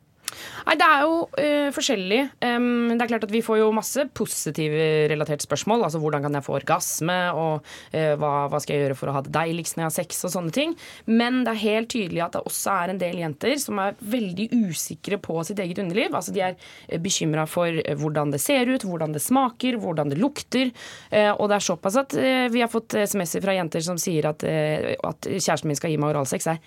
Nei, 0.66 0.76
Det 0.78 0.86
er 0.86 1.04
jo 1.04 1.14
uh, 1.26 1.68
forskjellig. 1.74 2.20
Um, 2.44 2.90
det 2.92 3.04
er 3.04 3.10
klart 3.12 3.26
at 3.26 3.34
Vi 3.34 3.42
får 3.44 3.60
jo 3.60 3.70
masse 3.74 4.04
positive 4.16 4.86
relaterte 5.10 5.46
spørsmål. 5.46 5.84
altså 5.86 6.00
Hvordan 6.02 6.24
kan 6.24 6.36
jeg 6.36 6.46
få 6.46 6.56
orgasme, 6.60 7.18
og 7.34 7.64
uh, 7.94 8.14
hva, 8.20 8.32
hva, 8.50 8.60
skal 8.62 8.76
jeg 8.76 8.86
gjøre 8.86 8.98
for 8.98 9.10
å 9.10 9.16
ha 9.16 9.24
det 9.26 9.34
deiligst 9.34 9.76
når 9.76 9.84
jeg 9.84 9.90
har 9.90 9.96
sex, 9.96 10.24
og 10.28 10.34
sånne 10.34 10.54
ting. 10.54 10.76
Men 11.06 11.42
det 11.46 11.54
er 11.54 11.64
helt 11.64 11.92
tydelig 11.92 12.24
at 12.26 12.36
det 12.36 12.44
også 12.46 12.76
er 12.76 12.94
en 12.94 13.02
del 13.02 13.22
jenter 13.22 13.56
som 13.62 13.80
er 13.82 13.98
veldig 14.00 14.50
usikre 14.68 15.20
på 15.22 15.40
sitt 15.46 15.62
eget 15.62 15.82
underliv. 15.82 16.14
altså 16.14 16.34
De 16.36 16.44
er 16.50 16.56
uh, 16.58 16.98
bekymra 17.00 17.46
for 17.50 17.80
hvordan 18.00 18.34
det 18.34 18.42
ser 18.42 18.70
ut, 18.70 18.86
hvordan 18.86 19.16
det 19.16 19.24
smaker, 19.24 19.78
hvordan 19.80 20.12
det 20.12 20.20
lukter. 20.20 20.70
Og 21.10 21.46
det 21.50 21.56
er 21.56 21.64
såpass 21.64 21.96
at 21.98 22.14
vi 22.52 22.60
har 22.62 22.70
fått 22.70 22.94
SMS-er 22.94 23.42
fra 23.44 23.54
jenter 23.56 23.82
som 23.84 23.98
sier 24.00 24.28
at, 24.30 24.44
at 24.44 25.28
kjæresten 25.28 25.70
min 25.70 25.78
skal 25.78 25.92
gi 25.92 25.98
meg 26.00 26.12
oralsex, 26.12 26.46
er 26.50 26.60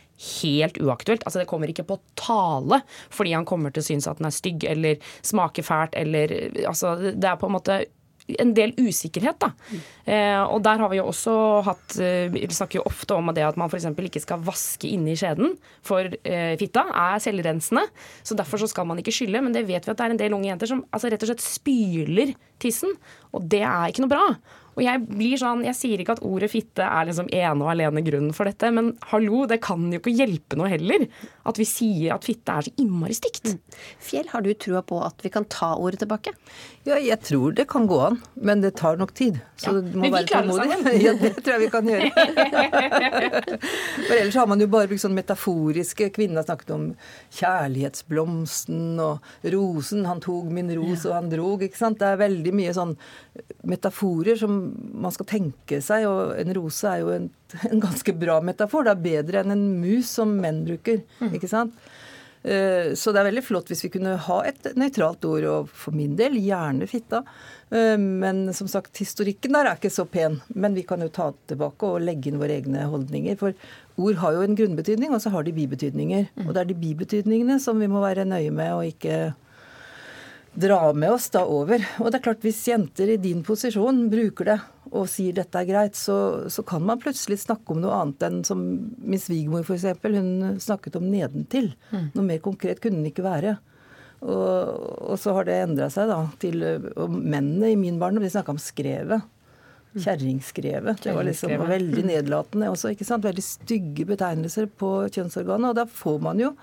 helt 0.44 0.78
uaktuelt. 0.82 1.26
Altså 1.26 1.42
Det 1.42 1.50
kommer 1.50 1.72
ikke 1.72 1.88
på 1.88 2.00
tale 2.20 2.82
fordi 3.14 3.34
han 3.36 3.48
kommer 3.50 3.74
til 3.74 3.84
å 3.84 3.90
synes 3.92 4.08
at 4.08 4.22
den 4.22 4.30
er 4.30 4.36
stygg 4.36 4.64
eller 4.70 5.02
smaker 5.26 5.66
fælt 5.66 5.98
eller 6.00 6.32
Altså 6.70 6.96
det 7.02 7.28
er 7.28 7.40
på 7.40 7.50
en 7.50 7.58
måte 7.58 7.84
en 8.40 8.54
del 8.56 8.72
usikkerhet. 8.80 9.40
da. 9.42 9.52
Eh, 10.06 10.42
og 10.44 10.62
der 10.64 10.80
har 10.80 10.92
vi 10.92 11.00
jo 11.00 11.10
også 11.10 11.34
hatt 11.68 11.98
eh, 12.00 12.32
Vi 12.32 12.48
snakker 12.48 12.80
jo 12.80 12.86
ofte 12.88 13.16
om 13.16 13.32
det 13.36 13.44
at 13.44 13.58
man 13.60 13.70
f.eks. 13.72 13.90
ikke 13.92 14.24
skal 14.24 14.44
vaske 14.44 14.88
inni 14.90 15.16
skjeden, 15.20 15.58
for 15.84 16.08
eh, 16.08 16.56
fitta 16.60 16.86
er 16.88 17.20
selvrensende. 17.24 17.86
Så 18.24 18.38
derfor 18.40 18.62
så 18.62 18.70
skal 18.72 18.88
man 18.88 19.02
ikke 19.02 19.16
skylle. 19.16 19.44
Men 19.44 19.56
det 19.56 19.66
vet 19.68 19.86
vi 19.86 19.92
at 19.92 20.00
det 20.00 20.08
er 20.08 20.16
en 20.16 20.24
del 20.24 20.38
unge 20.38 20.50
jenter 20.50 20.72
som 20.72 20.86
altså, 20.92 21.12
rett 21.12 21.26
og 21.26 21.34
slett 21.34 21.46
spyler 21.46 22.36
tissen. 22.64 22.96
Og 23.34 23.48
det 23.52 23.64
er 23.66 23.92
ikke 23.92 24.06
noe 24.06 24.16
bra. 24.16 24.28
Og 24.74 24.82
jeg 24.86 25.04
blir 25.06 25.38
sånn, 25.40 25.64
jeg 25.68 25.78
sier 25.78 26.02
ikke 26.02 26.16
at 26.18 26.24
ordet 26.26 26.50
fitte 26.54 26.86
er 26.86 27.08
liksom 27.10 27.30
ene 27.34 27.66
og 27.66 27.72
alene 27.74 28.04
grunnen 28.06 28.36
for 28.36 28.50
dette, 28.50 28.72
men 28.74 28.94
hallo, 29.12 29.44
det 29.50 29.60
kan 29.64 29.86
jo 29.94 30.02
ikke 30.02 30.16
hjelpe 30.16 30.60
noe 30.60 30.72
heller. 30.72 31.06
At 31.50 31.60
vi 31.62 31.68
sier 31.70 32.16
at 32.16 32.26
fitte 32.26 32.56
er 32.56 32.68
så 32.68 32.74
innmari 32.82 33.18
stygt. 33.18 33.54
Mm. 33.54 33.80
Fjell, 34.04 34.30
har 34.34 34.46
du 34.46 34.52
trua 34.54 34.84
på 34.86 35.00
at 35.06 35.26
vi 35.26 35.32
kan 35.34 35.48
ta 35.52 35.74
ordet 35.78 36.02
tilbake? 36.04 36.34
Ja, 36.84 36.98
jeg 37.00 37.16
tror 37.24 37.54
det 37.56 37.64
kan 37.72 37.86
gå 37.88 37.96
an, 38.04 38.18
men 38.36 38.60
det 38.60 38.74
tar 38.76 38.98
nok 39.00 39.14
tid. 39.16 39.38
Så 39.56 39.72
ja, 39.72 39.82
du 39.86 39.94
må 40.02 40.10
være 40.12 40.28
tålmodig. 40.28 40.68
Ja, 41.06 41.14
det 41.16 41.32
tror 41.38 41.54
jeg 41.54 41.62
vi 41.62 41.70
kan 41.72 41.88
gjøre. 41.88 42.10
For 44.10 44.16
ellers 44.18 44.36
har 44.36 44.50
man 44.52 44.60
jo 44.60 44.68
bare 44.72 44.90
brukt 44.92 45.04
sånn 45.04 45.16
metaforiske 45.16 46.10
Kvinnen 46.16 46.42
har 46.42 46.48
snakket 46.48 46.74
om 46.76 46.90
kjærlighetsblomsten 47.40 49.00
og 49.00 49.48
rosen. 49.56 50.04
Han 50.10 50.20
tok 50.24 50.52
min 50.52 50.74
ros, 50.76 51.08
og 51.08 51.16
han 51.16 51.32
drog. 51.32 51.64
ikke 51.64 51.80
sant? 51.80 52.02
Det 52.04 52.10
er 52.10 52.20
veldig 52.20 52.56
mye 52.60 52.76
sånn 52.76 52.98
metaforer 53.64 54.36
som 54.44 54.60
man 55.06 55.16
skal 55.16 55.30
tenke 55.32 55.80
seg, 55.84 56.04
og 56.10 56.36
en 56.36 56.56
rose 56.60 56.90
er 56.92 57.00
jo 57.06 57.16
en, 57.16 57.32
en 57.72 57.84
ganske 57.88 58.18
bra 58.20 58.42
metafor. 58.44 58.84
Det 58.90 58.98
er 58.98 59.08
bedre 59.08 59.46
enn 59.46 59.56
en 59.56 59.68
mus 59.80 60.12
som 60.20 60.36
menn 60.44 60.66
bruker. 60.68 61.00
Mm. 61.24 61.38
ikke 61.40 61.52
sant? 61.52 61.80
Eh, 62.44 62.94
så 63.00 63.14
det 63.14 63.22
er 63.22 63.30
veldig 63.30 63.44
flott 63.46 63.70
hvis 63.72 63.86
vi 63.86 63.92
kunne 63.94 64.18
ha 64.20 64.40
et 64.44 64.68
nøytralt 64.76 65.24
ord, 65.30 65.46
og 65.48 65.70
for 65.72 65.96
min 65.96 66.18
del 66.20 66.36
gjerne 66.42 66.88
fitta. 66.92 67.24
Eh, 67.72 67.96
men 68.00 68.46
som 68.56 68.70
sagt, 68.72 68.98
historikken 69.00 69.56
der 69.56 69.70
er 69.70 69.80
ikke 69.80 69.94
så 69.94 70.06
pen. 70.10 70.42
Men 70.54 70.76
vi 70.78 70.86
kan 70.88 71.04
jo 71.04 71.12
ta 71.14 71.32
tilbake 71.50 71.90
og 71.90 72.04
legge 72.04 72.32
inn 72.32 72.42
våre 72.42 72.60
egne 72.60 72.88
holdninger. 72.92 73.40
For 73.40 73.56
ord 74.04 74.20
har 74.24 74.36
jo 74.36 74.44
en 74.48 74.60
grunnbetydning, 74.60 75.16
og 75.16 75.24
så 75.24 75.32
har 75.34 75.48
de 75.48 75.56
bibetydninger. 75.56 76.28
Mm. 76.36 76.48
Og 76.48 76.54
det 76.54 76.64
er 76.64 76.72
de 76.74 76.82
bibetydningene 76.84 77.60
som 77.64 77.80
vi 77.80 77.92
må 77.92 78.04
være 78.04 78.28
nøye 78.28 78.52
med 78.54 78.76
og 78.76 78.92
ikke 78.92 79.34
dra 80.54 80.94
med 80.94 81.12
oss 81.12 81.30
da 81.34 81.44
over. 81.50 81.82
Og 82.00 82.10
det 82.12 82.20
er 82.20 82.26
klart, 82.28 82.44
hvis 82.46 82.62
jenter 82.68 83.10
i 83.14 83.20
din 83.22 83.42
posisjon 83.46 84.06
bruker 84.12 84.52
det 84.52 84.60
og 84.94 85.08
sier 85.10 85.34
dette 85.34 85.58
er 85.58 85.66
greit, 85.66 85.98
så, 85.98 86.46
så 86.54 86.62
kan 86.68 86.84
man 86.86 87.02
plutselig 87.02 87.40
snakke 87.42 87.74
om 87.74 87.82
noe 87.82 87.96
annet 87.98 88.26
enn 88.28 88.42
som 88.46 88.62
min 88.62 89.22
svigermor 89.22 89.66
f.eks. 89.66 89.88
Hun 90.04 90.60
snakket 90.62 91.00
om 91.00 91.08
nedentil. 91.10 91.72
Mm. 91.90 92.12
Noe 92.14 92.28
mer 92.28 92.44
konkret 92.44 92.84
kunne 92.84 93.02
den 93.02 93.10
ikke 93.10 93.26
være. 93.26 93.56
Og, 94.24 95.10
og 95.10 95.18
så 95.20 95.34
har 95.36 95.48
det 95.48 95.58
endra 95.66 95.90
seg 95.92 96.08
da 96.12 96.22
til 96.40 96.62
og 96.64 97.10
mennene 97.12 97.74
i 97.74 97.80
min 97.80 97.98
barndom, 98.00 98.24
de 98.24 98.32
snakka 98.32 98.54
om 98.54 98.62
skrevet. 98.62 99.26
Mm. 99.94 100.00
Kjerringskrevet. 100.06 101.04
Det 101.04 101.18
var 101.18 101.28
liksom 101.28 101.58
veldig 101.70 102.06
nedlatende 102.08 102.70
også. 102.74 102.94
ikke 102.94 103.08
sant? 103.08 103.26
Veldig 103.26 103.46
stygge 103.46 104.08
betegnelser 104.10 104.70
på 104.70 104.96
kjønnsorganet. 105.10 105.74
Og 105.74 105.82
da 105.82 105.90
får 105.90 106.22
man 106.24 106.42
jo 106.42 106.54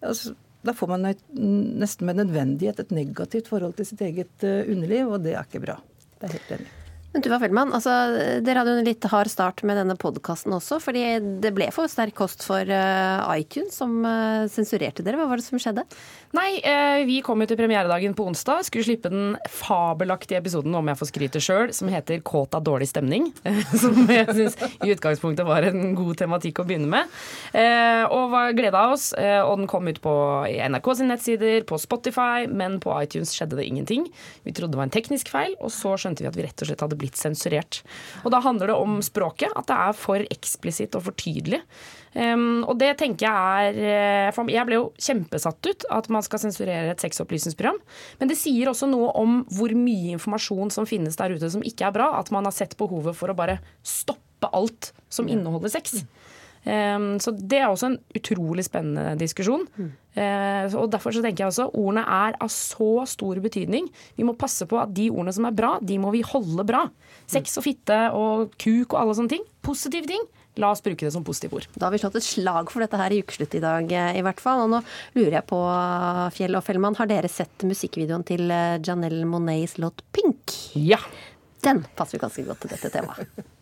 altså, 0.00 0.34
da 0.62 0.74
får 0.74 0.90
man 0.90 1.06
nesten 1.34 2.08
med 2.08 2.18
nødvendighet 2.22 2.80
et 2.82 2.90
negativt 2.94 3.50
forhold 3.50 3.76
til 3.78 3.86
sitt 3.92 4.02
eget 4.02 4.46
eh, 4.46 4.66
underliv, 4.66 5.14
og 5.14 5.22
det 5.24 5.36
er 5.36 5.46
ikke 5.46 5.64
bra. 5.68 5.78
Det 6.18 6.28
er 6.28 6.38
helt 6.38 6.54
enig. 6.58 6.77
Men 7.18 7.24
Tuva 7.26 7.40
Feldman, 7.42 7.72
altså, 7.74 7.90
dere 8.46 8.60
hadde 8.60 8.70
jo 8.76 8.78
en 8.78 8.86
litt 8.86 9.06
hard 9.10 9.26
start 9.26 9.64
med 9.66 9.74
denne 9.74 9.96
podkasten 9.98 10.52
også, 10.54 10.76
fordi 10.78 11.00
det 11.42 11.50
ble 11.50 11.66
for 11.74 11.90
sterk 11.90 12.14
kost 12.14 12.44
for 12.46 12.62
uh, 12.62 13.24
iTunes, 13.34 13.74
som 13.74 13.96
uh, 14.06 14.44
sensurerte 14.46 15.02
dere. 15.02 15.18
Hva 15.18 15.26
var 15.26 15.42
det 15.42 15.46
som 15.48 15.58
skjedde? 15.58 15.82
Nei, 16.38 16.60
uh, 16.62 17.02
vi 17.08 17.16
kom 17.26 17.42
jo 17.42 17.48
til 17.50 17.58
premieredagen 17.58 18.14
på 18.14 18.28
onsdag. 18.30 18.62
Skulle 18.68 18.86
slippe 18.86 19.10
den 19.10 19.32
fabelaktige 19.50 20.38
episoden, 20.38 20.76
om 20.78 20.92
jeg 20.92 21.00
får 21.00 21.10
skryte 21.10 21.42
sjøl, 21.42 21.72
som 21.74 21.90
heter 21.90 22.20
'Kåt 22.22 22.54
av 22.54 22.62
dårlig 22.68 22.86
stemning'. 22.92 23.32
som 23.82 23.98
jeg 24.06 24.30
syns 24.38 24.54
i 24.86 24.94
utgangspunktet 24.94 25.50
var 25.50 25.66
en 25.66 25.98
god 25.98 26.22
tematikk 26.22 26.62
å 26.62 26.68
begynne 26.70 26.86
med. 26.86 27.18
og 28.14 28.30
var 28.30 28.54
gleda 28.54 28.84
oss. 28.92 29.10
og 29.10 29.58
den 29.58 29.66
kom 29.66 29.90
ut 29.90 29.98
på 30.04 30.14
NRK 30.46 30.94
sine 30.94 31.16
nettsider, 31.16 31.66
på 31.66 31.80
Spotify, 31.82 32.46
men 32.46 32.78
på 32.78 32.94
iTunes 33.02 33.34
skjedde 33.34 33.58
det 33.58 33.66
ingenting. 33.66 34.06
Vi 34.46 34.54
trodde 34.54 34.76
det 34.76 34.82
var 34.84 34.86
en 34.86 34.94
teknisk 34.94 35.34
feil, 35.34 35.58
og 35.58 35.74
så 35.74 35.96
skjønte 35.98 36.22
vi 36.22 36.30
at 36.30 36.38
vi 36.38 36.46
rett 36.46 36.62
og 36.62 36.70
slett 36.70 36.86
hadde 36.86 36.98
blitt 37.00 37.07
sensurert. 37.16 37.80
Og 38.24 38.32
da 38.34 38.42
handler 38.44 38.72
det 38.72 38.76
om 38.76 38.98
språket, 39.04 39.52
at 39.56 39.70
det 39.70 39.78
er 39.78 39.96
for 39.96 40.24
eksplisitt 40.28 40.98
og 40.98 41.06
for 41.06 41.16
tydelig. 41.18 41.62
Um, 42.18 42.64
og 42.64 42.78
det 42.80 42.94
tenker 42.98 43.28
jeg 43.28 43.88
er 43.92 44.32
for 44.34 44.48
Jeg 44.50 44.64
ble 44.66 44.78
jo 44.78 44.86
kjempesatt 44.96 45.66
ut 45.68 45.84
at 45.92 46.08
man 46.10 46.24
skal 46.24 46.40
sensurere 46.42 46.94
et 46.94 47.04
sexopplysningsprogram. 47.04 47.78
Men 48.20 48.32
det 48.32 48.38
sier 48.40 48.70
også 48.70 48.88
noe 48.90 49.12
om 49.20 49.42
hvor 49.54 49.72
mye 49.76 50.16
informasjon 50.16 50.72
som 50.74 50.88
finnes 50.88 51.18
der 51.20 51.36
ute 51.36 51.52
som 51.52 51.64
ikke 51.64 51.88
er 51.88 51.94
bra. 51.94 52.14
At 52.18 52.32
man 52.34 52.48
har 52.48 52.56
sett 52.56 52.76
behovet 52.80 53.16
for 53.18 53.30
å 53.30 53.38
bare 53.38 53.60
stoppe 53.86 54.50
alt 54.52 54.92
som 55.12 55.28
inneholder 55.30 55.72
sex. 55.72 56.02
Um, 56.68 57.14
så 57.22 57.32
det 57.32 57.62
er 57.62 57.70
også 57.70 57.88
en 57.88 57.98
utrolig 58.18 58.66
spennende 58.66 59.14
diskusjon. 59.20 59.64
Mm. 59.78 59.92
Uh, 60.18 60.76
og 60.76 60.90
Derfor 60.92 61.14
så 61.14 61.22
tenker 61.24 61.46
jeg 61.46 61.52
også 61.52 61.68
ordene 61.72 62.02
er 62.04 62.36
av 62.42 62.50
så 62.52 63.06
stor 63.08 63.40
betydning. 63.40 63.88
Vi 64.18 64.26
må 64.26 64.36
passe 64.36 64.68
på 64.68 64.76
at 64.80 64.92
de 64.96 65.08
ordene 65.08 65.32
som 65.32 65.48
er 65.48 65.56
bra, 65.56 65.76
de 65.80 65.96
må 66.02 66.12
vi 66.12 66.24
holde 66.26 66.66
bra. 66.68 66.84
Sex 67.30 67.56
og 67.60 67.64
fitte 67.64 68.02
og 68.16 68.52
kuk 68.60 68.92
og 68.92 68.98
alle 69.00 69.16
sånne 69.16 69.38
ting. 69.38 69.48
Positive 69.64 70.10
ting. 70.10 70.28
La 70.58 70.72
oss 70.74 70.82
bruke 70.82 71.06
det 71.06 71.12
som 71.14 71.24
positive 71.24 71.54
ord. 71.54 71.66
Da 71.78 71.86
har 71.86 71.94
vi 71.94 72.00
slått 72.02 72.18
et 72.18 72.26
slag 72.26 72.70
for 72.72 72.82
dette 72.82 72.98
her 72.98 73.14
i 73.14 73.20
ukeslutt 73.22 73.54
i 73.54 73.62
dag, 73.62 73.92
eh, 73.94 74.16
i 74.18 74.24
hvert 74.26 74.42
fall. 74.42 74.64
Og 74.64 74.72
nå 74.72 74.80
lurer 75.14 75.38
jeg 75.38 75.46
på, 75.48 75.60
Fjell 76.34 76.58
og 76.58 76.64
Fellmann, 76.66 76.98
har 76.98 77.10
dere 77.10 77.30
sett 77.30 77.62
musikkvideoen 77.68 78.26
til 78.26 78.50
eh, 78.50 78.80
Janelle 78.82 79.28
Monets 79.28 79.78
låt 79.78 80.02
'Pink'? 80.10 80.56
Ja. 80.74 80.98
Den 81.62 81.84
passer 81.94 82.18
jo 82.18 82.26
ganske 82.26 82.44
godt 82.46 82.66
til 82.66 82.74
dette 82.74 82.90
temaet. 82.90 83.30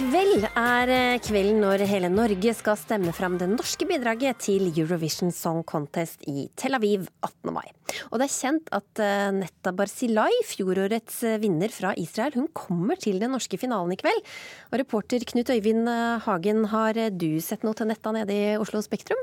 kveld 0.00 0.46
er 0.56 0.90
eh, 0.94 1.18
kvelden 1.20 1.58
når 1.60 1.82
hele 1.90 2.08
Norge 2.08 2.54
skal 2.56 2.78
stemme 2.80 3.12
fram 3.12 3.34
det 3.40 3.50
norske 3.50 3.84
bidraget 3.84 4.38
til 4.46 4.70
Eurovision 4.70 5.28
Song 5.34 5.58
Contest 5.68 6.24
i 6.30 6.46
Tel 6.56 6.78
Aviv 6.78 7.04
18. 7.20 7.50
mai. 7.52 7.66
Og 8.08 8.16
det 8.16 8.28
er 8.30 8.32
kjent 8.32 8.70
at 8.72 9.02
eh, 9.04 9.26
Netta 9.36 9.74
Barzilai, 9.76 10.30
fjorårets 10.48 11.20
eh, 11.28 11.36
vinner 11.42 11.74
fra 11.74 11.92
Israel, 12.00 12.38
hun 12.38 12.48
kommer 12.56 12.96
til 13.02 13.20
den 13.20 13.34
norske 13.36 13.60
finalen 13.60 13.92
i 13.92 14.00
kveld. 14.00 14.24
Og 14.70 14.80
reporter 14.80 15.26
Knut 15.34 15.52
Øyvind 15.52 15.92
Hagen, 16.24 16.64
har 16.72 17.04
du 17.12 17.30
sett 17.44 17.66
noe 17.66 17.76
til 17.76 17.92
Netta 17.92 18.16
nede 18.16 18.40
i 18.40 18.56
Oslo 18.56 18.80
Spektrum? 18.86 19.20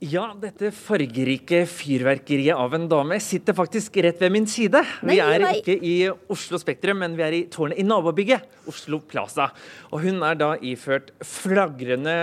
Ja, 0.00 0.30
dette 0.40 0.70
fargerike 0.72 1.66
fyrverkeriet 1.68 2.56
av 2.56 2.72
en 2.72 2.86
dame 2.88 3.18
sitter 3.20 3.52
faktisk 3.52 3.98
rett 4.00 4.22
ved 4.22 4.32
min 4.32 4.46
side. 4.48 4.80
Vi 5.04 5.18
er 5.20 5.44
ikke 5.50 5.74
i 5.76 6.08
Oslo 6.32 6.56
Spektrum, 6.56 7.02
men 7.02 7.18
vi 7.18 7.24
er 7.26 7.36
i 7.36 7.42
tårnet 7.52 7.76
i 7.76 7.84
nabobygget, 7.84 8.46
Oslo 8.72 9.02
Plaza. 9.04 9.50
Og 9.92 10.06
hun 10.06 10.24
er 10.24 10.40
da 10.40 10.54
iført 10.64 11.12
flagrende 11.20 12.16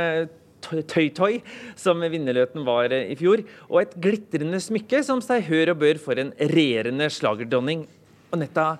tøy-tøy, 0.65 1.38
som 1.78 2.01
vinnerløten 2.01 2.65
var 2.65 2.89
eh, 2.97 3.13
i 3.13 3.19
fjor, 3.21 3.45
og 3.69 3.84
et 3.84 3.93
glitrende 4.01 4.57
smykke 4.57 5.05
som 5.05 5.21
seg 5.21 5.45
hør 5.45 5.75
og 5.75 5.82
bør 5.86 6.01
for 6.01 6.17
en 6.17 6.34
regjerende 6.41 7.11
slagerdronning. 7.13 7.86
Anetta, 8.34 8.71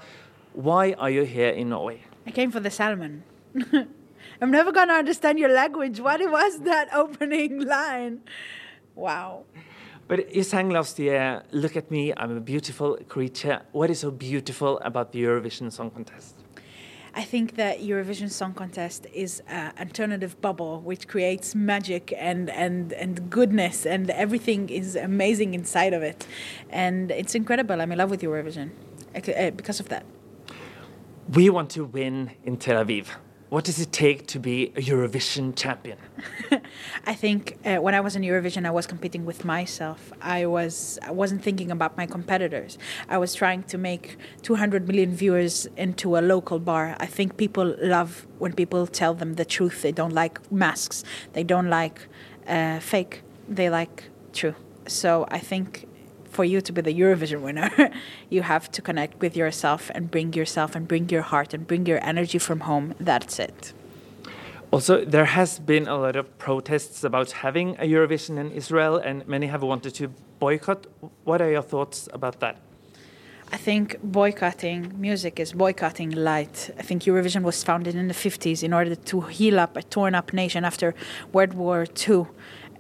why 0.58 0.96
are 0.98 1.14
you 1.14 1.22
here 1.22 1.54
in 1.54 1.70
Norway? 1.70 2.02
I 2.26 2.32
came 2.32 2.50
for 2.50 2.66
the 2.66 2.74
salmon. 2.74 3.22
I'm 4.42 4.50
never 4.50 4.72
gonna 4.72 4.98
understand 4.98 5.38
your 5.38 5.54
language. 5.54 6.00
What 6.00 6.20
was 6.32 6.62
that 6.66 6.90
opening 6.96 7.62
line? 7.62 8.24
Wow. 8.98 9.46
But 10.08 10.34
you 10.34 10.42
sang 10.42 10.70
last 10.72 10.98
year, 10.98 11.44
Look 11.52 11.78
at 11.78 11.92
me, 11.92 12.14
I'm 12.18 12.36
a 12.36 12.40
beautiful 12.40 12.98
creature. 13.08 13.62
What 13.72 13.90
is 13.92 14.00
so 14.00 14.10
beautiful 14.10 14.80
about 14.80 15.12
the 15.12 15.22
Eurovision 15.24 15.72
Song 15.72 15.92
Contest? 15.92 16.36
I 17.14 17.24
think 17.24 17.56
that 17.56 17.82
Eurovision 17.82 18.32
Song 18.32 18.54
Contest 18.54 19.06
is 19.14 19.42
an 19.48 19.74
alternative 19.80 20.40
bubble 20.42 20.82
which 20.82 21.08
creates 21.08 21.54
magic 21.54 22.14
and, 22.18 22.50
and, 22.50 22.92
and 22.94 23.30
goodness, 23.30 23.86
and 23.86 24.10
everything 24.10 24.70
is 24.70 24.96
amazing 24.96 25.54
inside 25.54 25.94
of 25.94 26.02
it. 26.02 26.26
And 26.72 27.12
it's 27.12 27.36
incredible. 27.36 27.80
I'm 27.82 27.92
in 27.92 27.98
love 28.00 28.10
with 28.10 28.22
Eurovision 28.22 28.72
uh, 29.16 29.52
because 29.52 29.80
of 29.80 29.90
that. 29.90 30.06
We 31.34 31.50
want 31.50 31.70
to 31.72 31.86
win 31.86 32.32
in 32.44 32.58
Tel 32.58 32.84
Aviv. 32.84 33.08
What 33.50 33.64
does 33.64 33.80
it 33.80 33.94
take 33.94 34.28
to 34.28 34.40
be 34.40 34.74
a 34.76 34.82
Eurovision 34.82 35.56
champion? 35.56 35.98
I 37.06 37.14
think 37.14 37.58
uh, 37.66 37.78
when 37.78 37.96
I 37.96 38.02
was 38.02 38.18
in 38.18 38.22
Eurovision, 38.22 38.66
I 38.66 38.72
was 38.72 38.86
competing 38.86 39.24
with 39.24 39.46
myself. 39.46 40.12
I 40.22 40.46
was 40.46 41.00
I 41.02 41.12
wasn't 41.12 41.44
thinking 41.44 41.72
about 41.72 41.96
my 41.96 42.06
competitors. 42.06 42.78
I 43.08 43.18
was 43.18 43.34
trying 43.34 43.64
to 43.64 43.78
make 43.78 44.18
200 44.42 44.86
million 44.86 45.16
viewers 45.16 45.66
into 45.78 46.18
a 46.18 46.22
local 46.22 46.60
bar. 46.60 46.98
I 47.00 47.06
think 47.06 47.38
people 47.38 47.74
love 47.80 48.28
when 48.38 48.52
people 48.52 48.86
tell 48.86 49.14
them 49.14 49.36
the 49.36 49.46
truth. 49.46 49.82
They 49.82 49.94
don't 49.94 50.14
like 50.14 50.52
masks. 50.52 51.06
They 51.32 51.44
don't 51.44 51.70
like 51.70 52.02
uh, 52.48 52.80
fake. 52.80 53.22
They 53.48 53.70
like 53.70 54.10
true. 54.34 54.56
So 54.88 55.26
I 55.32 55.40
think 55.40 55.88
for 56.38 56.46
you 56.46 56.60
to 56.68 56.72
be 56.72 56.82
the 56.90 56.96
Eurovision 57.04 57.42
winner, 57.48 57.72
you 58.36 58.42
have 58.54 58.66
to 58.76 58.80
connect 58.90 59.16
with 59.24 59.34
yourself 59.42 59.82
and 59.96 60.02
bring 60.16 60.30
yourself 60.34 60.70
and 60.76 60.88
bring 60.92 61.06
your 61.16 61.26
heart 61.32 61.50
and 61.56 61.62
bring 61.72 61.84
your 61.92 62.02
energy 62.12 62.40
from 62.48 62.60
home. 62.70 62.86
That's 63.10 63.36
it. 63.48 63.74
Also, 64.76 64.94
there 65.16 65.30
has 65.40 65.52
been 65.74 65.86
a 65.88 65.98
lot 66.06 66.16
of 66.22 66.26
protests 66.38 67.04
about 67.10 67.30
having 67.46 67.68
a 67.84 67.86
Eurovision 67.94 68.36
in 68.44 68.48
Israel, 68.62 68.96
and 69.08 69.16
many 69.36 69.48
have 69.48 69.64
wanted 69.64 69.94
to 70.00 70.06
boycott. 70.40 70.82
What 71.30 71.40
are 71.42 71.52
your 71.56 71.66
thoughts 71.74 72.00
about 72.18 72.36
that? 72.44 72.56
I 73.58 73.58
think 73.68 73.86
boycotting 74.04 74.80
music 75.08 75.40
is 75.40 75.50
boycotting 75.54 76.12
light. 76.12 76.58
I 76.82 76.84
think 76.88 76.98
Eurovision 77.10 77.44
was 77.44 77.64
founded 77.70 77.96
in 77.96 78.08
the 78.14 78.20
50s 78.26 78.62
in 78.68 78.74
order 78.74 78.94
to 79.12 79.22
heal 79.22 79.58
up 79.66 79.78
a 79.78 79.84
torn 79.96 80.14
up 80.20 80.34
nation 80.34 80.66
after 80.66 80.94
World 81.34 81.54
War 81.54 81.88
II. 82.08 82.20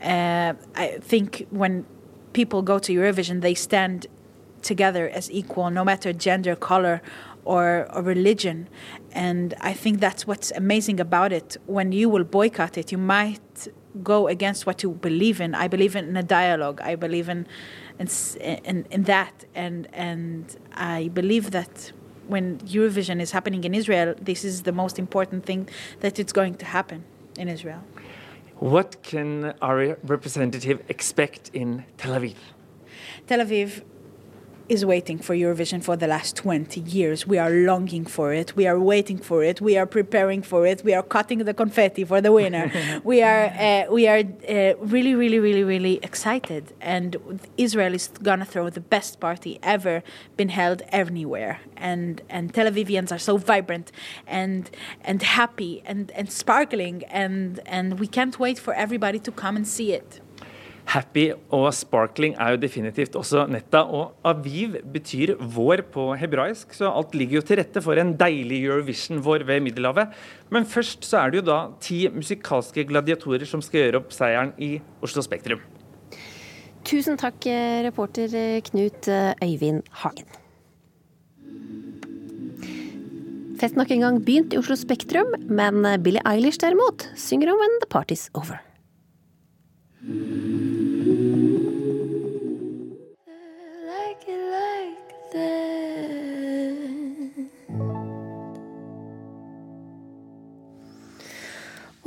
Uh, 0.02 0.54
I 0.76 0.86
think 1.12 1.48
when 1.50 1.86
people 2.34 2.62
go 2.62 2.80
to 2.80 2.94
Eurovision, 2.94 3.42
they 3.42 3.54
stand 3.54 4.08
together 4.62 5.10
as 5.10 5.32
equal, 5.32 5.70
no 5.70 5.84
matter 5.84 6.14
gender, 6.14 6.56
color, 6.56 7.02
or, 7.46 7.88
or 7.94 8.02
religion. 8.02 8.68
And 9.12 9.54
I 9.62 9.74
think 9.74 10.00
that's 10.00 10.28
what's 10.28 10.52
amazing 10.52 11.00
about 11.00 11.32
it. 11.32 11.58
When 11.66 11.92
you 11.92 12.10
will 12.10 12.24
boycott 12.24 12.78
it, 12.78 12.92
you 12.92 12.98
might 12.98 13.68
go 14.04 14.28
against 14.28 14.66
what 14.66 14.84
you 14.84 14.92
believe 14.92 15.40
in. 15.42 15.56
I 15.56 15.68
believe 15.68 15.96
in 15.96 16.16
a 16.18 16.24
dialogue. 16.24 16.82
I 16.82 16.96
believe 16.96 17.30
in 17.30 17.48
in, 18.00 18.08
in, 18.40 18.86
in 18.92 19.04
that, 19.04 19.46
and 19.56 19.88
and 19.92 20.56
I 20.74 21.08
believe 21.08 21.50
that 21.52 21.92
when 22.28 22.60
Eurovision 22.60 23.20
is 23.22 23.32
happening 23.32 23.64
in 23.64 23.74
Israel, 23.74 24.14
this 24.22 24.44
is 24.44 24.64
the 24.64 24.72
most 24.72 25.00
important 25.00 25.46
thing 25.46 25.68
that 26.02 26.20
it's 26.20 26.34
going 26.34 26.56
to 26.56 26.66
happen 26.66 27.04
in 27.38 27.48
Israel. 27.48 27.82
What 28.60 29.04
can 29.04 29.54
our 29.62 30.00
representative 30.04 30.82
expect 30.90 31.52
in 31.54 31.86
Tel 31.96 32.20
Aviv? 32.20 32.38
Tel 33.28 33.40
Aviv 33.46 33.84
is 34.70 34.86
waiting 34.86 35.18
for 35.18 35.36
Eurovision 35.36 35.84
for 35.84 35.96
the 35.96 36.08
last 36.08 36.36
20 36.36 36.82
years. 36.82 37.26
We 37.26 37.38
are 37.38 37.50
longing 37.50 38.06
for 38.06 38.34
it. 38.34 38.56
We 38.56 38.68
are 38.68 38.80
waiting 38.80 39.18
for 39.18 39.44
it. 39.44 39.62
We 39.62 39.78
are 39.78 39.86
preparing 39.86 40.42
for 40.42 40.66
it. 40.66 40.84
We 40.84 40.94
are 40.94 41.04
cutting 41.04 41.40
the 41.40 41.54
confetti 41.54 42.04
for 42.04 42.22
the 42.22 42.32
winner. 42.32 42.72
we 43.04 43.22
are 43.22 43.46
uh, 43.46 43.86
we 43.92 44.08
are 44.08 44.20
uh, 44.20 44.76
really, 44.80 45.16
really, 45.16 45.40
really, 45.40 45.64
really 45.64 46.00
excited. 46.04 46.74
And 46.82 47.40
Israel 47.58 47.94
is 47.94 48.08
gonna 48.22 48.46
throw 48.46 48.70
the 48.70 48.82
best 48.82 49.20
party 49.20 49.60
ever 49.64 50.04
been 50.36 50.50
held 50.50 50.82
anywhere. 50.90 51.60
And 51.76 52.22
and 52.30 52.54
Tel 52.54 52.68
Avivians 52.68 53.12
are 53.12 53.20
so 53.20 53.38
vibrant 53.38 53.92
and 54.26 54.70
and 55.02 55.22
happy 55.24 55.82
and 55.86 56.12
and 56.12 56.32
sparkling. 56.32 57.04
And 57.06 57.60
and 57.66 58.00
we 58.00 58.08
can't 58.08 58.38
wait 58.40 58.60
for 58.60 58.74
everybody 58.74 59.20
to 59.20 59.32
come 59.32 59.56
and 59.56 59.68
see 59.68 59.94
it. 59.94 60.22
Happy 60.88 61.26
og 61.52 61.66
sparkling 61.76 62.38
er 62.40 62.54
jo 62.54 62.60
definitivt 62.62 63.16
også 63.20 63.42
netta, 63.52 63.82
og 63.84 64.16
aviv 64.24 64.78
betyr 64.88 65.34
vår 65.36 65.84
på 65.92 66.06
hebraisk, 66.16 66.72
så 66.78 66.88
alt 66.88 67.12
ligger 67.18 67.42
jo 67.42 67.46
til 67.50 67.60
rette 67.60 67.82
for 67.84 68.00
en 68.00 68.14
deilig 68.16 68.62
Eurovision-vår 68.70 69.44
ved 69.50 69.66
Middelhavet. 69.66 70.16
Men 70.54 70.64
først 70.64 71.04
så 71.04 71.20
er 71.26 71.34
det 71.34 71.42
jo 71.42 71.48
da 71.50 71.58
ti 71.84 72.06
musikalske 72.08 72.86
gladiatorer 72.88 73.44
som 73.50 73.60
skal 73.66 73.84
gjøre 73.84 74.00
opp 74.00 74.16
seieren 74.16 74.54
i 74.64 74.78
Oslo 75.04 75.26
Spektrum. 75.26 75.60
Tusen 76.88 77.20
takk, 77.20 77.44
reporter 77.84 78.32
Knut 78.70 79.10
Øyvind 79.44 79.84
Hagen. 80.06 80.30
Festen 83.60 83.82
nok 83.82 83.92
en 83.92 84.06
gang 84.06 84.22
begynt 84.24 84.56
i 84.56 84.62
Oslo 84.62 84.80
Spektrum, 84.80 85.36
men 85.52 85.84
Billie 86.00 86.24
Eilish 86.24 86.64
derimot 86.64 87.10
synger 87.20 87.52
om 87.52 87.60
When 87.60 87.78
the 87.84 87.92
Party's 87.92 88.30
Over. 88.38 88.64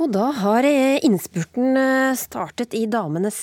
Og 0.01 0.07
da 0.09 0.31
har 0.33 0.65
innspurten 0.65 1.77
startet 2.17 2.73
i 2.73 2.87
damenes 2.89 3.37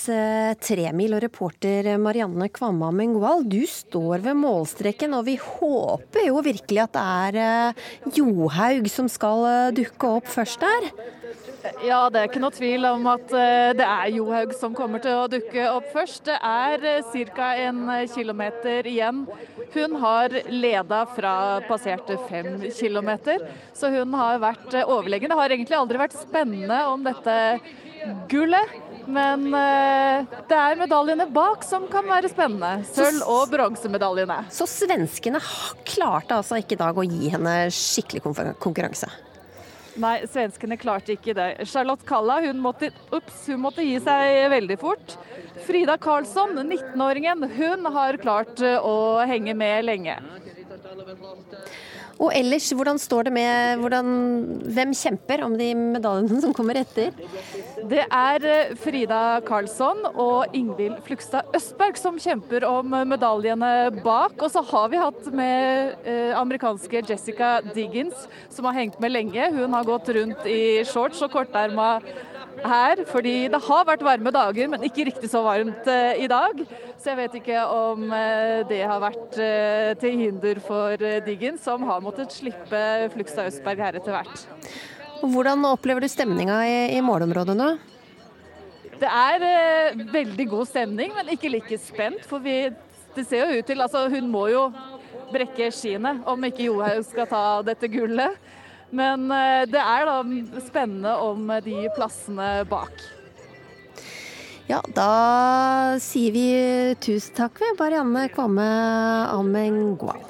tremil, 0.59 1.15
og 1.15 1.23
reporter 1.23 1.87
Marianne 1.95 2.49
Kvamma 2.51 2.91
Mengual, 2.91 3.45
du 3.47 3.63
står 3.63 4.25
ved 4.25 4.35
målstreken, 4.41 5.15
og 5.15 5.23
vi 5.29 5.37
håper 5.39 6.27
jo 6.27 6.43
virkelig 6.43 6.83
at 6.83 6.97
det 6.97 7.05
er 7.39 8.13
Johaug 8.19 8.91
som 8.91 9.07
skal 9.07 9.71
dukke 9.77 10.11
opp 10.19 10.27
først 10.27 10.59
der? 10.59 10.91
Ja, 11.83 12.05
det 12.11 12.21
er 12.21 12.29
ikke 12.29 12.41
noe 12.41 12.55
tvil 12.55 12.87
om 12.87 13.07
at 13.11 13.33
eh, 13.35 13.71
det 13.77 13.85
er 13.85 14.11
Johaug 14.15 14.53
som 14.55 14.75
kommer 14.77 15.01
til 15.03 15.15
å 15.17 15.27
dukke 15.31 15.65
opp 15.73 15.89
først. 15.93 16.23
Det 16.29 16.37
er 16.39 16.85
ca. 17.35 17.49
en 17.67 17.81
kilometer 18.13 18.87
igjen. 18.87 19.25
Hun 19.73 19.97
har 20.01 20.33
leda 20.49 21.03
fra 21.15 21.33
passerte 21.67 22.17
fem 22.29 22.63
kilometer, 22.75 23.43
så 23.75 23.91
hun 23.93 24.15
har 24.17 24.39
vært 24.41 24.73
eh, 24.73 24.87
overlegen. 24.87 25.31
Det 25.31 25.39
har 25.39 25.55
egentlig 25.55 25.79
aldri 25.79 26.01
vært 26.01 26.19
spennende 26.19 26.83
om 26.89 27.03
dette 27.05 27.35
gullet. 28.31 28.77
Men 29.09 29.47
eh, 29.57 30.27
det 30.49 30.57
er 30.57 30.77
medaljene 30.79 31.25
bak 31.33 31.63
som 31.65 31.87
kan 31.91 32.05
være 32.07 32.29
spennende. 32.31 32.85
Sølv- 32.93 33.25
og 33.25 33.49
bronsemedaljene. 33.51 34.43
Så 34.53 34.67
svenskene 34.69 35.41
klarte 35.87 36.37
altså 36.37 36.59
ikke 36.61 36.77
i 36.77 36.83
dag 36.83 36.99
å 36.99 37.07
gi 37.07 37.33
henne 37.33 37.55
skikkelig 37.73 38.23
konkurranse? 38.61 39.09
Nei, 39.99 40.21
svenskene 40.31 40.77
klarte 40.79 41.15
ikke 41.17 41.33
det. 41.35 41.47
Charlotte 41.67 42.05
Kalla 42.07 42.37
hun 42.45 42.61
måtte, 42.63 42.91
ups, 43.11 43.41
hun 43.51 43.59
måtte 43.65 43.83
gi 43.83 43.97
seg 44.03 44.45
veldig 44.53 44.77
fort. 44.79 45.15
Frida 45.65 45.97
Karlsson, 45.99 46.55
19-åringen, 46.61 47.43
hun 47.57 47.89
har 47.97 48.19
klart 48.21 48.63
å 48.63 48.95
henge 49.27 49.55
med 49.59 49.83
lenge. 49.89 50.15
Og 52.19 52.33
ellers, 52.35 52.67
hvordan 52.75 52.99
står 52.99 53.29
det 53.29 53.33
med 53.37 53.79
hvordan, 53.79 54.07
Hvem 54.75 54.91
kjemper 54.97 55.43
om 55.45 55.55
de 55.59 55.69
medaljene 55.77 56.41
som 56.43 56.53
kommer 56.55 56.79
etter? 56.81 57.13
Det 57.89 58.03
er 58.03 58.47
eh, 58.47 58.73
Frida 58.79 59.39
Karlsson 59.47 60.03
og 60.11 60.55
Ingvild 60.55 60.99
Flugstad 61.05 61.55
Østberg 61.55 61.99
som 61.99 62.19
kjemper 62.19 62.65
om 62.67 62.91
medaljene 63.07 63.71
bak. 64.03 64.35
Og 64.35 64.51
så 64.51 64.63
har 64.67 64.91
vi 64.91 64.99
hatt 64.99 65.29
med 65.31 65.95
eh, 66.03 66.35
amerikanske 66.37 67.05
Jessica 67.07 67.59
Diggins, 67.71 68.27
som 68.51 68.67
har 68.67 68.81
hengt 68.81 68.99
med 68.99 69.15
lenge. 69.15 69.51
Hun 69.55 69.77
har 69.77 69.87
gått 69.87 70.11
rundt 70.19 70.43
i 70.49 70.83
shorts 70.87 71.23
og 71.23 71.31
korterma 71.33 71.93
her, 72.63 73.03
fordi 73.09 73.35
det 73.51 73.61
har 73.65 73.87
vært 73.87 74.05
varme 74.05 74.33
dager, 74.35 74.69
men 74.71 74.85
ikke 74.87 75.07
riktig 75.09 75.29
så 75.31 75.43
varmt 75.45 75.87
eh, 75.89 76.23
i 76.25 76.29
dag. 76.31 76.63
Så 76.99 77.11
jeg 77.11 77.19
vet 77.21 77.37
ikke 77.39 77.65
om 77.73 78.07
eh, 78.15 78.61
det 78.69 78.81
har 78.83 79.03
vært 79.03 79.39
eh, 79.39 79.91
til 80.01 80.17
hinder 80.25 80.59
for 80.63 81.09
Diggen, 81.25 81.59
som 81.61 81.85
har 81.87 82.03
måttet 82.03 82.35
slippe 82.35 82.83
Flugstad 83.15 83.51
Østberg 83.51 83.85
her 83.85 83.99
etter 83.99 84.15
hvert. 84.17 84.47
Hvordan 85.19 85.65
opplever 85.67 86.03
du 86.03 86.11
stemninga 86.11 86.61
i, 86.67 86.77
i 86.95 87.03
målområdet 87.03 87.57
nå? 87.59 87.73
Det 88.99 89.07
er 89.07 89.43
eh, 89.47 89.99
veldig 90.11 90.45
god 90.51 90.67
stemning, 90.67 91.13
men 91.15 91.31
ikke 91.31 91.51
like 91.51 91.77
spent. 91.79 92.23
For 92.27 92.43
vi, 92.43 92.67
det 93.15 93.25
ser 93.27 93.47
jo 93.47 93.59
ut 93.59 93.67
til 93.67 93.83
Altså, 93.83 94.07
hun 94.11 94.27
må 94.31 94.47
jo 94.51 94.65
brekke 95.31 95.69
skiene 95.71 96.17
om 96.27 96.47
ikke 96.47 96.65
Johaug 96.67 97.05
skal 97.07 97.29
ta 97.29 97.43
dette 97.65 97.87
gullet. 97.91 98.35
Men 98.91 99.29
eh, 99.31 99.63
det 99.69 99.81
er 99.83 100.09
da 100.09 100.17
spennende 100.65 101.15
om 101.21 101.49
de 101.65 101.85
plassene 101.95 102.49
bak. 102.69 103.05
Ja, 104.69 104.83
da 104.93 105.97
sier 106.01 106.33
vi 106.33 106.47
tusen 107.01 107.33
takk 107.37 107.57
ved 107.61 107.77
Barianne 107.79 108.27
Kvamme 108.29 108.69
Amengual. 109.33 110.21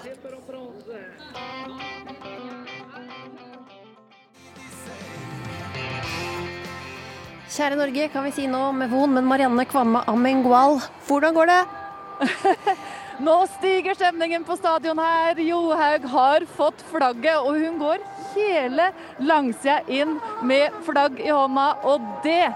Kjære 7.50 7.76
Norge, 7.76 8.06
kan 8.14 8.24
vi 8.24 8.32
si 8.32 8.46
nå 8.48 8.62
med 8.72 8.88
von, 8.88 9.12
men 9.12 9.26
Marianne 9.28 9.66
Kvamme 9.68 10.06
Amengual, 10.08 10.78
hvordan 11.10 11.36
går 11.36 11.50
det? 11.52 11.62
Nå 13.28 13.34
stiger 13.58 13.98
stemningen 13.98 14.46
på 14.48 14.56
stadion 14.56 15.02
her. 15.04 15.42
Johaug 15.44 16.06
har 16.14 16.46
fått 16.56 16.80
flagget, 16.88 17.42
og 17.42 17.60
hun 17.60 17.76
går 17.82 18.06
hele 18.36 18.90
langsida 19.20 19.80
inn 19.88 20.18
med 20.46 20.76
flagg 20.88 21.20
i 21.22 21.32
hånda, 21.32 21.70
og 21.84 22.04
det 22.24 22.50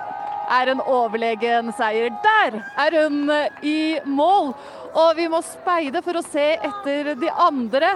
er 0.52 0.72
en 0.72 0.82
overlegen 0.82 1.72
seier. 1.78 2.12
Der 2.24 2.60
er 2.86 2.98
hun 3.04 3.32
i 3.64 4.00
mål, 4.06 4.54
og 4.94 5.16
vi 5.18 5.28
må 5.32 5.42
speide 5.46 6.04
for 6.06 6.20
å 6.20 6.26
se 6.26 6.54
etter 6.60 7.14
de 7.20 7.32
andre. 7.32 7.96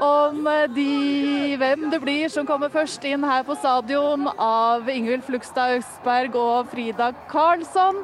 Om 0.00 0.46
de, 0.72 1.56
hvem 1.60 1.90
det 1.92 1.98
blir 2.00 2.30
som 2.32 2.46
kommer 2.48 2.72
først 2.72 3.04
inn 3.04 3.24
her 3.26 3.42
på 3.44 3.56
stadion 3.58 4.30
av 4.40 4.88
Ingvild 4.88 5.26
Flugstad 5.26 5.76
Østberg 5.76 6.38
og 6.40 6.70
Frida 6.72 7.10
Karlsson. 7.28 8.00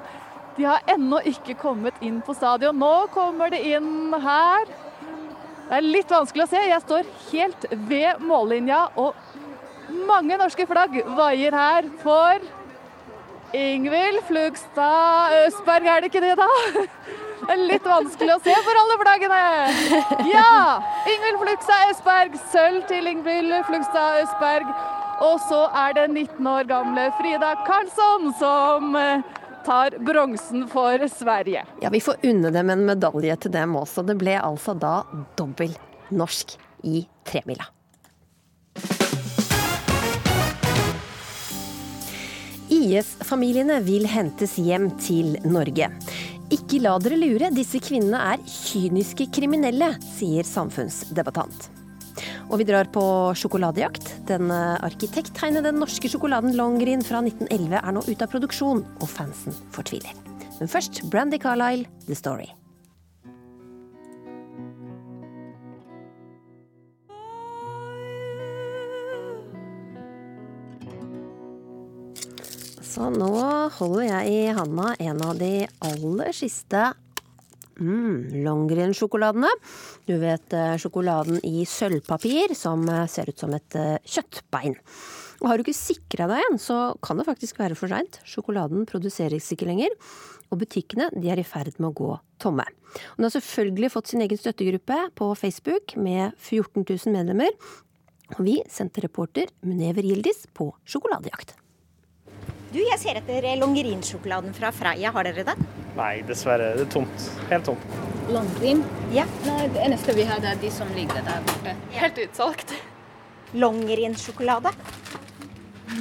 De 0.58 0.66
har 0.68 0.84
ennå 0.92 1.22
ikke 1.28 1.56
kommet 1.60 1.96
inn 2.04 2.18
på 2.24 2.36
stadion. 2.36 2.76
Nå 2.76 3.08
kommer 3.14 3.52
de 3.52 3.62
inn 3.76 4.12
her. 4.20 4.68
Det 5.66 5.80
er 5.80 5.86
litt 5.86 6.12
vanskelig 6.12 6.44
å 6.44 6.50
se. 6.50 6.60
Jeg 6.62 6.82
står 6.84 7.08
helt 7.32 7.64
ved 7.88 8.22
mållinja, 8.22 8.84
og 8.94 9.16
mange 10.06 10.38
norske 10.38 10.66
flagg 10.68 10.94
vaier 11.16 11.54
her 11.56 11.88
for 12.02 12.44
Ingvild 13.56 14.20
Flugstad 14.26 15.34
Østberg, 15.44 15.86
er 15.86 16.02
det 16.02 16.10
ikke 16.10 16.22
det, 16.22 16.34
da? 16.38 16.48
Det 17.36 17.54
er 17.54 17.62
litt 17.68 17.86
vanskelig 17.86 18.34
å 18.34 18.42
se 18.42 18.54
for 18.66 18.80
alle 18.80 18.96
flaggene. 19.00 19.40
Ja! 20.30 20.82
Ingvild 21.10 21.40
Flugstad 21.42 21.90
Østberg, 21.92 22.38
sølv 22.52 22.86
til 22.90 23.10
Ingvild 23.10 23.54
Flugstad 23.68 24.22
Østberg. 24.22 24.70
Og 25.26 25.40
så 25.48 25.62
er 25.86 25.94
det 25.96 26.06
19 26.12 26.46
år 26.50 26.66
gamle 26.68 27.08
Frida 27.18 27.54
Karlsson 27.66 28.30
som 28.38 28.96
tar 29.66 29.98
bronsen 29.98 30.68
for 30.68 31.08
Sverige. 31.08 31.64
Ja, 31.82 31.90
vi 31.90 32.00
får 32.00 32.16
unne 32.22 32.50
dem 32.54 32.70
en 32.70 32.84
medalje 32.86 33.36
til 33.36 33.54
dem 33.54 33.74
også. 33.76 34.04
Det 34.06 34.18
ble 34.20 34.38
altså 34.38 34.76
da 34.78 35.00
dobbel 35.38 35.74
norsk 36.14 36.54
i 36.86 37.02
tremila. 37.26 37.66
IS-familiene 42.70 43.80
vil 43.86 44.06
hentes 44.10 44.56
hjem 44.58 44.90
til 45.02 45.36
Norge. 45.46 45.90
Ikke 46.54 46.78
la 46.82 46.94
dere 47.02 47.18
lure, 47.18 47.50
disse 47.54 47.80
kvinnene 47.82 48.20
er 48.34 48.42
kyniske 48.46 49.26
kriminelle, 49.34 49.96
sier 50.14 50.46
samfunnsdebattant. 50.46 51.75
Og 52.46 52.60
vi 52.60 52.66
drar 52.68 52.86
på 52.94 53.02
sjokoladejakt. 53.36 54.12
Den 54.28 54.52
arkitekttegnede 54.54 55.72
norske 55.74 56.10
sjokoladen 56.10 56.54
Longgreen 56.58 57.02
fra 57.04 57.18
1911 57.24 57.80
er 57.82 57.96
nå 57.96 58.04
ute 58.06 58.22
av 58.22 58.30
produksjon, 58.30 58.84
og 59.02 59.10
fansen 59.10 59.56
fortviler. 59.74 60.14
Men 60.60 60.70
først 60.70 61.02
Brandy 61.10 61.42
Carlisle, 61.42 61.90
The 62.06 62.16
Story. 62.16 62.52
Så 72.96 73.10
nå 73.12 73.34
holder 73.76 74.06
jeg 74.06 74.30
i 74.32 74.54
handa 74.56 74.94
en 75.04 75.18
av 75.26 75.34
de 75.36 75.66
aller 75.84 76.30
siste 76.32 76.94
mm, 77.80 78.42
Longgreen-sjokoladene. 78.44 79.50
Du 80.08 80.16
vet 80.22 80.56
eh, 80.56 80.76
sjokoladen 80.80 81.40
i 81.46 81.64
sølvpapir 81.68 82.54
som 82.56 82.86
eh, 82.88 83.04
ser 83.10 83.30
ut 83.30 83.44
som 83.44 83.54
et 83.56 83.78
eh, 83.78 83.98
kjøttbein. 84.04 84.76
Og 85.42 85.50
har 85.50 85.58
du 85.58 85.66
ikke 85.66 85.76
sikra 85.76 86.28
deg 86.30 86.44
en, 86.46 86.60
så 86.60 86.94
kan 87.04 87.20
det 87.20 87.26
faktisk 87.28 87.60
være 87.60 87.76
for 87.78 87.92
seint. 87.92 88.20
Sjokoladen 88.28 88.86
produseres 88.88 89.50
ikke 89.52 89.68
lenger, 89.68 89.92
og 90.48 90.62
butikkene 90.62 91.10
er 91.12 91.42
i 91.42 91.46
ferd 91.46 91.76
med 91.76 91.90
å 91.90 91.96
gå 91.96 92.12
tomme. 92.42 92.64
Den 93.18 93.26
har 93.26 93.34
selvfølgelig 93.34 93.92
fått 93.92 94.12
sin 94.12 94.24
egen 94.24 94.40
støttegruppe 94.40 95.02
på 95.18 95.28
Facebook 95.36 95.96
med 96.00 96.32
14 96.38 96.86
000 96.86 97.12
medlemmer. 97.18 97.52
Og 98.38 98.42
vi 98.48 98.56
sendte 98.72 99.04
reporter 99.04 99.52
Munever 99.66 100.06
Gildis 100.06 100.46
på 100.56 100.72
sjokoladejakt. 100.88 101.54
Du, 102.72 102.80
jeg 102.82 102.98
ser 102.98 103.18
etter 103.20 103.44
Longerinsjokoladen 103.60 104.54
fra 104.56 104.72
Freia. 104.74 105.12
Har 105.14 105.28
dere 105.28 105.44
den? 105.46 105.66
Nei, 105.96 106.18
dessverre. 106.26 106.72
Det 106.74 106.88
er 106.88 106.90
tomt. 106.92 107.26
Helt 107.50 107.68
tomt. 107.68 107.84
Longrin? 108.34 108.82
Ja. 109.14 109.22
Nei, 109.46 109.68
det 109.70 109.84
eneste 109.86 110.16
vi 110.16 110.24
har, 110.26 110.42
er 110.42 110.58
de 110.60 110.70
som 110.74 110.90
ligger 110.96 111.22
der 111.24 111.44
borte. 111.46 111.76
Helt 111.94 112.18
utsolgt. 112.24 112.74
Longerinsjokolade? 113.54 114.74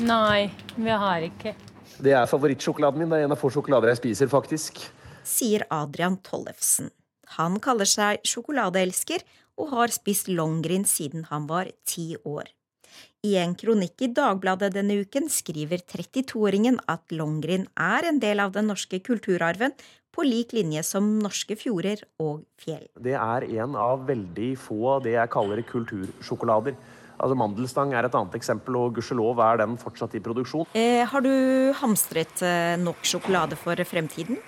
Nei, 0.10 0.50
vi 0.76 0.98
har 1.06 1.28
ikke. 1.30 1.54
Det 2.02 2.18
er 2.18 2.26
favorittsjokoladen 2.28 3.04
min. 3.04 3.14
Det 3.14 3.22
er 3.22 3.30
en 3.30 3.38
av 3.38 3.40
få 3.40 3.54
sjokolader 3.54 3.94
jeg 3.94 4.02
spiser, 4.02 4.32
faktisk. 4.34 4.82
Sier 5.26 5.68
Adrian 5.74 6.18
Tollefsen. 6.26 6.90
Han 7.38 7.62
kaller 7.62 7.88
seg 7.90 8.26
sjokoladeelsker 8.26 9.22
og 9.62 9.72
har 9.72 9.94
spist 9.94 10.28
Longrin 10.34 10.84
siden 10.90 11.30
han 11.30 11.46
var 11.50 11.70
ti 11.88 12.16
år. 12.26 12.50
I 13.26 13.36
en 13.42 13.56
kronikk 13.58 14.04
i 14.06 14.12
Dagbladet 14.14 14.74
denne 14.76 15.00
uken 15.02 15.30
skriver 15.32 15.82
32-åringen 15.82 16.78
at 16.92 17.14
Longrin 17.16 17.64
er 17.80 18.06
en 18.10 18.20
del 18.22 18.42
av 18.44 18.52
den 18.54 18.68
norske 18.70 19.00
kulturarven, 19.02 19.74
på 20.16 20.24
lik 20.24 20.54
linje 20.56 20.80
som 20.88 21.08
norske 21.20 21.58
fjorder 21.60 22.06
og 22.24 22.46
fjell. 22.62 22.86
Det 23.04 23.16
er 23.20 23.48
en 23.58 23.74
av 23.76 24.06
veldig 24.08 24.52
få 24.62 25.00
det 25.04 25.18
jeg 25.18 25.32
kaller 25.34 25.60
kultursjokolader. 25.68 26.78
Altså 27.16 27.36
Mandelstang 27.40 27.92
er 27.96 28.08
et 28.08 28.16
annet 28.16 28.38
eksempel, 28.38 28.78
og 28.80 28.96
gudskjelov 28.96 29.42
er 29.44 29.60
den 29.64 29.76
fortsatt 29.80 30.16
i 30.16 30.24
produksjon. 30.24 30.70
Eh, 30.76 31.04
har 31.08 31.26
du 31.26 31.32
hamstret 31.82 32.44
eh, 32.46 32.76
nok 32.80 33.04
sjokolade 33.08 33.60
for 33.60 33.80
fremtiden? 33.88 34.40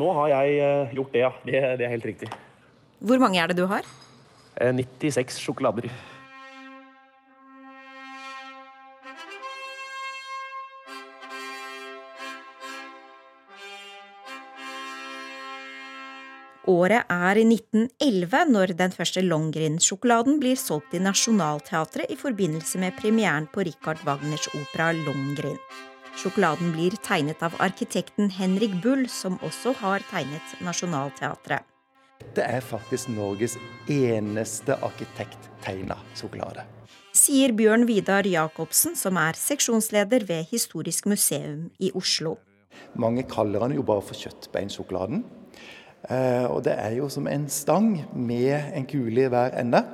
Nå 0.00 0.12
har 0.20 0.32
jeg 0.34 0.60
eh, 0.60 0.96
gjort 0.98 1.16
det, 1.16 1.24
ja. 1.24 1.32
Det, 1.44 1.60
det, 1.80 1.88
er 1.88 1.94
helt 1.94 2.08
riktig. 2.12 2.32
Hvor 3.00 3.20
mange 3.22 3.40
er 3.40 3.52
det 3.52 3.60
du 3.60 3.68
har? 3.70 3.88
96 4.60 5.40
sjokolader. 5.40 5.88
Året 16.72 17.08
er 17.10 17.38
1911 17.42 18.38
når 18.48 18.72
den 18.78 18.92
første 18.94 19.20
Longrin-sjokoladen 19.24 20.38
blir 20.40 20.56
solgt 20.56 20.94
i 20.96 21.00
Nationaltheatret 21.02 22.12
i 22.12 22.16
forbindelse 22.16 22.80
med 22.80 22.94
premieren 22.96 23.48
på 23.52 23.64
Richard 23.66 24.00
Wagners 24.06 24.46
opera 24.54 24.92
Longrin. 24.96 25.58
Sjokoladen 26.16 26.70
blir 26.72 26.96
tegnet 27.04 27.42
av 27.44 27.58
arkitekten 27.64 28.30
Henrik 28.38 28.78
Bull, 28.84 29.04
som 29.10 29.36
også 29.44 29.74
har 29.82 30.04
tegnet 30.12 30.54
Nationaltheatret. 30.64 31.66
Dette 32.22 32.46
er 32.46 32.64
faktisk 32.64 33.10
Norges 33.12 33.58
eneste 33.90 34.78
arkitekttegna 34.86 35.98
sjokolade. 36.16 36.64
Sier 37.12 37.52
Bjørn 37.52 37.84
Vidar 37.90 38.28
Jacobsen, 38.28 38.96
som 38.96 39.18
er 39.20 39.36
seksjonsleder 39.36 40.24
ved 40.30 40.48
Historisk 40.54 41.10
museum 41.10 41.68
i 41.82 41.92
Oslo. 41.98 42.38
Mange 42.96 43.26
kaller 43.28 43.66
den 43.66 43.76
jo 43.80 43.84
bare 43.84 44.04
for 44.06 44.16
kjøttbeinsjokoladen. 44.16 45.24
Uh, 46.10 46.50
og 46.50 46.64
det 46.66 46.74
er 46.74 46.96
jo 46.98 47.08
som 47.12 47.28
en 47.30 47.44
stang 47.52 47.94
med 48.14 48.74
en 48.74 48.86
kule 48.90 49.26
i 49.26 49.30
hver 49.30 49.54
ende. 49.60 49.84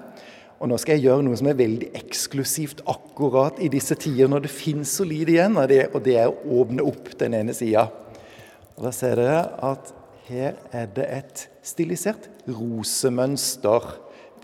Og 0.59 0.71
nå 0.71 0.79
skal 0.81 0.97
jeg 0.97 1.07
gjøre 1.07 1.23
noe 1.27 1.39
som 1.39 1.51
er 1.51 1.59
veldig 1.59 1.93
eksklusivt 2.01 2.81
akkurat 2.91 3.61
i 3.63 3.69
disse 3.71 3.95
tider 4.01 4.31
når 4.31 4.47
det 4.47 4.51
finnes 4.51 4.91
så 4.91 5.07
lite 5.07 5.37
igjen 5.37 5.59
av 5.61 5.69
det, 5.71 5.85
og 5.93 6.03
det 6.07 6.17
er 6.19 6.33
å 6.33 6.63
åpne 6.63 6.87
opp 6.89 7.13
den 7.21 7.37
ene 7.39 7.55
sida. 7.55 7.87
Og 8.75 8.89
da 8.89 8.95
ser 8.95 9.21
dere 9.21 9.45
at 9.69 9.93
her 10.29 10.59
er 10.75 10.91
det 10.97 11.07
et 11.15 11.45
stilisert 11.65 12.27
rosemønster 12.51 13.87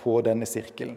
på 0.00 0.20
denne 0.24 0.46
sirkelen. 0.48 0.96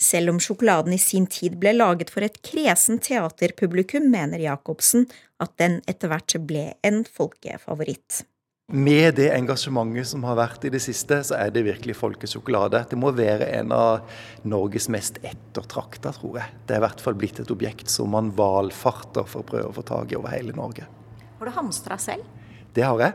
Selv 0.00 0.32
om 0.32 0.40
sjokoladen 0.42 0.96
i 0.96 0.98
sin 0.98 1.28
tid 1.30 1.54
ble 1.60 1.74
laget 1.76 2.10
for 2.10 2.26
et 2.26 2.40
kresen 2.44 2.98
teaterpublikum, 3.04 4.08
mener 4.10 4.42
Jacobsen 4.42 5.06
at 5.42 5.54
den 5.60 5.78
etter 5.90 6.10
hvert 6.10 6.34
ble 6.48 6.72
en 6.84 7.04
folkefavoritt. 7.06 8.24
Med 8.72 9.18
det 9.18 9.26
engasjementet 9.28 10.08
som 10.08 10.22
har 10.24 10.38
vært 10.38 10.62
i 10.64 10.70
det 10.72 10.80
siste, 10.80 11.18
så 11.28 11.36
er 11.36 11.50
det 11.52 11.66
virkelig 11.66 11.98
folkesjokolade. 11.98 12.80
Det 12.88 12.96
må 12.96 13.10
være 13.12 13.50
en 13.58 13.74
av 13.76 14.14
Norges 14.48 14.88
mest 14.88 15.18
ettertrakta, 15.20 16.14
tror 16.16 16.38
jeg. 16.40 16.54
Det 16.64 16.72
er 16.72 16.80
i 16.80 16.84
hvert 16.86 17.04
fall 17.04 17.18
blitt 17.20 17.42
et 17.42 17.52
objekt 17.52 17.92
som 17.92 18.08
man 18.16 18.32
valfarter 18.32 19.28
for 19.28 19.44
å 19.44 19.48
prøve 19.50 19.68
å 19.68 19.76
få 19.76 19.84
tak 19.84 20.14
i 20.14 20.16
over 20.16 20.32
hele 20.32 20.56
Norge. 20.56 20.88
Har 21.36 21.50
du 21.50 21.52
hamstra 21.58 22.00
selv? 22.00 22.24
Det 22.72 22.88
har 22.88 23.04
jeg. 23.04 23.12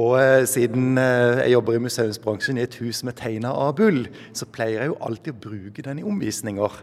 Og 0.00 0.16
eh, 0.16 0.48
siden 0.48 0.96
eh, 0.96 1.44
jeg 1.44 1.58
jobber 1.58 1.76
i 1.76 1.84
museumsbransjen 1.84 2.56
i 2.56 2.64
et 2.64 2.80
hus 2.80 3.04
med 3.04 3.20
tegna 3.20 3.52
av 3.52 3.76
bull, 3.82 4.06
så 4.32 4.48
pleier 4.48 4.86
jeg 4.86 4.94
jo 4.94 5.00
alltid 5.04 5.34
å 5.34 5.42
bruke 5.44 5.84
den 5.84 6.00
i 6.00 6.06
omvisninger. 6.08 6.80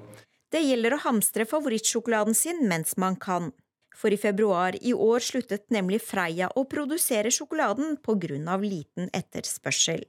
Det 0.54 0.62
gjelder 0.62 0.96
å 0.96 1.06
hamstre 1.08 1.50
favorittsjokoladen 1.50 2.38
sin 2.38 2.62
mens 2.70 2.94
man 3.02 3.18
kan. 3.18 3.56
For 3.98 4.14
i 4.14 4.20
februar 4.22 4.78
i 4.82 4.94
år 4.94 5.24
sluttet 5.26 5.66
nemlig 5.74 6.04
Freia 6.06 6.52
å 6.56 6.68
produsere 6.70 7.32
sjokoladen 7.34 7.98
pga. 8.06 8.58
liten 8.62 9.10
etterspørsel. 9.14 10.04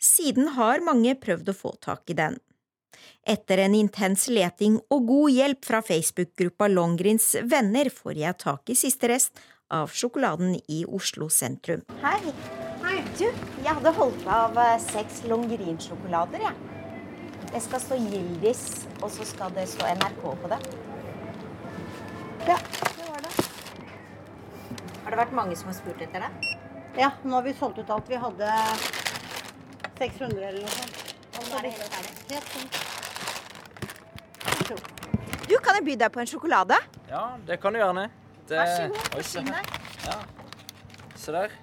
Siden 0.00 0.48
har 0.56 0.80
mange 0.80 1.14
prøvd 1.14 1.48
å 1.52 1.54
få 1.54 1.74
tak 1.80 2.10
i 2.10 2.14
den. 2.14 2.38
Etter 3.26 3.58
en 3.58 3.74
intens 3.74 4.28
leting 4.28 4.78
og 4.90 5.06
god 5.06 5.30
hjelp 5.30 5.64
fra 5.64 5.82
Facebook-gruppa 5.82 6.68
Longgrins 6.68 7.34
venner 7.42 7.90
får 7.90 8.14
jeg 8.22 8.38
tak 8.38 8.70
i 8.70 8.74
siste 8.74 9.08
rest 9.08 9.38
av 9.70 9.90
sjokoladen 9.90 10.56
i 10.68 10.84
Oslo 10.86 11.28
sentrum. 11.28 11.82
Hei. 12.02 12.32
Hei. 12.86 13.02
Du, 13.18 13.24
jeg 13.26 13.72
hadde 13.72 13.92
holdt 13.96 14.26
av 14.30 14.58
eh, 14.60 14.74
seks 14.80 15.22
Longrin-sjokolader, 15.30 16.44
jeg. 16.46 16.54
Det 17.52 17.62
skal 17.64 17.80
stå 17.82 17.98
Gildis, 18.00 18.62
og 19.00 19.08
så 19.14 19.24
skal 19.24 19.54
det 19.56 19.66
stå 19.72 19.88
NRK 19.96 20.22
på 20.42 20.52
det. 20.52 20.60
Ja. 22.46 22.60
Har 25.06 25.14
det 25.14 25.20
vært 25.20 25.34
mange 25.38 25.54
som 25.54 25.68
har 25.70 25.74
spurt 25.76 26.00
etter 26.02 26.18
det? 26.24 26.28
Ja, 26.98 27.12
nå 27.22 27.36
har 27.36 27.44
vi 27.46 27.52
solgt 27.54 27.76
ut 27.78 27.90
alt. 27.94 28.08
Vi 28.10 28.16
hadde 28.18 28.46
600 30.00 30.48
eller 30.48 30.64
noe 30.64 30.72
sånt. 30.72 31.12
Og 31.30 31.44
nå 31.46 31.60
er 31.60 31.62
det 31.62 31.70
helt 31.76 31.92
ferdig? 31.94 32.40
Helt. 34.66 34.88
Du, 35.46 35.54
kan 35.62 35.78
jeg 35.78 35.84
by 35.86 35.94
deg 36.00 36.10
på 36.10 36.18
en 36.24 36.26
sjokolade? 36.26 36.74
Ja, 37.06 37.20
det 37.46 37.60
kan 37.62 37.70
du 37.70 37.78
gjerne. 37.78 38.08
Det... 38.50 38.58
Vær 38.58 38.72
så 38.72 38.88
god. 38.90 38.98
Se 38.98 39.12
Forsyn 39.14 39.52
deg. 39.52 39.70
Ja. 40.08 40.16
Se 41.22 41.34
der. 41.36 41.54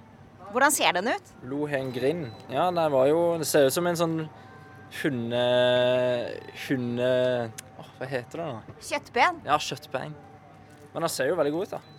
Hvordan 0.53 0.71
ser 0.77 0.95
den 0.95 1.11
ut? 1.11 1.33
Lohengrin. 1.51 2.21
Ja, 2.47 2.69
den 2.71 2.95
var 2.95 3.09
jo 3.11 3.19
Det 3.41 3.49
ser 3.49 3.67
ut 3.67 3.75
som 3.75 3.91
en 3.91 3.99
sånn 3.99 4.15
hunde... 5.01 5.43
Hunde... 6.69 7.11
Åh, 7.75 7.91
hva 7.99 8.07
heter 8.07 8.39
det 8.39 8.47
nå? 8.53 8.79
Kjøttben. 8.79 9.43
Ja, 9.51 9.59
kjøttbein. 9.59 10.15
Men 10.95 11.09
den 11.09 11.11
ser 11.11 11.27
jo 11.27 11.35
veldig 11.41 11.53
god 11.57 11.67
ut, 11.67 11.75
da. 11.75 11.92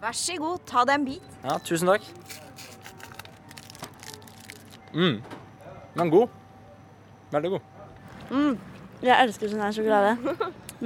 Vær 0.00 0.16
så 0.16 0.36
god, 0.40 0.62
ta 0.68 0.84
deg 0.88 1.00
en 1.00 1.06
bit. 1.08 1.34
Ja, 1.44 1.58
tusen 1.64 1.90
takk. 1.90 2.06
Mm. 4.94 5.20
Men 5.94 6.10
god. 6.10 6.32
Veldig 7.30 7.50
god. 7.56 7.60
Mm. 8.30 8.56
Jeg 9.00 9.16
elsker 9.16 9.50
sånn 9.52 9.62
her 9.64 9.74
sjokolade. 9.76 10.36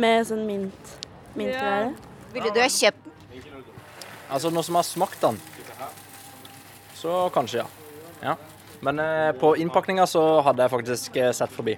Med 0.04 0.26
sånn 0.28 0.44
mint. 0.48 0.94
Mintgreier. 1.34 1.94
Ville 2.34 2.50
du 2.54 2.60
ha 2.62 2.68
kjøpt 2.70 3.04
den? 3.04 3.12
Altså, 4.34 4.50
noe 4.50 4.64
som 4.66 4.78
har 4.78 4.86
smakt 4.88 5.20
den, 5.22 5.36
så 6.96 7.26
kanskje, 7.34 7.60
ja. 7.60 7.66
ja. 8.24 8.32
Men 8.84 8.98
eh, 8.98 9.30
på 9.38 9.52
innpakninga 9.60 10.06
så 10.08 10.22
hadde 10.46 10.64
jeg 10.64 10.72
faktisk 10.72 11.18
eh, 11.20 11.30
sett 11.36 11.52
forbi. 11.52 11.76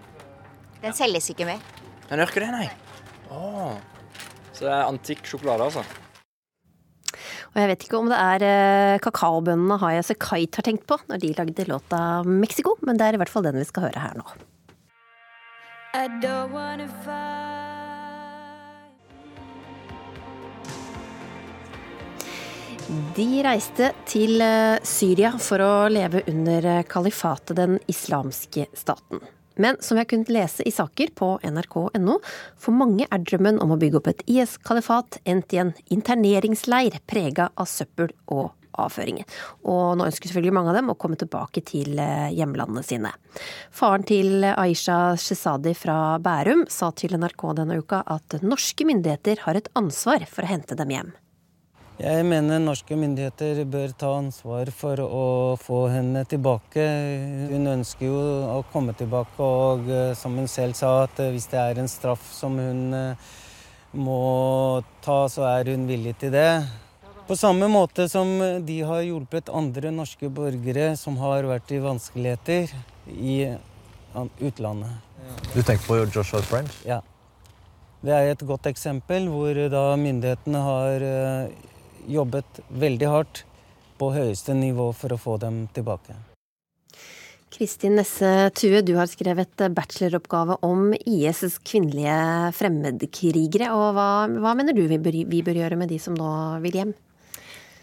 Den 0.80 0.94
selges 0.96 1.28
ikke 1.32 1.48
mer. 1.48 1.60
Den 2.06 2.22
gjør 2.22 2.32
ikke 2.32 2.44
det, 2.44 2.50
nei. 2.54 2.68
Oh. 3.34 3.74
Så 4.52 4.64
det 4.64 4.72
er 4.72 4.86
antikk 4.86 5.26
sjokolade, 5.26 5.66
altså. 5.66 5.82
Og 7.57 7.62
jeg 7.62 7.70
vet 7.70 7.84
ikke 7.86 7.96
om 7.96 8.11
det 8.12 8.16
er 8.20 8.42
eh, 8.44 8.98
kakaobønnene 9.00 9.78
Hayase 9.80 10.12
Kite 10.20 10.61
har 10.61 10.66
tenkt 10.66 10.84
på 10.84 10.98
når 11.09 11.22
de 11.22 11.30
lagde 11.38 11.64
låta 11.70 12.00
Mexico, 12.28 12.74
men 12.84 13.00
det 13.00 13.07
er 13.07 13.16
i 13.16 13.22
hvert 13.22 13.32
fall 13.32 13.46
den 13.48 13.57
vi 13.57 13.64
skal 13.64 13.88
høre 13.88 14.02
her 14.02 14.20
nå. 14.20 14.28
I 15.96 16.04
don't 16.20 16.52
wanna 16.52 16.84
fight. 17.00 17.57
De 23.16 23.40
reiste 23.42 23.88
til 24.07 24.36
eh, 24.44 24.76
Syria 24.86 25.32
for 25.40 25.64
å 25.64 25.72
leve 25.88 26.20
under 26.28 26.68
eh, 26.70 26.84
kalifatet, 26.86 27.57
den 27.57 27.80
islamske 27.90 28.68
staten. 28.76 29.24
Men 29.57 29.80
som 29.80 29.96
vi 29.96 30.04
har 30.04 30.11
kunnet 30.11 30.32
lese 30.32 30.66
i 30.66 30.74
saker 30.74 31.14
på 31.16 31.30
nrk.no, 31.46 32.18
for 32.61 32.76
mange 32.76 33.09
er 33.09 33.24
drømmen 33.24 33.61
om 33.64 33.72
å 33.72 33.80
bygge 33.80 34.00
opp 34.00 34.12
et 34.12 34.22
IS-kalifat 34.28 35.20
endt 35.24 35.57
i 35.57 35.62
en 35.62 35.74
interneringsleir 35.92 37.00
prega 37.09 37.50
av 37.57 37.68
søppel 37.70 38.12
og 38.26 38.52
avføringer. 38.76 39.24
Og 39.68 39.96
nå 39.96 40.07
ønsker 40.09 40.28
selvfølgelig 40.28 40.54
mange 40.57 40.72
av 40.72 40.78
dem 40.80 40.92
å 40.92 40.98
komme 41.00 41.18
tilbake 41.20 41.62
til 41.66 41.96
eh, 42.02 42.28
hjemlandene 42.36 42.84
sine. 42.86 43.12
Faren 43.74 44.04
til 44.07 44.44
Aisha 44.52 45.16
Shesadi 45.20 45.72
fra 45.76 46.16
Bærum 46.22 46.66
sa 46.72 46.92
til 46.96 47.16
NRK 47.16 47.46
denne 47.62 47.80
uka 47.80 48.02
at 48.16 48.38
norske 48.44 48.88
myndigheter 48.88 49.46
har 49.46 49.59
et 49.59 49.70
ansvar 49.78 50.28
for 50.30 50.44
å 50.44 50.52
hente 50.52 50.78
dem 50.78 50.92
hjem. 50.92 51.14
Jeg 51.97 52.26
mener 52.28 52.59
norske 52.61 52.92
myndigheter 52.92 53.62
bør 53.72 53.92
ta 53.97 54.11
ansvar 54.18 54.68
for 54.68 55.01
å 55.01 55.57
få 55.57 55.78
henne 55.88 56.26
tilbake. 56.28 56.82
Hun 57.49 57.70
ønsker 57.72 58.05
jo 58.05 58.16
å 58.53 58.59
komme 58.68 58.92
tilbake, 58.92 59.40
og 59.40 59.86
eh, 59.88 60.11
som 60.12 60.34
hun 60.36 60.44
selv 60.44 60.76
sa, 60.76 60.90
at 61.07 61.22
eh, 61.24 61.30
hvis 61.32 61.47
det 61.49 61.57
er 61.57 61.78
en 61.80 61.88
straff 61.88 62.26
som 62.36 62.59
hun 62.61 62.92
eh, 62.92 63.30
må 63.97 64.18
ta, 65.01 65.22
så 65.32 65.47
er 65.49 65.70
hun 65.72 65.86
villig 65.88 66.12
til 66.20 66.34
det. 66.34 66.51
På 67.30 67.38
samme 67.40 67.64
måte 67.72 68.11
som 68.12 68.28
de 68.66 68.76
har 68.84 69.01
hjulpet 69.01 69.49
andre 69.49 69.88
norske 69.94 70.28
borgere 70.28 70.90
som 71.01 71.16
har 71.22 71.49
vært 71.49 71.72
i 71.72 71.80
vanskeligheter 71.80 72.74
i 73.09 73.38
utlandet. 74.44 75.01
Du 75.55 75.62
tenker 75.62 75.80
på 75.88 75.97
Joshua 76.05 76.44
French? 76.44 76.76
Ja. 76.84 77.01
Det 78.05 78.12
er 78.12 78.34
et 78.34 78.44
godt 78.47 78.68
eksempel 78.68 79.30
hvor 79.32 79.57
da 79.72 79.86
myndighetene 79.99 80.61
har 80.62 81.07
jobbet 82.09 82.62
veldig 82.68 83.11
hardt 83.12 83.44
på 83.98 84.12
høyeste 84.14 84.54
nivå 84.57 84.90
for 84.96 85.14
å 85.14 85.20
få 85.20 85.36
dem 85.42 85.66
tilbake. 85.76 86.16
Kristin 87.57 87.94
Nesse 87.96 88.50
Tue, 88.59 88.82
du 88.84 88.96
har 88.98 89.09
skrevet 89.09 89.62
bacheloroppgave 89.72 90.59
om 90.66 90.90
IS' 90.98 91.57
kvinnelige 91.64 92.52
fremmedkrigere. 92.59 93.70
og 93.72 93.94
hva, 93.96 94.26
hva 94.28 94.52
mener 94.59 94.76
du 94.76 94.84
vi 94.84 94.98
bør, 95.00 95.16
vi 95.30 95.42
bør 95.46 95.62
gjøre 95.62 95.78
med 95.80 95.88
de 95.88 95.98
som 96.02 96.18
nå 96.18 96.30
vil 96.66 96.80
hjem? 96.82 96.94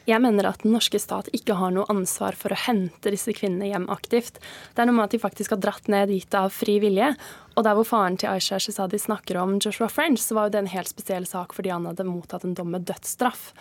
Jeg 0.04 0.20
mener 0.20 0.50
at 0.50 0.66
den 0.66 0.74
norske 0.76 1.00
stat 1.00 1.30
ikke 1.32 1.56
har 1.56 1.72
noe 1.72 1.88
ansvar 1.92 2.36
for 2.36 2.52
å 2.52 2.60
hente 2.60 3.12
disse 3.14 3.32
kvinnene 3.32 3.70
hjem 3.70 3.86
aktivt. 3.94 4.42
Det 4.76 4.84
er 4.84 4.90
noe 4.90 4.98
med 4.98 5.08
at 5.08 5.16
de 5.16 5.22
faktisk 5.24 5.56
har 5.56 5.62
dratt 5.64 5.88
ned 5.88 6.12
dit 6.12 6.36
av 6.36 6.52
fri 6.52 6.76
vilje. 6.84 7.14
Og 7.56 7.64
der 7.64 7.78
hvor 7.78 7.88
faren 7.88 8.20
til 8.20 8.34
Aisha 8.34 8.60
Shazadi 8.60 9.00
snakker 9.00 9.40
om 9.40 9.56
Joshua 9.64 9.88
French, 9.88 10.20
så 10.26 10.36
var 10.36 10.50
jo 10.50 10.58
det 10.58 10.64
en 10.66 10.74
helt 10.76 10.92
spesiell 10.92 11.28
sak 11.30 11.56
fordi 11.56 11.72
han 11.72 11.88
hadde 11.88 12.06
mottatt 12.10 12.44
en 12.44 12.58
dom 12.58 12.76
med 12.76 12.84
dødsstraff. 12.90 13.54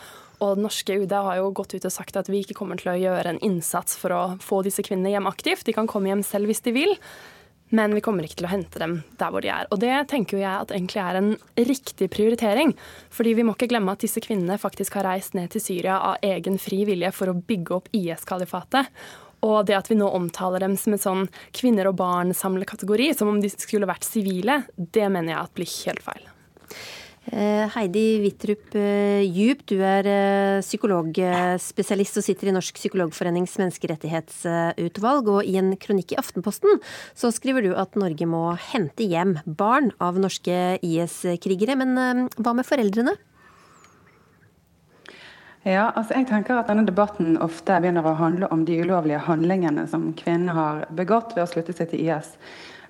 Og 0.43 0.57
det 0.57 0.65
norske 0.65 0.97
UD 0.99 1.13
har 1.15 1.39
jo 1.39 1.53
gått 1.55 1.77
ut 1.77 1.87
og 1.87 1.95
sagt 1.95 2.19
at 2.19 2.31
vi 2.31 2.41
ikke 2.43 2.57
kommer 2.59 2.81
til 2.81 2.91
å 2.93 2.99
gjøre 2.99 3.37
en 3.37 3.45
innsats 3.47 3.95
for 3.99 4.15
å 4.15 4.23
få 4.43 4.65
disse 4.67 4.83
kvinnene 4.83 5.15
hjem 5.15 5.31
aktivt. 5.31 5.65
De 5.69 5.75
kan 5.77 5.91
komme 5.91 6.11
hjem 6.11 6.25
selv 6.27 6.51
hvis 6.51 6.65
de 6.67 6.75
vil. 6.75 6.97
Men 7.73 7.95
vi 7.97 8.03
kommer 8.05 8.27
ikke 8.27 8.43
til 8.43 8.49
å 8.51 8.53
hente 8.53 8.81
dem 8.83 8.99
der 9.17 9.31
hvor 9.33 9.41
de 9.41 9.49
er. 9.49 9.69
Og 9.73 9.79
det 9.81 9.95
tenker 10.11 10.43
jeg 10.43 10.51
at 10.51 10.75
egentlig 10.75 11.01
er 11.01 11.19
en 11.21 11.31
riktig 11.57 12.11
prioritering. 12.13 12.75
Fordi 13.15 13.33
vi 13.39 13.47
må 13.49 13.55
ikke 13.57 13.71
glemme 13.71 13.95
at 13.95 14.03
disse 14.05 14.21
kvinnene 14.21 14.59
faktisk 14.61 14.99
har 14.99 15.09
reist 15.09 15.39
ned 15.39 15.55
til 15.55 15.65
Syria 15.65 15.97
av 16.11 16.27
egen 16.27 16.59
fri 16.61 16.83
vilje 16.89 17.15
for 17.17 17.33
å 17.33 17.39
bygge 17.39 17.79
opp 17.79 17.89
IS-kalifatet. 17.97 18.91
Og 19.47 19.65
det 19.67 19.79
at 19.79 19.89
vi 19.91 19.97
nå 19.99 20.11
omtaler 20.13 20.63
dem 20.63 20.77
som 20.79 20.95
en 20.95 21.03
sånn 21.03 21.25
kvinner 21.57 21.89
og 21.89 21.97
barn-samlekategori, 21.99 23.09
som 23.17 23.33
om 23.33 23.41
de 23.43 23.51
skulle 23.51 23.89
vært 23.89 24.05
sivile, 24.07 24.63
det 24.77 25.09
mener 25.09 25.33
jeg 25.33 25.41
at 25.41 25.57
blir 25.57 25.73
helt 25.79 26.05
feil. 26.05 26.29
Eh, 27.31 27.69
Heidi 27.71 28.19
Wittrup 28.19 28.73
Djup, 28.75 29.61
du 29.71 29.77
er 29.87 30.07
eh, 30.11 30.63
psykologspesialist 30.65 32.19
og 32.19 32.25
sitter 32.27 32.51
i 32.51 32.55
Norsk 32.57 32.81
psykologforenings 32.81 33.55
menneskerettighetsutvalg. 33.61 35.31
Og 35.31 35.47
i 35.47 35.55
en 35.61 35.77
kronikk 35.79 36.17
i 36.17 36.19
Aftenposten 36.19 36.83
så 37.15 37.31
skriver 37.31 37.63
du 37.63 37.77
at 37.79 37.95
Norge 37.95 38.27
må 38.27 38.49
hente 38.73 39.07
hjem 39.07 39.37
barn 39.47 39.93
av 40.03 40.19
norske 40.19 40.81
IS-krigere. 40.83 41.79
Men 41.79 41.95
eh, 41.95 42.25
hva 42.43 42.57
med 42.59 42.67
foreldrene? 42.67 43.15
Ja, 45.63 45.93
altså 45.95 46.17
jeg 46.19 46.27
tenker 46.27 46.59
at 46.59 46.67
denne 46.67 46.83
Debatten 46.89 47.37
ofte 47.39 47.77
begynner 47.79 48.03
å 48.03 48.19
handle 48.19 48.51
om 48.51 48.65
de 48.67 48.81
ulovlige 48.83 49.23
handlingene 49.29 49.87
som 49.87 50.11
kvinnene 50.19 50.57
har 50.57 50.85
begått 50.91 51.37
ved 51.37 51.45
å 51.45 51.51
slutte 51.53 51.77
seg 51.77 51.93
til 51.93 52.03
IS. 52.03 52.35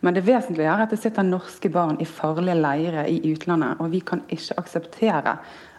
Men 0.03 0.17
det 0.17 0.25
vesentlige 0.27 0.67
er 0.67 0.83
at 0.83 0.91
det 0.91 0.99
sitter 0.99 1.27
norske 1.27 1.71
barn 1.71 2.01
i 2.03 2.07
farlige 2.09 2.59
leirer 2.59 3.07
i 3.07 3.21
utlandet. 3.31 3.79
Og 3.79 3.93
vi 3.93 4.01
kan 4.03 4.25
ikke 4.35 4.57
akseptere 4.59 5.37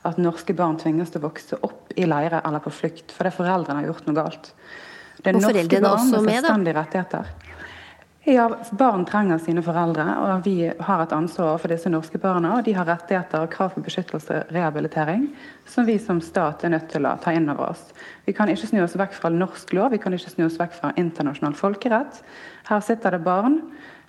at 0.07 0.19
norske 0.19 0.55
barn 0.55 0.79
tvinges 0.79 1.11
til 1.11 1.19
å 1.19 1.27
vokse 1.27 1.59
opp 1.63 1.91
i 1.99 2.07
leirer 2.07 2.39
eller 2.39 2.63
på 2.63 2.71
flukt 2.71 3.11
fordi 3.15 3.33
foreldrene 3.35 3.81
har 3.81 3.91
gjort 3.91 4.07
noe 4.07 4.17
galt. 4.21 4.51
Det 5.19 5.31
er 5.31 5.39
Og 5.39 5.45
norske 5.45 5.81
barn 5.83 6.07
med 6.07 6.29
selvstendige 6.31 6.77
rettigheter. 6.79 7.33
Ja, 8.25 8.45
Barn 8.71 9.01
trenger 9.03 9.35
sine 9.43 9.59
foreldre, 9.59 10.03
og 10.23 10.45
vi 10.45 10.69
har 10.71 11.01
et 11.03 11.11
ansvar 11.11 11.57
for 11.59 11.67
disse 11.73 11.89
norske 11.91 12.15
barna. 12.23 12.53
og 12.55 12.63
De 12.63 12.71
har 12.71 12.87
rettigheter 12.87 13.41
og 13.43 13.49
krav 13.51 13.73
på 13.73 13.81
beskyttelse 13.83 14.37
og 14.37 14.53
rehabilitering 14.55 15.25
som 15.67 15.83
vi 15.83 15.97
som 15.99 16.21
stat 16.23 16.63
er 16.63 16.71
nødt 16.71 16.87
til 16.93 17.03
å 17.03 17.17
ta 17.19 17.33
inn 17.35 17.49
over 17.51 17.73
oss. 17.73 17.81
Vi 18.23 18.31
kan 18.31 18.47
ikke 18.47 18.69
snu 18.69 18.79
oss 18.85 18.95
vekk 18.95 19.17
fra 19.17 19.31
norsk 19.33 19.73
lov, 19.75 19.91
vi 19.91 19.99
kan 19.99 20.15
ikke 20.15 20.31
snu 20.31 20.45
oss 20.45 20.55
vekk 20.61 20.77
fra 20.77 20.93
internasjonal 20.95 21.57
folkerett. 21.59 22.21
Her 22.69 22.79
sitter 22.79 23.17
det 23.17 23.25
barn, 23.25 23.59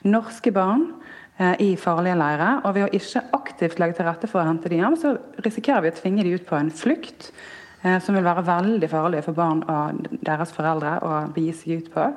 norske 0.07 0.55
barn, 0.55 0.93
eh, 1.41 1.57
i 1.59 1.75
farlige 1.75 2.15
leirer. 2.15 2.62
Og 2.65 2.75
ved 2.75 2.87
å 2.87 2.95
ikke 2.95 3.25
aktivt 3.35 3.81
legge 3.81 3.97
til 3.97 4.07
rette 4.07 4.31
for 4.31 4.45
å 4.45 4.47
hente 4.47 4.69
dem 4.69 4.79
hjem, 4.79 4.97
så 4.97 5.19
risikerer 5.43 5.83
vi 5.83 5.91
å 5.91 5.99
tvinge 5.99 6.23
dem 6.23 6.35
ut 6.39 6.47
på 6.47 6.55
en 6.55 6.71
flukt. 6.71 7.33
eh, 7.83 7.99
Som 7.99 8.15
vil 8.15 8.23
være 8.23 8.47
veldig 8.47 8.89
farlig 8.89 9.25
for 9.25 9.33
barn 9.33 9.65
og 9.69 10.07
deres 10.23 10.53
foreldre 10.53 11.03
å 11.03 11.35
begi 11.35 11.53
seg 11.53 11.79
ut 11.79 11.93
på. 11.93 12.15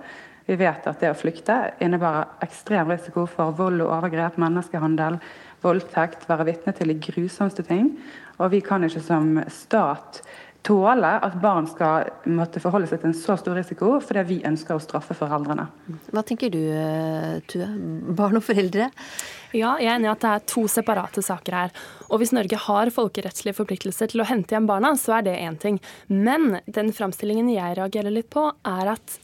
Vi 0.47 0.55
vet 0.55 0.87
at 0.87 1.01
det 1.03 1.11
å 1.11 1.17
flykte 1.17 1.57
innebærer 1.83 2.39
ekstrem 2.45 2.91
risiko 2.93 3.25
for 3.29 3.55
vold 3.57 3.83
og 3.83 3.91
overgrep, 3.99 4.39
menneskehandel, 4.39 5.19
voldtekt, 5.63 6.27
være 6.29 6.47
vitne 6.47 6.73
til 6.77 6.93
de 6.93 6.99
grusomste 7.03 7.65
ting. 7.67 7.91
Og 8.37 8.53
vi 8.53 8.61
kan 8.63 8.85
ikke 8.85 9.03
som 9.03 9.33
stat 9.51 10.21
tåle 10.67 11.09
at 11.23 11.35
barn 11.41 11.67
skal 11.69 12.09
måtte 12.31 12.61
forholde 12.63 12.89
seg 12.89 13.01
til 13.01 13.11
en 13.11 13.17
så 13.17 13.37
stor 13.39 13.55
risiko 13.55 13.97
fordi 14.03 14.23
vi 14.27 14.37
ønsker 14.47 14.75
å 14.75 14.83
straffe 14.83 15.15
foreldrene. 15.17 15.67
Hva 16.11 16.23
tenker 16.27 16.51
du, 16.53 16.59
Tue? 17.47 17.67
Barn 18.17 18.39
og 18.39 18.45
foreldre? 18.47 18.89
Ja, 19.55 19.77
jeg 19.79 19.87
er 19.87 19.95
enig 19.95 20.09
i 20.09 20.11
at 20.11 20.23
det 20.25 20.33
er 20.33 20.47
to 20.51 20.65
separate 20.71 21.23
saker 21.23 21.55
her. 21.55 21.77
Og 22.11 22.19
hvis 22.21 22.33
Norge 22.35 22.59
har 22.65 22.91
folkerettslige 22.93 23.55
forpliktelser 23.57 24.11
til 24.11 24.23
å 24.23 24.27
hente 24.27 24.55
hjem 24.55 24.67
barna, 24.69 24.91
så 24.99 25.19
er 25.19 25.29
det 25.29 25.37
én 25.39 25.55
ting. 25.61 25.79
Men 26.11 26.59
den 26.65 26.91
framstillingen 26.95 27.51
jeg 27.53 27.79
reagerer 27.79 28.13
litt 28.13 28.29
på, 28.33 28.49
er 28.67 28.91
at 28.97 29.19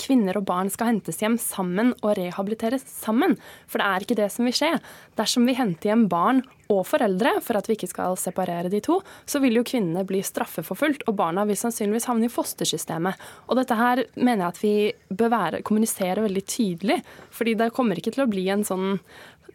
kvinner 0.00 0.38
og 0.38 0.46
barn 0.48 0.70
skal 0.72 0.92
hentes 0.92 1.20
hjem 1.22 1.36
sammen 1.42 1.92
og 2.00 2.16
rehabiliteres 2.18 2.86
sammen. 2.88 3.36
For 3.68 3.80
det 3.82 3.88
er 3.88 4.06
ikke 4.06 4.18
det 4.20 4.30
som 4.34 4.48
vil 4.48 4.56
skje. 4.56 4.70
Dersom 5.18 5.48
vi 5.48 5.56
henter 5.58 5.92
hjem 5.92 6.06
barn 6.10 6.42
og 6.68 6.84
foreldre 6.84 7.38
for 7.44 7.56
at 7.58 7.68
vi 7.68 7.76
ikke 7.78 7.88
skal 7.90 8.16
separere 8.20 8.70
de 8.72 8.80
to, 8.84 8.98
så 9.28 9.40
vil 9.40 9.56
jo 9.58 9.64
kvinnene 9.66 10.04
bli 10.08 10.20
straffeforfulgt, 10.24 11.06
og 11.08 11.16
barna 11.18 11.46
vil 11.48 11.56
sannsynligvis 11.58 12.08
havne 12.10 12.28
i 12.28 12.32
fostersystemet. 12.32 13.16
Og 13.48 13.58
dette 13.60 13.78
her 13.78 14.04
mener 14.16 14.44
jeg 14.44 14.52
at 14.52 14.62
vi 14.62 14.74
bør 15.22 15.32
være, 15.32 15.62
kommunisere 15.64 16.26
veldig 16.26 16.44
tydelig, 16.44 17.00
fordi 17.34 17.56
det 17.58 17.72
kommer 17.76 17.98
ikke 17.98 18.14
til 18.14 18.26
å 18.26 18.30
bli 18.30 18.46
en 18.52 18.66
sånn 18.68 18.98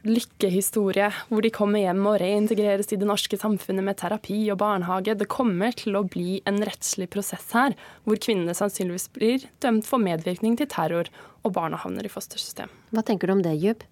lykkehistorie 0.04 1.10
hvor 1.30 1.44
de 1.44 1.52
kommer 1.54 1.84
hjem 1.84 2.02
og 2.10 2.20
reintegreres 2.22 2.92
i 2.92 3.00
det 3.00 3.08
norske 3.08 3.40
samfunnet 3.40 3.86
med 3.88 3.98
terapi 4.02 4.40
og 4.54 4.60
barnehage. 4.62 5.16
Det 5.20 5.30
kommer 5.32 5.76
til 5.80 5.98
å 5.98 6.06
bli 6.08 6.42
en 6.50 6.60
rettslig 6.64 7.10
prosess 7.14 7.50
her, 7.56 7.78
hvor 8.04 8.20
kvinnene 8.22 8.56
sannsynligvis 8.58 9.10
blir 9.16 9.48
dømt 9.64 9.88
for 9.88 10.04
medvirkning 10.04 10.58
til 10.60 10.70
terror, 10.72 11.12
og 11.44 11.56
barna 11.56 11.80
havner 11.80 12.08
i 12.08 12.12
fostersystem. 12.12 12.72
Hva 12.92 13.04
tenker 13.04 13.28
du 13.28 13.38
om 13.38 13.44
det, 13.44 13.56
Jub? 13.60 13.84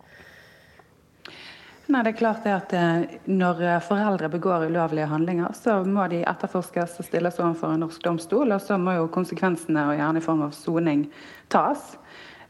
Nei, 1.91 2.03
det 2.05 2.14
er 2.14 2.20
klart 2.20 2.45
det 2.45 2.51
at 2.55 2.74
eh, 2.78 3.16
Når 3.28 3.64
eh, 3.66 3.80
foreldre 3.84 4.30
begår 4.32 4.70
ulovlige 4.70 5.09
handlinger, 5.12 5.51
så 5.57 5.82
må 5.84 6.05
de 6.12 6.22
etterforskes 6.24 6.99
og 7.01 7.07
stilles 7.07 7.39
overfor 7.41 7.74
en 7.74 7.84
norsk 7.84 8.03
domstol. 8.05 8.53
Og 8.55 8.62
så 8.64 8.78
må 8.80 8.95
jo 8.95 9.09
konsekvensene, 9.12 9.89
og 9.89 9.99
gjerne 9.99 10.22
i 10.22 10.24
form 10.24 10.45
av 10.45 10.55
soning, 10.55 11.07
tas. 11.51 11.97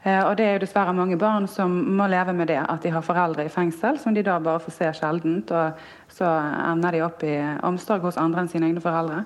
Eh, 0.03 0.23
Og 0.25 0.37
det 0.37 0.45
er 0.45 0.53
jo 0.55 0.63
dessverre 0.65 0.93
mange 0.97 1.17
barn 1.17 1.47
som 1.47 1.71
må 1.97 2.07
leve 2.09 2.33
med 2.33 2.47
det, 2.47 2.57
at 2.57 2.81
de 2.81 2.89
har 2.89 3.01
foreldre 3.05 3.45
i 3.45 3.53
fengsel 3.53 3.99
som 4.01 4.13
de 4.13 4.23
da 4.25 4.39
bare 4.39 4.59
får 4.59 4.73
se 4.73 4.91
sjeldent. 4.99 5.51
Og 5.51 5.73
så 6.09 6.29
ender 6.71 6.91
de 6.91 7.03
opp 7.05 7.23
i 7.23 7.35
omsorg 7.63 8.01
hos 8.01 8.17
andre 8.17 8.41
enn 8.41 8.49
sine 8.49 8.69
egne 8.71 8.81
foreldre. 8.81 9.25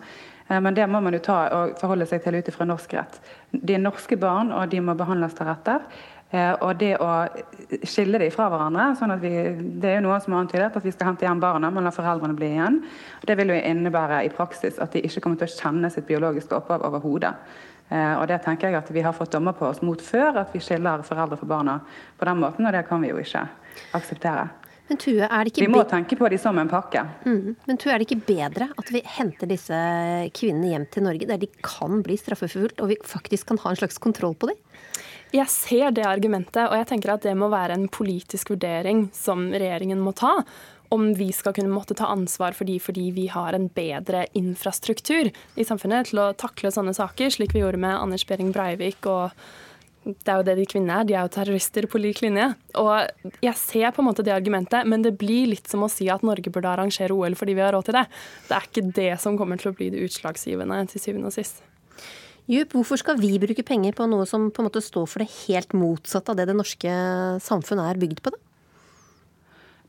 Eh, 0.50 0.60
Men 0.60 0.74
det 0.74 0.90
må 0.90 1.02
man 1.02 1.14
jo 1.14 1.20
ta 1.20 1.48
og 1.48 1.80
forholde 1.80 2.06
seg 2.08 2.24
til 2.24 2.36
ut 2.36 2.48
ifra 2.48 2.66
norsk 2.66 2.94
rett. 2.94 3.20
De 3.52 3.74
er 3.74 3.80
norske 3.80 4.18
barn, 4.20 4.52
og 4.52 4.70
de 4.70 4.82
må 4.82 4.96
behandles 4.98 5.34
deretter. 5.34 5.80
Eh, 6.34 6.56
Og 6.62 6.78
det 6.78 6.98
å 7.00 7.30
skille 7.86 8.20
dem 8.20 8.32
fra 8.32 8.50
hverandre 8.50 8.98
sånn 8.98 9.14
at 9.14 9.22
vi, 9.22 9.30
Det 9.80 9.86
er 9.90 10.02
jo 10.02 10.10
noen 10.10 10.22
som 10.22 10.34
har 10.34 10.42
antydet 10.44 10.76
at 10.76 10.84
vi 10.84 10.92
skal 10.92 11.08
hente 11.08 11.22
hjem 11.26 11.40
barna, 11.40 11.72
men 11.72 11.84
la 11.84 11.92
foreldrene 11.92 12.36
bli 12.36 12.48
igjen. 12.48 12.84
Det 13.26 13.38
vil 13.38 13.48
jo 13.48 13.62
innebære 13.62 14.26
i 14.26 14.30
praksis 14.30 14.80
at 14.80 14.92
de 14.92 15.02
ikke 15.02 15.22
kommer 15.22 15.38
til 15.38 15.48
å 15.48 15.62
kjenne 15.62 15.90
sitt 15.92 16.08
biologiske 16.08 16.52
opphav 16.52 16.82
overhodet. 16.84 17.34
Eh, 17.90 18.14
Og 18.18 18.28
det 18.28 18.42
tenker 18.44 18.70
jeg 18.70 18.80
at 18.80 18.92
vi 18.92 19.04
har 19.06 19.14
fått 19.14 19.32
dommer 19.36 19.54
på 19.54 19.68
oss 19.70 19.82
mot 19.86 20.02
før, 20.02 20.42
at 20.42 20.54
vi 20.54 20.60
skiller 20.60 21.06
foreldre 21.06 21.38
fra 21.38 21.48
barna 21.48 21.80
på 22.18 22.26
den 22.26 22.40
måten, 22.42 22.66
og 22.66 22.74
det 22.74 22.88
kan 22.88 23.02
vi 23.02 23.12
jo 23.14 23.20
ikke 23.22 23.48
akseptere. 23.94 24.50
Men 24.88 25.00
Tue, 25.02 25.26
er 25.26 25.44
det 25.44 25.52
ikke 25.52 25.64
Vi 25.66 25.74
må 25.74 25.82
tenke 25.90 26.18
på 26.18 26.28
de 26.30 26.38
som 26.38 26.58
en 26.62 26.70
pakke. 26.70 27.02
Mm. 27.26 27.56
Men 27.66 27.78
Tue, 27.82 27.92
er 27.94 28.02
det 28.02 28.06
ikke 28.06 28.26
bedre 28.28 28.68
at 28.78 28.92
vi 28.94 29.02
henter 29.18 29.50
disse 29.50 29.78
kvinnene 30.38 30.76
hjem 30.76 30.86
til 30.94 31.08
Norge, 31.08 31.30
der 31.30 31.42
de 31.42 31.50
kan 31.66 32.04
bli 32.06 32.18
straffeforfulgt, 32.22 32.82
og 32.82 32.92
vi 32.94 33.00
faktisk 33.02 33.50
kan 33.50 33.62
ha 33.64 33.74
en 33.74 33.80
slags 33.82 33.98
kontroll 34.02 34.38
på 34.38 34.52
dem? 34.52 34.60
Jeg 35.34 35.50
ser 35.50 35.90
det 35.92 36.06
argumentet, 36.06 36.68
og 36.70 36.78
jeg 36.78 36.88
tenker 36.92 37.16
at 37.16 37.26
det 37.26 37.34
må 37.38 37.50
være 37.52 37.76
en 37.76 37.90
politisk 37.92 38.54
vurdering 38.54 39.08
som 39.16 39.50
regjeringen 39.52 40.00
må 40.00 40.14
ta. 40.16 40.38
Om 40.94 41.12
vi 41.18 41.32
skal 41.34 41.56
kunne 41.58 41.74
måtte 41.74 41.98
ta 41.98 42.10
ansvar 42.14 42.56
for 42.58 42.68
de 42.70 42.78
fordi 42.82 43.10
vi 43.16 43.28
har 43.32 43.58
en 43.58 43.68
bedre 43.74 44.26
infrastruktur 44.38 45.32
i 45.32 45.68
samfunnet 45.68 46.12
til 46.12 46.22
å 46.22 46.32
takle 46.38 46.74
sånne 46.74 46.94
saker, 46.98 47.34
slik 47.34 47.56
vi 47.56 47.64
gjorde 47.64 47.82
med 47.82 47.98
Anders 47.98 48.28
Behring 48.30 48.52
Breivik 48.56 49.08
og 49.10 49.34
det 50.06 50.30
er 50.30 50.38
jo 50.38 50.46
det 50.46 50.54
de 50.60 50.66
kvinnene 50.70 51.00
er. 51.02 51.06
De 51.10 51.16
er 51.16 51.26
jo 51.26 51.32
terrorister 51.34 51.88
på 51.90 51.98
lik 51.98 52.20
linje. 52.22 52.52
Og 52.78 53.32
jeg 53.42 53.58
ser 53.58 53.94
på 53.94 54.04
en 54.04 54.10
måte 54.12 54.26
det 54.26 54.36
argumentet, 54.36 54.86
men 54.86 55.02
det 55.02 55.16
blir 55.18 55.50
litt 55.50 55.70
som 55.72 55.86
å 55.86 55.90
si 55.90 56.06
at 56.14 56.26
Norge 56.26 56.54
burde 56.54 56.70
arrangere 56.70 57.16
OL 57.16 57.38
fordi 57.40 57.56
vi 57.58 57.64
har 57.66 57.74
råd 57.74 57.88
til 57.88 57.98
det. 57.98 58.06
Det 58.46 58.58
er 58.58 58.68
ikke 58.70 58.86
det 59.00 59.14
som 59.24 59.40
kommer 59.40 59.62
til 59.62 59.72
å 59.72 59.78
bli 59.78 59.90
det 59.94 60.04
utslagsgivende 60.06 60.84
til 60.92 61.02
syvende 61.02 61.32
og 61.32 61.34
sist. 61.34 61.64
Djup, 62.46 62.76
hvorfor 62.78 63.02
skal 63.02 63.18
vi 63.18 63.32
bruke 63.42 63.66
penger 63.66 63.96
på 63.98 64.06
noe 64.06 64.28
som 64.30 64.52
på 64.54 64.62
en 64.62 64.68
måte 64.68 64.84
står 64.86 65.08
for 65.10 65.24
det 65.24 65.32
helt 65.48 65.74
motsatte 65.74 66.30
av 66.30 66.38
det 66.38 66.46
det 66.52 66.58
norske 66.60 66.98
samfunnet 67.42 67.90
er 67.90 68.02
bygd 68.06 68.22
på? 68.22 68.36
da? 68.36 68.45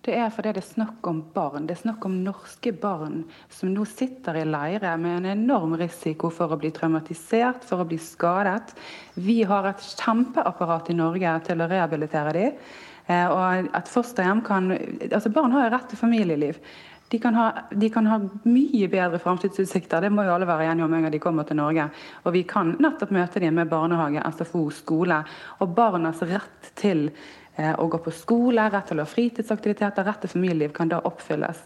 Det 0.07 0.15
er 0.15 0.29
fordi 0.31 0.53
det 0.55 0.61
er 0.63 0.69
snakk 0.69 1.07
om 1.11 1.19
barn. 1.35 1.65
Det 1.67 1.75
er 1.75 1.81
snakk 1.81 2.05
om 2.07 2.21
norske 2.23 2.71
barn 2.79 3.25
som 3.51 3.73
nå 3.75 3.83
sitter 3.91 4.39
i 4.39 4.45
leire 4.47 4.93
med 5.03 5.17
en 5.19 5.31
enorm 5.33 5.75
risiko 5.81 6.31
for 6.31 6.55
å 6.55 6.59
bli 6.61 6.71
traumatisert, 6.75 7.67
for 7.67 7.83
å 7.83 7.87
bli 7.91 7.99
skadet. 7.99 8.77
Vi 9.19 9.41
har 9.51 9.67
et 9.67 9.83
kjempeapparat 9.83 10.93
i 10.93 10.99
Norge 11.01 11.33
til 11.49 11.59
å 11.65 11.67
rehabilitere 11.73 12.35
dem. 12.37 12.61
Eh, 13.07 13.27
Og 13.27 13.75
et 13.75 13.91
fosterhjem 13.91 14.45
kan 14.47 14.71
Altså, 15.11 15.31
barn 15.31 15.51
har 15.53 15.67
jo 15.67 15.75
rett 15.75 15.89
til 15.91 15.99
familieliv. 15.99 16.61
De 17.09 17.19
kan, 17.19 17.35
ha, 17.35 17.51
de 17.71 17.91
kan 17.91 18.07
ha 18.07 18.19
mye 18.45 18.89
bedre 18.91 19.19
framtidsutsikter, 19.23 20.03
det 20.03 20.11
må 20.11 20.25
jo 20.27 20.33
alle 20.35 20.47
være 20.47 20.73
enige 20.73 20.87
om 20.89 20.95
en 20.95 21.05
gang 21.07 21.13
de 21.15 21.21
kommer 21.23 21.47
til 21.47 21.57
Norge. 21.57 21.85
Og 22.25 22.35
vi 22.35 22.43
kan 22.43 22.73
nettopp 22.83 23.13
møte 23.15 23.43
dem 23.43 23.55
med 23.55 23.71
barnehage, 23.71 24.23
SFO, 24.35 24.65
skole. 24.75 25.21
Og 25.63 25.75
barnas 25.75 26.23
rett 26.27 26.73
til 26.75 27.11
å 27.57 27.89
gå 27.89 27.99
på 28.05 28.13
skole, 28.13 28.69
rett 28.73 28.91
til 28.91 29.01
å 29.01 29.07
ha 29.07 29.09
fritidsaktiviteter, 29.09 30.05
rett 30.05 30.23
til 30.25 30.33
familieliv 30.33 30.75
kan 30.77 30.91
da 30.93 31.01
oppfylles 31.09 31.63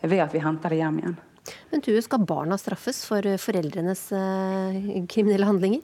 ved 0.00 0.20
at 0.24 0.34
vi 0.34 0.42
henter 0.44 0.72
det 0.72 0.80
hjem 0.80 1.00
igjen. 1.02 1.16
Men 1.70 1.82
du, 1.84 1.92
skal 2.02 2.22
barna 2.24 2.56
straffes 2.60 3.02
for 3.04 3.26
foreldrenes 3.40 4.06
eh, 4.16 4.78
kriminelle 5.10 5.48
handlinger? 5.48 5.82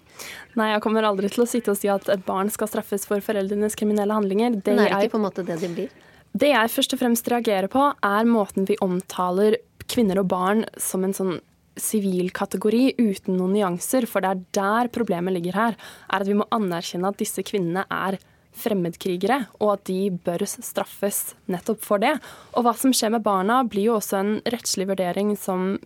Nei, 0.56 0.70
jeg 0.72 0.82
kommer 0.84 1.04
aldri 1.04 1.28
til 1.32 1.44
å 1.44 1.48
sitte 1.48 1.74
og 1.74 1.80
si 1.80 1.90
at 1.92 2.08
et 2.12 2.22
barn 2.24 2.48
skal 2.52 2.70
straffes 2.70 3.04
for 3.08 3.20
foreldrenes 3.24 3.76
kriminelle 3.76 4.16
handlinger. 4.16 4.56
Det 4.56 4.72
Men 4.72 4.86
er 4.86 4.94
det 4.94 5.10
ikke 5.10 5.18
på 5.18 5.20
en 5.20 5.26
måte 5.26 5.44
det 5.44 5.58
de 5.60 5.72
blir? 5.74 5.92
Det 6.30 6.52
jeg 6.52 6.72
først 6.72 6.94
og 6.94 7.02
fremst 7.02 7.28
reagerer 7.28 7.68
på, 7.68 7.84
er 8.06 8.28
måten 8.28 8.68
vi 8.68 8.78
omtaler 8.84 9.58
kvinner 9.90 10.22
og 10.22 10.30
barn 10.30 10.64
som 10.80 11.04
en 11.04 11.16
sånn 11.16 11.38
sivil 11.80 12.30
kategori 12.34 12.94
uten 13.00 13.36
noen 13.36 13.56
nyanser. 13.58 14.06
For 14.08 14.22
det 14.22 14.30
er 14.30 14.44
der 14.56 14.90
problemet 14.94 15.36
ligger 15.36 15.58
her. 15.58 15.78
Er 16.08 16.22
at 16.22 16.30
vi 16.30 16.38
må 16.38 16.48
anerkjenne 16.54 17.10
at 17.10 17.20
disse 17.20 17.44
kvinnene 17.46 17.84
er 17.90 18.20
fremmedkrigere, 18.56 19.44
og 19.62 19.76
at 19.76 19.86
de 19.88 20.10
bør 20.24 20.44
straffes 20.48 21.34
nettopp 21.50 21.84
for 21.84 22.02
det. 22.02 22.16
Og 22.56 22.66
hva 22.66 22.74
som 22.78 22.94
skjer 22.94 23.14
med 23.14 23.24
barna, 23.24 23.62
blir 23.64 23.90
jo 23.90 23.96
også 23.98 24.18
en 24.20 24.34
rettslig 24.50 24.88
vurdering 24.90 25.36
som 25.38 25.78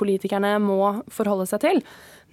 politikerne 0.00 0.56
må 0.62 1.02
forholde 1.12 1.48
seg 1.50 1.64
til. 1.64 1.82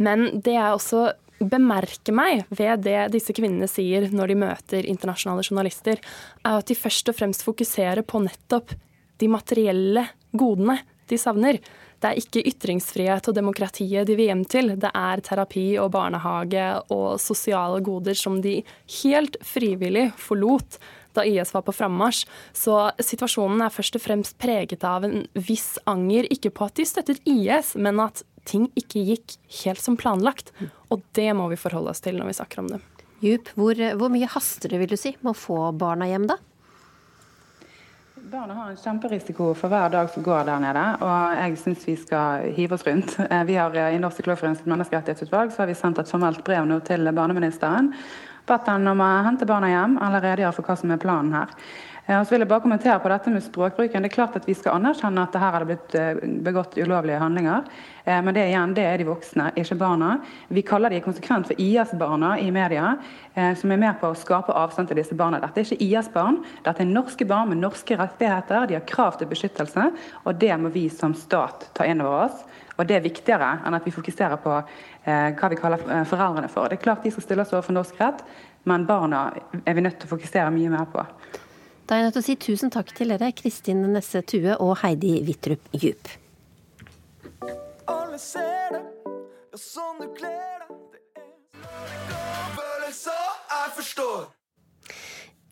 Men 0.01 0.41
det 0.43 0.55
jeg 0.57 0.75
også 0.75 1.09
bemerker 1.39 2.15
meg 2.15 2.43
ved 2.51 2.83
det 2.83 3.09
disse 3.13 3.33
kvinnene 3.35 3.69
sier 3.71 4.09
når 4.11 4.31
de 4.31 4.39
møter 4.41 4.87
internasjonale 4.87 5.45
journalister, 5.47 5.99
er 6.43 6.59
at 6.59 6.67
de 6.67 6.77
først 6.77 7.11
og 7.11 7.17
fremst 7.19 7.45
fokuserer 7.47 8.03
på 8.03 8.21
nettopp 8.23 8.75
de 9.19 9.29
materielle 9.31 10.05
godene 10.35 10.79
de 11.09 11.17
savner. 11.19 11.59
Det 11.99 12.09
er 12.09 12.21
ikke 12.21 12.45
ytringsfrihet 12.47 13.27
og 13.27 13.35
demokratiet 13.35 14.07
de 14.07 14.15
vil 14.15 14.29
hjem 14.29 14.45
til. 14.47 14.73
Det 14.79 14.91
er 14.95 15.23
terapi 15.25 15.65
og 15.81 15.91
barnehage 15.95 16.69
og 16.95 17.19
sosiale 17.19 17.81
goder 17.83 18.15
som 18.15 18.39
de 18.43 18.61
helt 19.01 19.35
frivillig 19.43 20.09
forlot 20.19 20.79
da 21.17 21.25
IS 21.25 21.53
var 21.53 21.65
på 21.67 21.73
frammarsj. 21.75 22.25
Så 22.55 22.75
situasjonen 23.03 23.63
er 23.65 23.73
først 23.73 23.97
og 23.97 24.03
fremst 24.03 24.37
preget 24.41 24.85
av 24.85 25.07
en 25.07 25.23
viss 25.33 25.77
anger, 25.89 26.27
ikke 26.31 26.53
på 26.55 26.69
at 26.69 26.77
de 26.79 26.87
støttet 26.87 27.23
IS, 27.27 27.73
men 27.75 27.99
at 28.03 28.23
ting 28.49 28.69
ikke 28.79 29.03
gikk 29.11 29.35
helt 29.63 29.81
som 29.83 29.97
planlagt. 29.99 30.53
Og 30.93 31.03
det 31.17 31.31
må 31.37 31.49
vi 31.51 31.59
forholde 31.59 31.91
oss 31.93 32.03
til 32.05 32.19
når 32.19 32.31
vi 32.31 32.37
snakker 32.39 32.63
om 32.63 32.71
det. 32.75 32.81
Djup, 33.19 33.49
hvor, 33.59 33.81
hvor 33.99 34.11
mye 34.13 34.29
haster 34.31 34.71
det, 34.71 34.79
vil 34.79 34.93
du 34.93 34.99
si, 34.99 35.11
med 35.19 35.33
å 35.33 35.39
få 35.39 35.59
barna 35.75 36.07
hjem, 36.07 36.29
da? 36.29 36.39
Barna 38.31 38.53
har 38.53 38.69
en 38.69 38.77
kjemperisiko 38.77 39.53
for 39.57 39.71
hver 39.73 39.89
dag 39.89 40.09
som 40.13 40.21
går 40.23 40.43
der 40.45 40.59
nede, 40.61 40.81
og 41.01 41.37
jeg 41.39 41.55
syns 41.57 41.85
vi 41.87 41.95
skal 41.97 42.43
hive 42.53 42.75
oss 42.77 42.83
rundt. 42.85 43.15
Eh, 43.23 43.43
Vi 43.47 43.55
har 43.57 43.73
eh, 43.73 43.95
I 43.95 43.99
Norsk 43.99 44.21
menneskerettighetsutvalg 44.69 45.51
så 45.51 45.63
har 45.63 45.67
vi 45.67 45.73
sendt 45.73 45.97
et 45.97 46.11
formelt 46.11 46.43
brev 46.45 46.67
nå 46.69 46.77
til 46.85 47.09
barneministeren. 47.09 47.89
Bedt 48.45 48.69
han 48.69 48.85
om 48.87 49.01
å 49.01 49.07
hente 49.25 49.47
barna 49.49 49.71
hjem, 49.71 49.97
eller 49.97 50.21
redegjøre 50.21 50.53
for 50.59 50.69
hva 50.69 50.75
som 50.77 50.91
er 50.93 51.01
planen 51.01 51.33
her. 51.33 51.55
Og 52.09 52.23
så 52.25 52.33
vil 52.33 52.41
jeg 52.41 52.49
bare 52.49 52.63
kommentere 52.63 52.97
på 53.03 53.09
dette 53.11 53.29
med 53.29 53.43
språkbruken. 53.45 54.01
Det 54.01 54.09
er 54.09 54.13
klart 54.15 54.37
at 54.39 54.47
Vi 54.49 54.55
skal 54.57 54.79
anerkjenne 54.79 55.21
at 55.21 55.33
det 55.35 55.41
her 55.43 55.57
det 55.61 55.67
blitt 55.69 55.95
eh, 55.95 56.21
begått 56.41 56.77
ulovlige 56.81 57.19
handlinger. 57.21 57.67
Eh, 58.03 58.21
Men 58.25 58.33
det, 58.33 58.47
igjen, 58.49 58.71
det 58.73 58.85
er 58.85 58.97
de 58.97 59.05
voksne, 59.05 59.51
ikke 59.53 59.75
barna. 59.77 60.07
Vi 60.49 60.63
kaller 60.65 60.89
de 60.89 61.03
konsekvent 61.05 61.45
for 61.45 61.61
IS-barna 61.61 62.31
i 62.41 62.49
media, 62.49 62.95
eh, 63.35 63.53
som 63.53 63.69
er 63.69 63.77
med 63.77 63.99
på 64.01 64.09
å 64.09 64.17
skape 64.17 64.55
avstand 64.57 64.89
til 64.89 64.97
disse 64.97 65.13
barna. 65.13 65.37
Dette 65.43 65.61
er 65.61 65.67
ikke 65.67 65.85
IS-barn, 65.85 66.39
dette 66.65 66.81
er 66.81 66.89
norske 66.89 67.27
barn 67.29 67.51
med 67.51 67.61
norske 67.61 67.97
rettigheter. 67.99 68.65
De 68.65 68.79
har 68.79 68.87
krav 68.89 69.19
til 69.19 69.29
beskyttelse, 69.29 69.85
og 70.25 70.39
det 70.41 70.57
må 70.57 70.71
vi 70.73 70.87
som 70.89 71.13
stat 71.13 71.67
ta 71.77 71.85
inn 71.85 72.01
over 72.01 72.23
oss. 72.23 72.41
Og 72.79 72.87
det 72.89 72.97
er 72.97 73.05
viktigere 73.05 73.51
enn 73.67 73.77
at 73.77 73.85
vi 73.85 73.93
fokuserer 73.93 74.39
på 74.41 74.55
hva 75.05 75.49
vi 75.51 75.59
kaller 75.59 75.83
foreldrene 76.07 76.49
for. 76.49 76.69
Det 76.69 76.79
er 76.79 76.83
klart 76.87 77.03
de 77.03 77.11
skal 77.11 77.25
stille 77.27 77.45
oss 77.45 77.53
overfor 77.53 77.75
norsk 77.75 78.01
rett, 78.01 78.23
men 78.63 78.87
barna 78.89 79.27
er 79.65 79.77
vi 79.77 79.83
nødt 79.83 79.99
til 79.99 80.09
å 80.09 80.15
fokusere 80.15 80.49
mye 80.55 80.73
mer 80.73 80.89
på. 80.89 81.05
Da 81.89 81.95
er 81.95 82.03
jeg 82.03 82.05
nødt 82.05 82.13
til 82.13 82.21
å 82.21 82.25
si 82.27 82.33
tusen 82.37 82.69
takk 82.69 82.91
til 82.93 83.09
dere, 83.09 83.31
Kristin 83.33 83.79
Nesse 83.89 84.19
Tue 84.21 84.53
og 84.61 84.75
Heidi 84.83 85.15
Wittrup 85.25 85.71
Djup. 85.73 86.11
Sånn 89.57 90.05
jeg 93.49 93.71
forstår. 93.73 94.38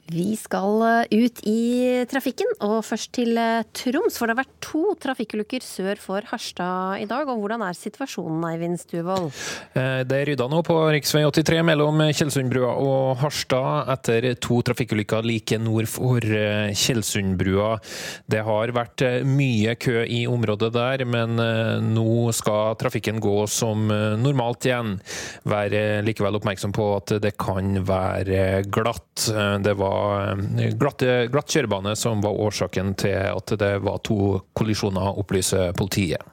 Vi 0.07 0.37
skal 0.39 0.81
eh, 0.87 1.17
ut 1.25 1.41
i 1.43 2.05
trafikken, 2.07 2.47
og 2.63 2.79
først 2.87 3.11
til 3.17 3.35
eh, 3.35 3.65
Troms. 3.75 4.15
For 4.15 4.23
det 4.29 4.37
har 4.37 4.43
vært 4.45 4.53
to 4.63 4.93
trafikkulykker 5.03 5.63
sør 5.65 5.99
for 5.99 6.23
Harstad 6.29 7.01
i 7.03 7.07
dag. 7.09 7.27
Og 7.27 7.41
hvordan 7.41 7.65
er 7.67 7.75
situasjonen, 7.75 8.45
Eivind 8.47 8.79
Stuvold? 8.79 9.27
Eh, 9.75 10.05
Det 10.07 10.15
er 10.21 10.29
rydda 10.31 10.47
nå 10.51 10.61
på 10.63 10.77
rv. 10.87 11.01
83 11.03 11.59
mellom 11.67 11.99
Tjeldsundbrua 12.15 12.71
og 12.79 13.17
Harstad 13.19 13.91
etter 13.97 14.29
to 14.39 14.61
trafikkulykker 14.69 15.27
like 15.27 15.59
nord 15.59 15.89
for 15.91 16.23
Tjeldsundbrua. 16.23 17.73
Det 18.31 18.45
har 18.47 18.73
vært 18.75 19.03
mye 19.27 19.75
kø 19.75 20.05
i 20.07 20.23
området 20.29 20.71
der, 20.75 21.03
men 21.09 21.35
nå 21.91 22.31
skal 22.35 22.77
trafikken 22.79 23.19
gå 23.23 23.35
som 23.51 23.87
normalt 24.21 24.67
igjen. 24.67 24.95
Vær 25.47 25.75
likevel 26.05 26.39
oppmerksom 26.39 26.75
på 26.75 26.89
at 26.95 27.17
det 27.23 27.35
kan 27.39 27.81
være 27.87 28.63
glatt. 28.71 29.27
Det 29.63 29.75
var 29.79 29.96
eh, 29.97 30.71
glatt, 30.79 31.03
glatt 31.33 31.53
kjørebane 31.53 31.95
som 31.99 32.23
var 32.23 32.39
årsaken 32.47 32.95
til 33.01 33.17
at 33.33 33.53
det 33.59 33.73
var 33.85 34.01
to 34.07 34.39
kollisjoner, 34.57 35.17
opplyser 35.21 35.73
politiet. 35.77 36.23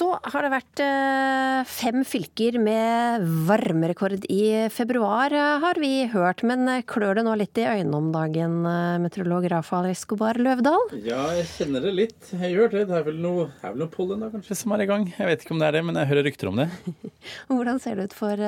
Så 0.00 0.06
har 0.32 0.46
det 0.46 0.50
vært 0.54 0.80
eh, 0.80 1.66
fem 1.68 2.04
fylker 2.08 2.56
med 2.62 3.24
varmerekord 3.48 4.22
i 4.32 4.68
februar, 4.72 5.34
har 5.60 5.80
vi 5.82 6.06
hørt. 6.08 6.40
Men 6.48 6.64
eh, 6.72 6.84
klør 6.88 7.18
det 7.18 7.24
nå 7.26 7.34
litt 7.36 7.60
i 7.60 7.66
øynene 7.68 7.98
om 7.98 8.08
dagen, 8.14 8.54
eh, 8.70 8.96
meteorolog 9.02 9.44
Rafael 9.52 9.90
Escobar 9.90 10.40
Løvdahl? 10.40 10.86
Ja, 11.04 11.26
jeg 11.36 11.50
kjenner 11.52 11.84
det 11.84 11.92
litt. 11.98 12.32
Jeg 12.32 12.54
gjør 12.54 12.72
det. 12.78 12.86
Det 12.88 12.96
er 12.96 13.06
vel 13.10 13.20
noe, 13.20 13.50
er 13.60 13.74
vel 13.74 13.84
noe 13.84 13.92
pollen 13.92 14.24
da, 14.24 14.32
kanskje 14.32 14.56
som 14.62 14.72
er 14.72 14.86
i 14.86 14.88
gang. 14.88 15.04
Jeg 15.18 15.28
vet 15.34 15.44
ikke 15.44 15.56
om 15.58 15.60
det 15.60 15.68
er 15.68 15.76
det, 15.76 15.86
men 15.90 16.00
jeg 16.00 16.12
hører 16.14 16.28
rykter 16.30 16.54
om 16.54 16.62
det. 16.62 16.68
Hvordan 17.52 17.84
ser 17.84 18.00
det 18.00 18.08
ut 18.08 18.18
for 18.22 18.44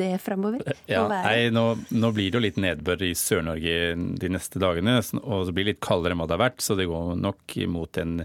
det 0.00 0.12
fremover? 0.24 0.64
Ja, 0.88 1.04
nei, 1.12 1.50
nå, 1.52 1.70
nå 1.92 2.14
blir 2.16 2.32
det 2.32 2.40
jo 2.40 2.46
litt 2.46 2.62
nedbør 2.64 3.04
i 3.04 3.12
Sør-Norge 3.18 3.80
de 4.24 4.32
neste 4.32 4.64
dagene, 4.64 4.96
og 5.20 5.50
det 5.50 5.58
blir 5.58 5.74
litt 5.74 5.84
kaldere 5.84 6.16
enn 6.16 6.24
hva 6.24 6.30
det 6.30 6.38
har 6.38 6.48
vært, 6.48 6.64
så 6.64 6.78
det 6.78 6.88
går 6.88 7.18
nok 7.20 7.60
imot 7.68 8.00
en 8.00 8.22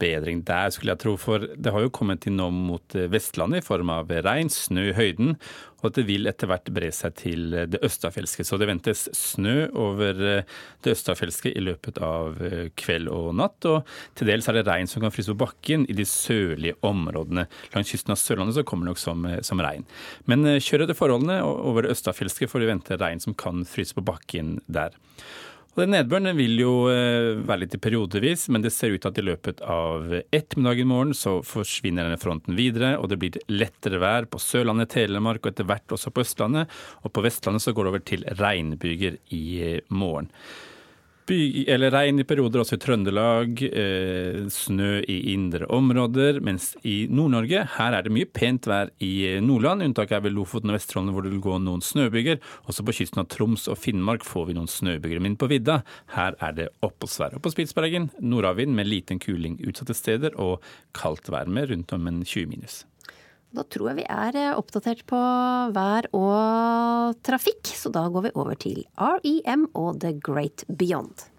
bedring 0.00 0.44
der, 0.48 0.70
skulle 0.74 0.94
jeg 0.94 1.02
tro. 1.04 1.16
For 1.20 1.44
det 1.54 1.72
har 1.74 1.84
jo 1.84 1.92
kommet 1.94 2.26
inn 2.28 2.38
nå 2.40 2.48
mot 2.54 2.96
eh, 2.96 3.10
Vestlandet 3.12 3.62
i 3.62 3.66
form 3.66 3.92
av 3.92 4.10
regn, 4.10 4.50
snø 4.52 4.90
i 4.90 4.96
høyden, 4.96 5.36
og 5.80 5.88
at 5.88 5.96
det 5.96 6.04
vil 6.10 6.28
etter 6.28 6.50
hvert 6.50 6.68
bre 6.74 6.90
seg 6.94 7.14
til 7.20 7.54
eh, 7.56 7.66
det 7.70 7.82
østafjelske. 7.86 8.46
Så 8.46 8.58
det 8.60 8.68
ventes 8.70 9.06
snø 9.16 9.68
over 9.70 10.22
eh, 10.26 10.56
det 10.84 10.94
østafjelske 10.96 11.52
i 11.52 11.64
løpet 11.64 12.00
av 12.04 12.40
kveld 12.80 13.10
og 13.12 13.34
natt. 13.40 13.68
Og 13.68 13.88
til 14.18 14.30
dels 14.32 14.48
er 14.50 14.58
det 14.58 14.66
regn 14.68 14.90
som 14.90 15.04
kan 15.04 15.14
fryse 15.14 15.34
på 15.34 15.42
bakken 15.44 15.86
i 15.90 15.96
de 15.96 16.06
sørlige 16.08 16.78
områdene. 16.86 17.46
Langs 17.74 17.92
kysten 17.92 18.14
av 18.14 18.20
Sørlandet 18.20 18.58
så 18.58 18.66
kommer 18.66 18.88
det 18.88 18.94
nok 18.94 19.02
som, 19.02 19.28
som 19.46 19.62
regn. 19.62 19.86
Men 20.30 20.56
kjør 20.58 20.86
etter 20.86 20.98
forholdene, 20.98 21.40
over 21.44 21.84
det 21.84 21.94
østafjelske 21.94 22.48
får 22.50 22.64
vi 22.64 22.72
venter 22.72 23.00
regn 23.00 23.22
som 23.22 23.36
kan 23.36 23.64
fryse 23.68 23.96
på 23.96 24.04
bakken 24.04 24.58
der. 24.70 24.96
Og 25.76 25.84
den 25.84 25.92
Nedbøren 25.94 26.26
den 26.26 26.38
vil 26.38 26.56
jo 26.58 26.72
eh, 26.90 27.38
være 27.46 27.62
litt 27.62 27.76
periodevis, 27.82 28.48
men 28.50 28.64
det 28.64 28.72
ser 28.74 28.90
ut 28.90 29.04
til 29.04 29.10
at 29.12 29.20
i 29.22 29.24
løpet 29.28 29.60
av 29.62 30.16
ettermiddagen 30.34 30.82
i 30.82 30.90
morgen 30.90 31.14
så 31.14 31.36
forsvinner 31.46 32.08
denne 32.08 32.18
fronten 32.18 32.58
videre, 32.58 32.96
og 32.98 33.06
det 33.12 33.20
blir 33.22 33.38
lettere 33.52 34.00
vær 34.02 34.26
på 34.30 34.40
Sørlandet, 34.42 34.90
Telemark 34.96 35.44
og 35.44 35.52
etter 35.52 35.68
hvert 35.70 35.94
også 35.94 36.10
på 36.10 36.24
Østlandet. 36.24 36.74
Og 37.06 37.14
på 37.14 37.22
Vestlandet 37.22 37.62
så 37.62 37.74
går 37.76 37.86
det 37.86 37.92
over 37.94 38.04
til 38.10 38.26
regnbyger 38.40 39.20
i 39.36 39.44
eh, 39.68 39.86
morgen. 39.94 40.32
Eller 41.30 41.92
regn 41.94 42.20
i 42.22 42.26
perioder 42.26 42.62
også 42.62 42.76
i 42.76 42.80
Trøndelag, 42.82 43.62
eh, 43.66 44.38
snø 44.50 45.00
i 45.06 45.18
indre 45.32 45.68
områder. 45.70 46.40
Mens 46.44 46.72
i 46.82 47.06
Nord-Norge, 47.10 47.62
her 47.76 47.96
er 47.96 48.02
det 48.06 48.12
mye 48.14 48.26
pent 48.26 48.66
vær 48.66 48.90
i 48.98 49.12
eh, 49.28 49.40
Nordland. 49.44 49.84
Unntaket 49.86 50.18
er 50.18 50.24
ved 50.26 50.34
Lofoten 50.34 50.72
og 50.72 50.78
Vesterålen 50.78 51.14
hvor 51.14 51.26
det 51.26 51.32
vil 51.34 51.44
gå 51.44 51.56
noen 51.62 51.84
snøbyger. 51.84 52.40
Også 52.66 52.84
på 52.86 52.96
kysten 52.98 53.22
av 53.22 53.30
Troms 53.30 53.68
og 53.70 53.78
Finnmark 53.78 54.26
får 54.26 54.50
vi 54.50 54.58
noen 54.58 54.70
snøbyger. 54.70 55.22
Men 55.22 55.38
på 55.40 55.50
vidda, 55.50 55.80
her 56.16 56.38
er 56.42 56.56
det 56.56 56.70
oppholdsvær. 56.82 57.38
Og 57.38 57.44
på 57.44 57.54
Spitsbergen 57.54 58.10
nordavind 58.20 58.74
med 58.74 58.90
liten 58.90 59.22
kuling 59.22 59.60
utsatte 59.62 59.94
steder 59.94 60.34
og 60.40 60.58
kaldt 60.96 61.30
vær 61.30 61.50
med 61.50 61.70
rundt 61.70 61.94
om 61.94 62.10
en 62.10 62.24
20 62.24 62.50
minus. 62.50 62.82
Da 63.50 63.64
tror 63.66 63.90
jeg 63.90 64.00
vi 64.02 64.06
er 64.06 64.36
eh, 64.38 64.52
oppdatert 64.54 65.02
på 65.10 65.18
vær 65.74 66.06
og 66.14 67.18
trafikk, 67.26 67.72
så 67.74 67.90
da 67.90 68.06
går 68.12 68.28
vi 68.28 68.36
over 68.38 68.58
til 68.62 68.84
REM 68.94 69.66
og 69.74 69.98
The 70.04 70.14
Great 70.22 70.64
Beyond. 70.70 71.29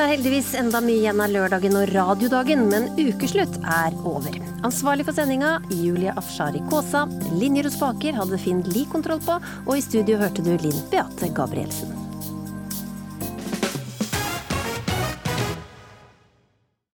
Det 0.00 0.06
er 0.06 0.14
heldigvis 0.14 0.54
enda 0.56 0.80
mye 0.80 0.96
igjen 0.96 1.18
av 1.20 1.28
lørdagen 1.28 1.74
og 1.76 1.90
radiodagen, 1.92 2.62
men 2.70 2.86
ukeslutt 2.96 3.58
er 3.68 3.92
over. 4.08 4.38
Ansvarlig 4.64 5.04
for 5.04 5.12
sendinga 5.12 5.58
Julie 5.76 6.14
Afshari 6.16 6.64
Kaasa. 6.72 7.04
Linjer 7.36 7.68
og 7.68 7.76
spaker 7.76 8.16
hadde 8.16 8.40
Finn 8.40 8.64
Lie 8.72 8.88
kontroll 8.88 9.20
på, 9.28 9.36
og 9.66 9.74
i 9.76 9.84
studio 9.84 10.16
hørte 10.24 10.40
du 10.46 10.54
Linn 10.54 10.86
Beate 10.88 11.28
Gabrielsen. 11.36 12.09